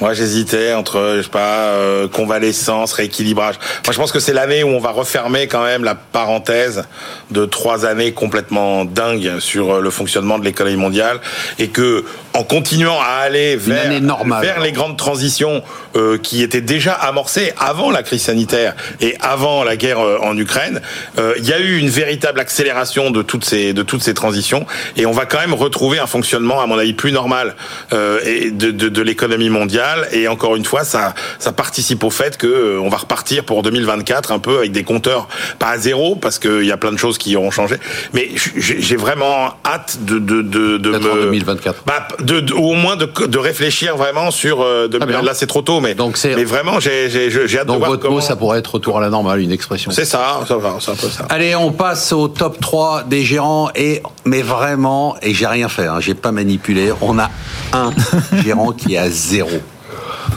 Moi, 0.00 0.14
j'hésitais 0.14 0.72
entre, 0.72 1.14
je 1.18 1.22
sais 1.22 1.28
pas, 1.28 1.68
euh, 1.68 2.08
convalescence, 2.08 2.94
rééquilibrage. 2.94 3.56
Moi, 3.84 3.92
je 3.92 3.98
pense 3.98 4.12
que 4.12 4.20
c'est 4.20 4.32
l'année 4.32 4.62
où 4.64 4.68
on 4.68 4.80
va 4.80 4.90
refermer 4.90 5.46
quand 5.46 5.62
même 5.62 5.84
la 5.84 5.94
parenthèse 5.94 6.84
de 7.30 7.44
trois 7.44 7.84
années 7.84 8.12
complètement 8.12 8.86
dingues 8.86 9.38
sur 9.40 9.74
euh, 9.74 9.80
le 9.80 9.90
fonctionnement 9.90 10.38
de 10.38 10.44
l'économie 10.44 10.76
mondiale 10.76 11.20
et 11.58 11.68
que 11.68 12.04
en 12.32 12.44
continuant 12.44 13.00
à 13.00 13.22
aller 13.22 13.56
vers, 13.56 14.60
les 14.60 14.72
grandes 14.72 14.96
transitions 14.96 15.62
euh, 15.96 16.16
qui 16.16 16.42
étaient 16.42 16.60
déjà 16.60 16.92
amorcées 16.92 17.52
avant 17.58 17.90
la 17.90 18.02
crise 18.02 18.22
sanitaire 18.22 18.74
et 19.00 19.16
avant 19.20 19.64
la 19.64 19.76
guerre 19.76 20.00
euh, 20.00 20.18
en 20.22 20.36
Ukraine, 20.36 20.80
euh, 21.18 21.34
il 21.38 21.44
y 21.44 21.52
a 21.52 21.58
eu 21.58 21.78
une 21.78 21.88
véritable 21.88 22.38
accélération 22.40 23.10
de 23.10 23.22
toutes 23.22 23.44
ces 23.44 23.72
de 23.72 23.82
toutes 23.82 24.02
ces 24.02 24.14
transitions 24.14 24.64
et 24.96 25.06
on 25.06 25.12
va 25.12 25.26
quand 25.26 25.40
même 25.40 25.54
retrouver 25.54 25.98
un 25.98 26.06
fonctionnement 26.06 26.60
à 26.60 26.66
mon 26.66 26.78
avis 26.78 26.92
plus 26.92 27.12
normal 27.12 27.56
euh, 27.92 28.20
et 28.24 28.50
de, 28.50 28.70
de, 28.70 28.88
de 28.88 29.02
l'économie 29.02 29.50
mondiale 29.50 29.89
et 30.12 30.28
encore 30.28 30.56
une 30.56 30.64
fois 30.64 30.84
ça 30.84 31.14
ça 31.38 31.52
participe 31.52 32.02
au 32.04 32.10
fait 32.10 32.36
que 32.36 32.46
euh, 32.46 32.80
on 32.80 32.88
va 32.88 32.98
repartir 32.98 33.44
pour 33.44 33.62
2024 33.62 34.32
un 34.32 34.38
peu 34.38 34.58
avec 34.58 34.72
des 34.72 34.84
compteurs 34.84 35.28
pas 35.58 35.68
à 35.68 35.78
zéro 35.78 36.16
parce 36.16 36.38
qu'il 36.38 36.64
y 36.64 36.72
a 36.72 36.76
plein 36.76 36.92
de 36.92 36.98
choses 36.98 37.18
qui 37.18 37.36
auront 37.36 37.50
changé 37.50 37.76
mais 38.12 38.30
j'ai 38.56 38.96
vraiment 38.96 39.54
hâte 39.64 39.98
de 40.02 40.18
de 40.18 40.42
de, 40.42 40.78
de 40.78 40.90
Peut-être 40.90 41.10
en 41.12 41.14
me 41.16 41.22
2024. 41.22 41.82
bah, 41.86 42.08
de, 42.20 42.52
au 42.54 42.74
moins 42.74 42.96
de, 42.96 43.06
de 43.26 43.38
réfléchir 43.38 43.96
vraiment 43.96 44.30
sur. 44.30 44.62
euh, 44.62 44.88
de- 44.88 44.98
là, 44.98 45.34
c'est 45.34 45.46
trop 45.46 45.62
tôt, 45.62 45.80
mais, 45.80 45.94
Donc, 45.94 46.16
c'est- 46.16 46.34
mais 46.34 46.44
vraiment, 46.44 46.80
j'ai 46.80 47.06
hâte 47.06 47.62
de 47.62 47.64
Donc 47.66 47.78
voir 47.78 47.90
votre 47.90 48.02
comment. 48.02 48.14
mot, 48.16 48.20
ça 48.20 48.36
pourrait 48.36 48.58
être 48.58 48.74
retour 48.74 48.98
à 48.98 49.00
la 49.00 49.10
normale, 49.10 49.40
une 49.40 49.52
expression. 49.52 49.90
C'est 49.90 50.04
ça, 50.04 50.40
ça 50.46 50.56
va, 50.56 50.76
c'est 50.80 50.90
un 50.90 50.94
peu 50.94 51.08
ça. 51.08 51.26
Allez, 51.28 51.54
on 51.56 51.72
passe 51.72 52.12
au 52.12 52.28
top 52.28 52.60
3 52.60 53.04
des 53.04 53.22
gérants 53.24 53.70
et 53.74 54.02
mais 54.24 54.42
vraiment 54.42 55.16
et 55.22 55.34
j'ai 55.34 55.46
rien 55.46 55.68
fait, 55.68 55.86
hein, 55.86 55.98
j'ai 56.00 56.14
pas 56.14 56.32
manipulé. 56.32 56.92
On 57.00 57.18
a 57.18 57.30
un 57.72 57.90
gérant 58.44 58.72
qui 58.72 58.94
est 58.94 58.98
à 58.98 59.10
zéro. 59.10 59.50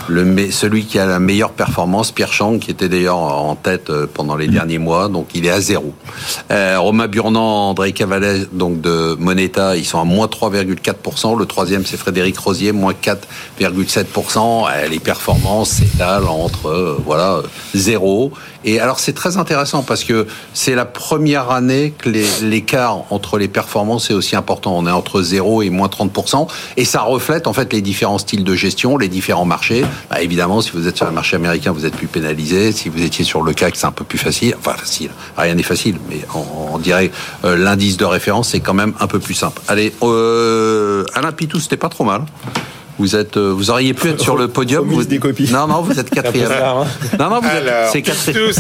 Le, 0.08 0.52
celui 0.52 0.86
qui 0.86 1.00
a 1.00 1.06
la 1.06 1.20
meilleure 1.20 1.52
performance, 1.52 2.12
Pierre 2.12 2.34
Chang, 2.34 2.60
qui 2.60 2.72
était 2.72 2.90
d'ailleurs 2.90 3.18
en 3.18 3.56
tête 3.56 3.90
euh, 3.90 4.08
pendant 4.12 4.36
les 4.36 4.48
derniers 4.48 4.78
mois, 4.78 5.08
donc 5.08 5.30
il 5.34 5.46
est 5.46 5.50
à 5.50 5.62
zéro. 5.62 5.94
Euh, 6.52 6.80
Romain 6.80 7.08
Burnand, 7.08 7.70
André 7.70 7.94
Cavalet, 7.94 8.46
donc 8.52 8.82
de 8.82 9.16
Moneta, 9.20 9.76
ils 9.76 9.86
sont 9.86 10.00
à 10.00 10.04
moins 10.04 10.28
3,4%. 10.28 11.38
Le 11.38 11.46
troisième, 11.46 11.86
c'est 11.86 11.98
Frédéric 11.98 12.38
Rosier, 12.38 12.72
moins 12.72 12.94
4,7%. 12.94 14.68
Euh, 14.70 14.88
les 14.88 15.00
performances 15.00 15.70
s'étalent 15.70 16.28
entre 16.28 16.68
euh, 16.68 16.98
voilà 17.06 17.42
zéro. 17.74 18.32
Et 18.66 18.80
alors 18.80 19.00
c'est 19.00 19.14
très 19.14 19.38
intéressant 19.38 19.84
parce 19.84 20.04
que 20.04 20.28
c'est 20.54 20.76
la 20.76 20.86
première 20.86 21.52
année 21.52 21.94
que 21.98 22.10
l'écart 22.44 23.04
entre 23.10 23.38
les 23.38 23.48
performances 23.48 24.10
est 24.10 24.14
aussi 24.14 24.36
important. 24.36 24.78
On 24.78 24.88
est 24.88 24.92
entre 24.92 25.22
0 25.22 25.62
et 25.64 25.70
moins 25.70 25.88
30%. 25.88 26.48
Et 26.78 26.86
ça 26.86 27.02
reflète 27.02 27.48
en 27.48 27.54
fait 27.54 27.74
les 27.74 27.82
différents 27.82 28.18
styles 28.18 28.44
de 28.44 28.56
gestion, 28.56 28.98
les 28.98 29.08
différents 29.08 29.46
marchés. 29.46 29.86
Bah, 30.10 30.22
évidemment, 30.22 30.62
si 30.62 30.72
vous 30.72 30.88
êtes 30.88 30.98
sur 30.98 31.06
le 31.06 31.12
marché 31.12 31.36
américain, 31.36 31.72
vous 31.72 31.86
êtes 31.86 31.96
plus 31.96 32.08
pénalisé. 32.08 32.72
Si 32.72 32.90
vous 32.90 33.04
étiez 33.04 33.26
sur 33.26 33.42
le 33.42 33.54
CAC, 33.54 33.76
c'est 33.76 33.86
un 33.86 33.92
peu 33.92 34.06
plus 34.06 34.18
facile. 34.18 34.56
Enfin 34.58 34.74
facile, 34.74 35.12
rien 35.38 35.56
n'est 35.56 35.64
facile, 35.64 35.98
mais 36.10 36.22
on, 36.34 36.74
on 36.74 36.78
dirait 36.78 37.12
euh, 37.46 37.56
l'indice 37.56 37.98
de 37.98 38.06
référence, 38.06 38.50
c'est 38.50 38.60
quand 38.60 38.74
même 38.74 38.94
un 39.00 39.08
peu 39.08 39.20
plus 39.20 39.34
simple. 39.34 39.62
Allez, 39.68 39.94
euh, 40.04 41.04
Alain 41.14 41.32
Pitou, 41.32 41.60
c'était 41.60 41.78
pas 41.78 41.90
trop 41.90 42.04
mal. 42.04 42.24
Vous 43.00 43.16
êtes, 43.16 43.38
euh, 43.38 43.52
vous 43.52 43.72
auriez 43.72 43.94
pu 43.96 44.10
être 44.10 44.22
sur 44.22 44.38
le 44.38 44.48
podium. 44.48 44.88
Vous, 44.88 45.04
des 45.04 45.18
copies. 45.18 45.50
Non, 45.52 45.66
non, 45.68 45.82
vous 45.82 46.00
êtes 46.00 46.12
quatrième. 46.12 46.52
hein. 46.52 46.86
Non, 47.20 47.30
non, 47.32 47.40
vous 47.42 47.48
êtes, 47.48 47.74
c'est 47.92 48.02
quatrième. 48.04 48.52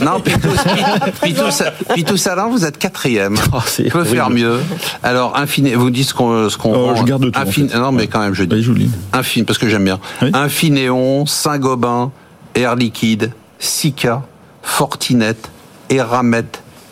Non, 0.00 0.04
non, 0.04 0.20
Pitous, 0.20 1.62
Pitous, 1.94 2.26
Alain, 2.28 2.48
vous 2.48 2.64
êtes 2.66 2.76
quatrième. 2.78 3.36
Oh, 3.52 3.56
On 3.56 3.88
peut 3.90 4.04
faire 4.04 4.28
mieux. 4.28 4.60
Alors, 5.02 5.36
infini, 5.38 5.72
vous 5.72 5.88
dites 5.90 6.08
ce 6.08 6.14
qu'on, 6.14 6.50
ce 6.50 6.58
qu'on. 6.58 6.74
Oh, 6.74 6.94
je 6.96 7.04
garde 7.04 7.22
tout, 7.32 7.38
en 7.38 7.42
Infin- 7.42 7.68
fait. 7.70 7.78
Non, 7.78 7.90
mais 7.90 8.06
quand 8.06 8.20
même, 8.20 8.34
je 8.34 8.44
dis. 8.44 8.62
Je. 8.62 8.72
Infin, 9.14 9.44
parce 9.44 9.58
que 9.58 9.68
j'aime 9.68 9.84
bien. 9.84 9.98
Oui. 10.20 10.30
Infinéon, 10.34 11.24
Saint-Gobain, 11.24 12.12
Air 12.54 12.76
Liquide, 12.76 13.32
Sika, 13.58 14.22
Fortinet, 14.62 15.36
Eramet, 15.88 16.44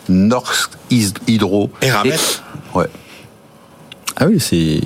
Norsk 0.09 0.71
Hydro. 0.89 1.69
Eramet 1.81 2.15
Et- 2.15 2.77
Ouais. 2.77 2.87
Ah 4.17 4.25
oui, 4.27 4.39
c'est. 4.39 4.81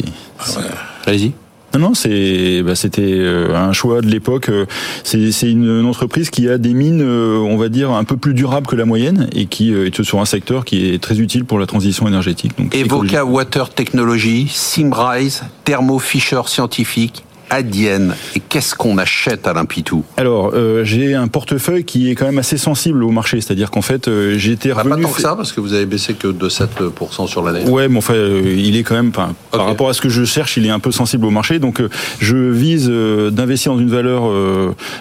Allez-y. 1.06 1.34
Non, 1.74 1.80
non, 1.80 1.94
c'est, 1.94 2.64
bah, 2.64 2.76
c'était 2.76 3.02
euh, 3.04 3.56
un 3.56 3.74
choix 3.74 4.02
de 4.02 4.08
l'époque. 4.08 4.50
Euh, 4.50 4.66
C'est, 5.04 5.32
c'est 5.32 5.52
une, 5.52 5.86
entreprise 5.86 6.30
qui 6.30 6.50
a 6.50 6.58
des 6.58 6.74
mines, 6.74 7.02
euh, 7.02 7.38
on 7.38 7.58
va 7.58 7.70
dire, 7.70 7.92
un 7.92 8.04
peu 8.04 8.18
plus 8.18 8.34
durables 8.34 8.68
que 8.68 8.76
la 8.76 8.86
moyenne 8.86 9.30
et 9.34 9.46
qui 9.46 9.74
est 9.74 10.02
sur 10.04 10.20
un 10.20 10.26
secteur 10.26 10.66
qui 10.66 10.94
est 10.94 11.02
très 11.02 11.20
utile 11.20 11.46
pour 11.46 11.60
la 11.60 11.66
transition 11.66 12.08
énergétique. 12.08 12.58
Donc, 12.58 12.76
Evoca 12.76 13.26
Water 13.26 13.70
Technology, 13.70 14.48
Simrise, 14.50 15.44
Thermo 15.66 16.00
Fisher 16.00 16.42
Scientific, 16.46 17.24
Adyen. 17.50 18.10
Et 18.36 18.40
qu'est-ce 18.40 18.76
qu'on 18.76 18.98
achète, 18.98 19.48
Alain 19.48 19.66
Pitou? 19.66 20.04
Alors, 20.18 20.52
euh, 20.54 20.84
j'ai 20.84 21.16
un 21.16 21.28
portefeuille 21.28 21.84
qui 21.86 22.10
est 22.12 22.16
quand 22.16 22.26
même 22.26 22.38
assez 22.40 22.58
sensible 22.58 23.04
au 23.04 23.10
marché, 23.12 23.40
c'est-à-dire 23.42 23.72
qu'en 23.72 23.82
fait, 23.82 24.08
euh, 24.08 24.38
j'ai 24.38 24.52
été 24.52 24.70
Bah, 24.70 24.84
revenu. 24.84 25.02
Pas 25.04 25.08
tant 25.08 25.14
que 25.14 25.22
ça, 25.22 25.36
parce 25.36 25.52
que 25.52 25.62
vous 25.62 25.74
avez 25.74 25.86
baissé 25.86 26.14
que 26.14 26.28
de 26.28 26.50
7% 26.50 27.28
sur 27.28 27.44
l'année. 27.44 27.64
Ouais, 27.70 27.88
mais 27.88 27.98
enfin, 27.98 28.14
euh, 28.16 28.54
il 28.58 28.76
est 28.76 28.84
quand 28.84 28.96
même, 28.96 29.12
par 29.12 29.34
rapport 29.52 29.90
à 29.90 29.94
ce 29.94 30.02
que 30.02 30.10
je 30.10 30.24
cherche, 30.26 30.58
il 30.58 30.66
est 30.66 30.70
un 30.72 30.80
peu 30.80 30.92
sensible 30.92 31.26
au 31.26 31.30
marché. 31.32 31.60
Donc, 31.60 31.80
euh, 31.80 31.90
je 32.20 32.36
vise 32.38 32.90
d'investir 32.90 33.74
dans 33.74 33.80
une 33.80 33.90
valeur 33.90 34.32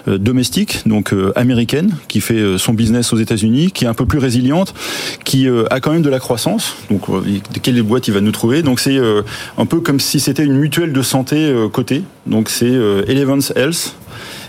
domestique, 0.07 0.81
donc 0.85 1.13
américaine, 1.35 1.91
qui 2.07 2.21
fait 2.21 2.57
son 2.57 2.73
business 2.73 3.13
aux 3.13 3.17
États-Unis, 3.17 3.71
qui 3.71 3.85
est 3.85 3.87
un 3.87 3.93
peu 3.93 4.05
plus 4.05 4.19
résiliente, 4.19 4.73
qui 5.23 5.47
a 5.69 5.79
quand 5.79 5.91
même 5.91 6.01
de 6.01 6.09
la 6.09 6.19
croissance. 6.19 6.75
Donc, 6.89 7.03
quelle 7.61 7.81
boîte 7.83 8.07
il 8.07 8.13
va 8.13 8.21
nous 8.21 8.31
trouver? 8.31 8.61
Donc, 8.61 8.79
c'est 8.79 8.97
un 9.57 9.65
peu 9.65 9.79
comme 9.81 9.99
si 9.99 10.19
c'était 10.19 10.43
une 10.43 10.57
mutuelle 10.57 10.93
de 10.93 11.01
santé 11.01 11.53
cotée. 11.71 12.03
Donc, 12.25 12.36
c'est 12.45 12.65
euh, 12.65 13.03
Elevance 13.07 13.51
Health. 13.55 13.95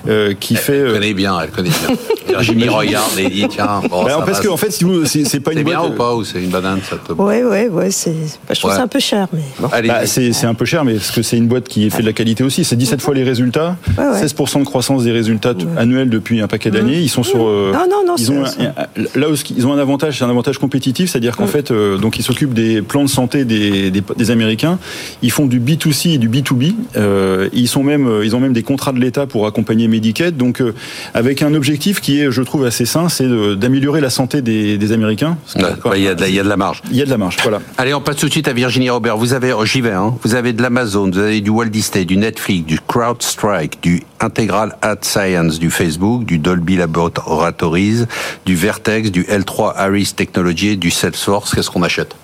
Euh, 0.07 0.35
qui 0.39 0.55
fait 0.57 0.77
Elle 0.77 0.87
euh, 0.89 0.93
connaît 0.95 1.15
bien, 1.15 1.39
elle 1.41 1.51
connaît 1.51 1.71
bien. 1.71 1.97
Virginie 2.29 2.69
regarde 2.69 3.19
et 3.19 3.29
dit 3.31 3.47
tiens, 3.49 3.81
bon, 3.91 4.05
bah, 4.05 4.11
ça 4.11 4.17
parce 4.19 4.39
va, 4.39 4.45
que 4.45 4.49
en 4.49 4.57
fait, 4.59 4.71
si 4.71 4.85
vous, 4.85 5.07
c'est 5.07 5.25
c'est 5.25 5.41
pas 5.41 5.53
c'est 5.53 5.59
une 5.61 5.65
bien 5.65 5.79
boîte. 5.81 5.91
ou 5.93 5.95
pas 5.95 6.15
ou 6.15 6.25
c'est 6.25 6.43
une 6.43 6.51
banane 6.51 6.81
ça 6.89 6.97
te... 6.97 7.13
Ouais, 7.15 7.43
ouais, 7.43 7.69
ouais. 7.69 7.91
C'est. 7.91 8.11
bah, 8.47 8.53
je 8.55 8.59
trouve 8.61 8.71
Ouais. 8.71 8.77
ça 8.77 8.83
un 8.83 8.87
peu 8.89 8.99
cher, 9.01 9.29
mais 9.33 9.41
bon. 9.59 9.69
Allez, 9.73 9.89
Bah, 9.89 10.07
c'est 10.07 10.33
c'est 10.35 10.47
un 10.47 10.53
peu 10.55 10.67
cher, 10.67 10.85
mais 10.85 10.95
parce 10.95 11.11
que 11.11 11.23
c'est 11.23 11.39
une 11.39 11.47
boîte 11.49 11.69
qui 11.69 11.89
fait 11.89 12.03
de 12.03 12.07
la 12.07 12.13
qualité 12.13 12.45
aussi. 12.45 12.65
C'est 12.65 12.77
17 12.77 13.01
fois 13.01 13.15
les 13.15 13.25
résultats, 13.25 13.77
Ouais, 13.97 14.05
ouais. 14.05 14.25
16% 14.27 14.59
de 14.61 14.65
croissance 14.65 15.05
des 15.05 15.11
résultats 15.13 15.55
annuels 15.79 16.11
depuis 16.11 16.41
un 16.43 16.49
paquet 16.49 16.71
d'années. 16.71 16.99
Ils 17.01 17.09
sont 17.09 17.23
sur. 17.23 17.47
euh, 17.49 17.73
Non, 17.73 17.87
non, 17.91 18.05
non, 18.07 18.15
Ils 18.19 18.31
ont 18.31 18.45
c'est- 18.45 18.61
un- 18.67 18.75
là 19.19 19.31
où 19.31 19.35
ils 19.57 19.67
ont 19.67 19.73
un 19.73 19.79
avantage, 19.79 20.19
c'est 20.19 20.25
un 20.25 20.31
avantage 20.31 20.59
compétitif, 20.59 21.11
c'est-à-dire 21.11 21.35
qu'en 21.37 21.47
fait, 21.47 21.71
euh, 21.71 21.97
donc 21.97 22.19
ils 22.19 22.23
s'occupent 22.23 22.53
des 22.55 22.83
plans 22.83 23.03
de 23.05 23.09
santé 23.09 23.45
des, 23.47 23.91
des, 23.91 24.03
des 24.17 24.31
Américains. 24.31 24.79
Ils 25.23 25.31
font 25.33 25.47
du 25.47 25.61
B2C 25.61 26.11
et 26.15 26.19
du 26.19 26.29
B2B. 26.29 26.75
Euh, 26.97 27.49
ils 27.55 27.69
sont 27.69 27.83
même, 27.83 28.07
euh, 28.07 28.25
ils 28.25 28.37
ont 28.37 28.41
même 28.41 28.53
des 28.53 28.63
contrats 28.63 28.93
de 28.93 29.01
l'État 29.01 29.27
pour 29.27 29.47
accompagner 29.47 29.88
Medicaid. 29.89 30.37
Donc, 30.37 30.61
euh, 30.61 30.75
avec 31.15 31.43
un 31.43 31.55
objectif 31.55 32.01
qui 32.01 32.21
est, 32.21 32.31
je 32.31 32.43
trouve, 32.43 32.65
assez 32.65 32.87
sain, 32.87 33.09
c'est 33.09 33.27
d'améliorer 33.57 34.01
la 34.01 34.11
santé 34.11 34.43
des, 34.43 34.79
des 34.79 34.93
Américains. 34.93 35.37
Ouais, 35.57 35.63
bah, 35.85 35.97
il 35.97 36.03
y, 36.05 36.09
a 36.09 36.15
de 36.15 36.21
la- 36.21 36.29
il 36.29 36.35
y 36.35 36.41
a 36.41 36.45
de 36.45 36.49
la 36.49 36.57
marge. 36.57 36.83
il 36.91 36.97
y 36.97 37.03
a 37.03 37.05
de 37.05 37.11
la 37.11 37.19
marge. 37.19 37.37
Voilà. 37.43 37.61
Allez, 37.77 37.93
on 37.95 38.01
passe 38.01 38.17
tout 38.17 38.27
de 38.27 38.33
suite 38.33 38.49
à 38.49 38.53
Virginie 38.53 38.91
Robert. 38.91 39.17
Vous 39.17 39.33
avez, 39.35 39.53
oh, 39.53 39.65
j'y 39.65 39.81
vais, 39.81 39.93
hein. 39.93 40.15
Vous 40.23 40.35
avez 40.35 40.53
de 40.53 40.63
l'Amazon, 40.63 41.11
vous 41.11 41.19
avez 41.19 41.41
du 41.41 41.51
Walt 41.51 41.67
Disney, 41.67 42.05
du 42.05 42.17
Netflix, 42.17 42.67
du 42.67 42.79
CrowdStrike, 42.87 43.83
du 43.83 44.03
Integral 44.21 44.77
Ad 44.83 45.05
Science, 45.05 45.59
du 45.59 45.71
Facebook, 45.71 46.25
du 46.25 46.39
Dolby 46.39 46.77
Laboratories, 46.77 48.05
du 48.47 48.55
Vertex, 48.55 49.11
du 49.11 49.23
L3 49.25 49.73
Harris 49.77 50.13
Technology, 50.17 50.77
du 50.77 50.91
Salesforce. 50.91 51.55
Qu'est-ce 51.55 51.71
qu'on 51.71 51.83
achète? 51.83 52.15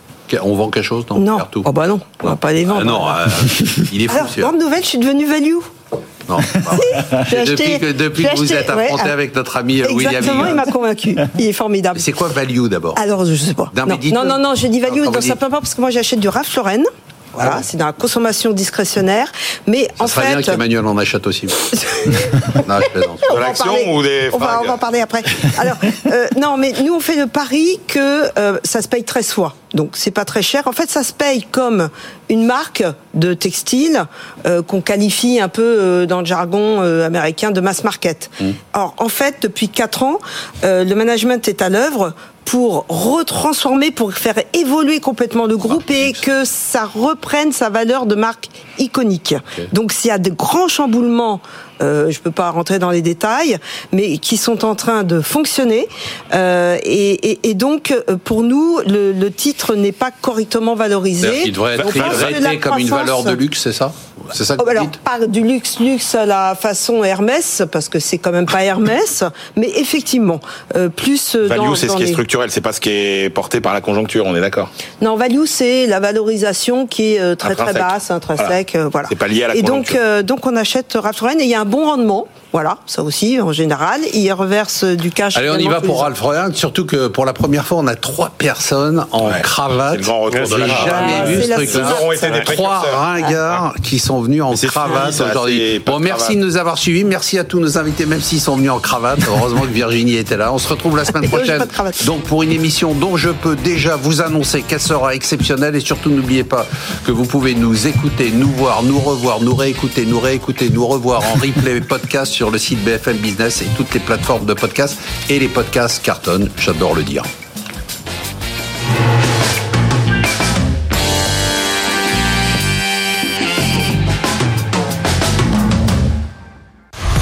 On 0.43 0.55
vend 0.57 0.69
quelque 0.71 0.83
chose 0.85 1.05
Non? 1.11 1.19
Non. 1.21 1.37
Partout. 1.37 1.63
Oh 1.65 1.73
bah 1.73 1.87
non, 1.87 2.01
on 2.23 2.27
va 2.29 2.35
pas 2.37 2.53
les 2.53 2.65
vendre. 2.65 2.81
Ah 2.81 2.85
non, 2.85 3.09
euh, 3.09 3.27
il 3.93 4.03
est 4.03 4.09
fou, 4.09 4.17
Alors, 4.17 4.31
grande 4.37 4.59
nouvelle, 4.61 4.83
je 4.83 4.89
suis 4.89 4.99
devenue 4.99 5.27
value. 5.27 5.59
Non, 6.29 6.37
pas 6.53 6.59
vrai. 6.77 7.25
J'ai 7.29 7.45
depuis 7.45 7.65
acheté- 7.65 7.79
que, 7.81 7.93
depuis 7.93 8.25
que 8.25 8.37
vous 8.37 8.43
acheté- 8.45 8.55
êtes 8.55 8.71
affronté 8.71 9.03
ouais, 9.05 9.11
avec 9.11 9.35
notre 9.35 9.57
ami 9.57 9.81
euh, 9.83 9.87
William 9.93 10.15
Exactement, 10.17 10.47
il 10.47 10.55
m'a 10.55 10.65
convaincu. 10.65 11.17
Il 11.39 11.47
est 11.47 11.53
formidable. 11.53 12.01
C'est 12.01 12.13
quoi 12.13 12.29
value 12.29 12.67
d'abord 12.69 12.95
Alors, 12.99 13.25
je 13.25 13.35
sais 13.35 13.55
pas. 13.55 13.71
Non, 13.77 13.87
Non, 13.87 14.25
non, 14.25 14.39
non, 14.39 14.55
je 14.55 14.67
dis 14.69 14.81
value 14.81 14.99
Non, 14.99 15.05
dans 15.07 15.11
vous 15.13 15.19
dites- 15.21 15.29
simplement 15.29 15.59
parce 15.61 15.75
que 15.75 15.81
moi 15.81 15.91
j'achète 15.91 16.21
du 16.21 16.29
Ralph 16.29 16.55
Lauren. 16.57 16.83
Voilà, 17.35 17.57
Ah. 17.57 17.61
c'est 17.63 17.77
dans 17.77 17.87
la 17.87 17.93
consommation 17.93 18.53
discrétionnaire. 18.53 19.31
Mais 19.67 19.89
Ça 19.99 20.05
en 20.05 20.07
serait 20.07 20.27
bien 20.29 20.37
fait. 20.39 20.43
qu'Emmanuel 20.45 20.87
en 20.87 20.97
achète 20.99 21.27
aussi. 21.27 21.47
non, 22.69 22.77
je 22.81 22.91
plaisante. 22.91 23.21
On 23.31 23.35
De 23.35 23.39
va 23.41 23.45
en 23.45 23.49
l'action 23.49 23.65
parler. 23.67 23.87
ou 23.93 24.03
des 24.03 24.31
on 24.33 24.39
va, 24.39 24.61
on 24.63 24.67
va 24.67 24.73
en 24.75 24.79
parler 24.79 25.01
après. 25.01 25.23
Alors, 25.59 25.77
euh, 26.11 26.27
non, 26.41 26.57
mais 26.57 26.73
nous, 26.85 26.95
on 26.95 27.01
fait 27.01 27.17
le 27.17 27.27
pari 27.27 27.81
que 27.87 28.25
euh, 28.39 28.59
ça 28.65 28.83
se 28.83 28.89
paye 28.89 29.05
13 29.05 29.31
fois. 29.33 29.55
Donc, 29.75 29.91
c'est 29.95 30.13
pas 30.13 30.25
très 30.25 30.43
cher. 30.43 30.69
En 30.69 30.73
fait, 30.73 30.89
ça 30.89 31.03
se 31.03 31.13
paye 31.13 31.43
comme 31.51 31.89
une 32.29 32.47
marque 32.47 32.85
de 33.15 33.35
textile 33.35 34.05
euh, 34.47 34.63
qu'on 34.63 34.81
qualifie 34.81 35.41
un 35.41 35.49
peu 35.49 35.63
euh, 35.63 36.07
dans 36.07 36.21
le 36.21 36.27
jargon 36.27 36.81
euh, 36.81 37.05
américain 37.05 37.51
de 37.51 37.61
mass 37.61 37.83
market. 37.83 38.31
Or, 38.73 38.95
en 38.99 39.09
fait, 39.09 39.37
depuis 39.43 39.69
4 39.69 40.03
ans, 40.05 40.19
euh, 40.63 40.85
le 40.85 40.95
management 40.95 41.49
est 41.49 41.61
à 41.61 41.69
l'œuvre 41.69 42.15
pour 42.45 42.87
retransformer, 42.89 43.91
pour 43.91 44.13
faire 44.13 44.39
évoluer 44.53 45.01
complètement 45.01 45.47
le 45.47 45.57
groupe 45.57 45.91
et 45.91 46.13
que 46.13 46.45
ça 46.45 46.85
reprenne 46.85 47.53
sa 47.53 47.71
valeur 47.71 48.07
de 48.07 48.15
marque 48.15 48.49
iconique. 48.79 49.35
Donc 49.73 49.93
s'il 49.93 50.09
y 50.09 50.13
a 50.13 50.19
de 50.19 50.31
grands 50.31 50.69
chamboulements 50.69 51.41
euh, 51.83 52.11
je 52.11 52.21
peux 52.21 52.31
pas 52.31 52.51
rentrer 52.51 52.79
dans 52.79 52.91
les 52.91 53.03
détails, 53.03 53.59
mais 53.93 54.19
qui 54.19 54.37
sont 54.37 54.65
en 54.65 54.75
train 54.75 55.03
de 55.03 55.21
fonctionner. 55.21 55.87
Euh, 56.35 56.77
et, 56.83 57.31
et- 57.31 57.51
et 57.51 57.55
donc, 57.55 57.91
euh, 57.93 58.17
pour 58.23 58.43
nous, 58.43 58.79
le, 58.87 59.13
le 59.13 59.31
titre 59.31 59.75
n'est 59.75 59.93
pas 59.93 60.11
correctement 60.11 60.75
valorisé. 60.75 61.43
Qu'il 61.43 61.53
devrait 61.53 61.75
être 61.75 61.89
traité 61.89 62.59
comme 62.59 62.79
une 62.79 62.89
valeur 62.89 63.23
de 63.25 63.33
luxe, 63.33 63.61
c'est 63.63 63.73
ça? 63.73 63.93
C'est 64.33 64.45
ça 64.45 64.57
que 64.57 64.63
vous 64.63 64.71
alors, 64.71 64.87
dites? 64.87 64.99
pas 64.99 65.27
du 65.27 65.43
luxe, 65.43 65.81
luxe 65.81 66.15
à 66.15 66.25
la 66.25 66.55
façon 66.59 67.05
Hermès, 67.05 67.63
parce 67.71 67.89
que 67.91 67.99
c'est 67.99 68.17
quand 68.19 68.33
même 68.33 68.47
pas 68.47 68.65
Hermès, 68.65 69.23
mais 69.57 69.69
effectivement, 69.77 70.41
euh, 70.77 70.89
plus 70.89 71.37
Value, 71.37 71.75
c'est 71.77 71.89
ce 71.89 71.97
qui 71.97 72.05
est 72.05 72.07
structurel, 72.07 72.51
c'est 72.51 72.61
pas 72.63 72.73
ce 72.73 72.81
qui 72.81 72.91
est 72.91 73.29
porté 73.31 73.61
par 73.61 73.75
la 73.75 73.81
conjoncture, 73.83 74.25
on 74.27 74.35
est 74.35 74.41
d'accord? 74.41 74.71
Non, 75.03 75.17
value, 75.17 75.45
c'est 75.47 75.87
la 75.87 76.01
valorisation 76.01 76.87
qui 76.87 77.15
est 77.15 77.37
très 77.37 77.55
très 77.55 77.75
basse, 77.75 78.11
intrinsèque, 78.11 78.77
euh, 78.77 78.89
voilà. 78.91 79.09
C'est 79.09 79.17
pas 79.19 79.29
lié 79.29 79.45
à 79.45 79.49
la 79.49 79.57
Et 79.57 79.63
donc, 79.63 79.89
conjoncture. 79.89 80.01
euh, 80.01 80.23
donc 80.23 80.47
on 80.47 80.57
achète 80.57 80.97
Ralph 80.99 81.21
Lauren 81.21 81.39
et 81.41 81.45
il 81.45 81.51
y 81.51 81.55
a 81.55 81.61
un 81.61 81.64
bon 81.65 81.87
rendement, 81.87 82.27
voilà, 82.53 82.79
ça 82.87 83.03
aussi 83.03 83.41
en 83.41 83.53
général. 83.53 84.01
Il 84.13 84.31
reverse 84.33 84.85
du 84.85 85.11
cash. 85.11 85.37
Allez, 85.37 85.51
on 85.51 85.57
y 85.59 85.67
va 85.69 85.81
pour. 85.81 86.01
Ralph 86.03 86.21
Lauren, 86.21 86.51
surtout 86.55 86.85
que 86.87 87.09
pour 87.09 87.25
la 87.25 87.33
première 87.33 87.65
fois, 87.67 87.79
on 87.79 87.87
a 87.87 87.97
trois 87.97 88.31
personnes 88.37 89.05
en 89.11 89.27
Ouais, 89.29 89.41
cravate. 89.43 89.93
c'est 89.93 89.99
le 89.99 90.05
grand 90.05 90.21
retour 90.21 90.41
de 90.41 90.47
J'ai 90.47 90.59
la 90.59 90.67
cravate. 90.69 90.89
jamais 90.89 91.13
Ah, 91.21 91.25
vu 91.25 91.35
c'est 91.37 91.43
ce 91.49 91.53
truc-là. 91.53 91.73
saison. 91.73 91.85
Nous 91.89 92.03
aurons 92.03 92.13
été 92.13 92.31
des 92.31 92.45
Trois 92.45 92.85
ringards 92.95 93.75
qui 93.83 93.99
sont 93.99 94.21
venus 94.21 94.43
en 94.43 94.53
cravate 94.55 95.21
aujourd'hui. 95.21 95.79
Bon, 95.81 95.99
merci 95.99 96.37
de 96.37 96.45
nous 96.45 96.57
avoir 96.57 96.79
suivis. 96.79 97.05
Merci 97.05 97.39
à 97.39 97.45
tous 97.45 97.59
nos 97.61 97.79
invités, 97.79 98.07
même 98.07 98.21
s'ils 98.21 98.41
sont 98.41 98.57
venus 98.57 98.71
en 98.71 98.79
cravate. 98.79 99.19
Heureusement 99.29 99.63
que 99.63 99.67
Virginie 99.73 100.17
était 100.17 100.37
là. 100.37 100.53
On 100.53 100.59
se 100.59 100.69
retrouve 100.69 100.97
la 100.97 101.05
semaine 101.05 101.29
prochaine. 101.29 101.65
Donc, 102.07 102.23
pour 102.23 102.43
une 102.43 102.53
émission 102.53 102.93
dont 102.95 103.17
je 103.17 103.31
peux 103.31 103.57
déjà 103.57 103.97
vous 103.97 104.21
annoncer 104.23 104.63
qu'elle 104.63 104.81
sera 104.81 105.15
exceptionnelle. 105.15 105.75
Et 105.77 105.81
surtout, 105.81 106.11
n'oubliez 106.11 106.45
pas 106.45 106.67
que 107.05 107.11
vous 107.13 107.25
pouvez 107.25 107.55
nous 107.55 107.87
écouter, 107.87 108.31
nous 108.35 108.49
voir, 108.51 108.83
nous 108.83 108.99
revoir, 109.01 109.41
nous 109.41 109.55
réécouter, 109.55 110.07
nous 110.07 110.21
réécouter, 110.21 110.71
nous 110.71 110.87
revoir 110.87 111.23
en 111.25 111.35
replay 111.35 111.54
podcast 111.89 112.33
sur 112.33 112.51
le 112.51 112.59
site 112.59 112.83
BFM 112.85 113.17
Business 113.19 113.63
et 113.63 113.67
toutes 113.77 113.93
les 113.95 114.01
plateformes 114.01 114.47
de 114.47 114.55
podcast. 114.55 114.99
Et 115.29 115.39
les 115.39 115.49
podcasts 115.49 116.03
cartonnent, 116.03 116.51
j'adore 116.59 116.95
le 116.95 117.03
dire. 117.03 117.23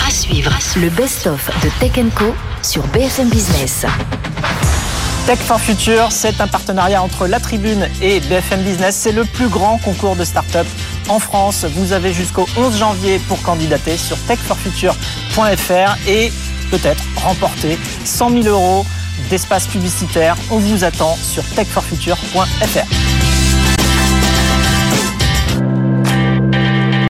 À 0.06 0.10
suivre, 0.10 0.52
le 0.76 0.88
best-of 0.90 1.50
de 1.62 1.68
Tech 1.80 2.04
Co 2.14 2.34
sur 2.62 2.86
BFM 2.88 3.28
Business. 3.28 3.86
Tech 5.26 5.38
for 5.38 5.60
Future, 5.60 6.10
c'est 6.10 6.40
un 6.40 6.48
partenariat 6.48 7.00
entre 7.00 7.26
la 7.28 7.38
Tribune 7.38 7.88
et 8.00 8.20
BFM 8.20 8.62
Business. 8.62 8.96
C'est 8.96 9.12
le 9.12 9.24
plus 9.24 9.48
grand 9.48 9.78
concours 9.78 10.16
de 10.16 10.24
start-up 10.24 10.66
en 11.08 11.18
France. 11.18 11.64
Vous 11.64 11.92
avez 11.92 12.12
jusqu'au 12.12 12.46
11 12.56 12.78
janvier 12.78 13.18
pour 13.28 13.42
candidater 13.42 13.96
sur 13.96 14.18
techforfuture.fr 14.26 16.08
et 16.08 16.32
peut-être 16.70 17.04
remporter 17.16 17.78
100 18.04 18.42
000 18.42 18.46
euros 18.46 18.86
d'espace 19.30 19.66
publicitaire. 19.66 20.36
On 20.50 20.58
vous 20.58 20.84
attend 20.84 21.16
sur 21.16 21.44
techforfuture.fr. 21.54 23.31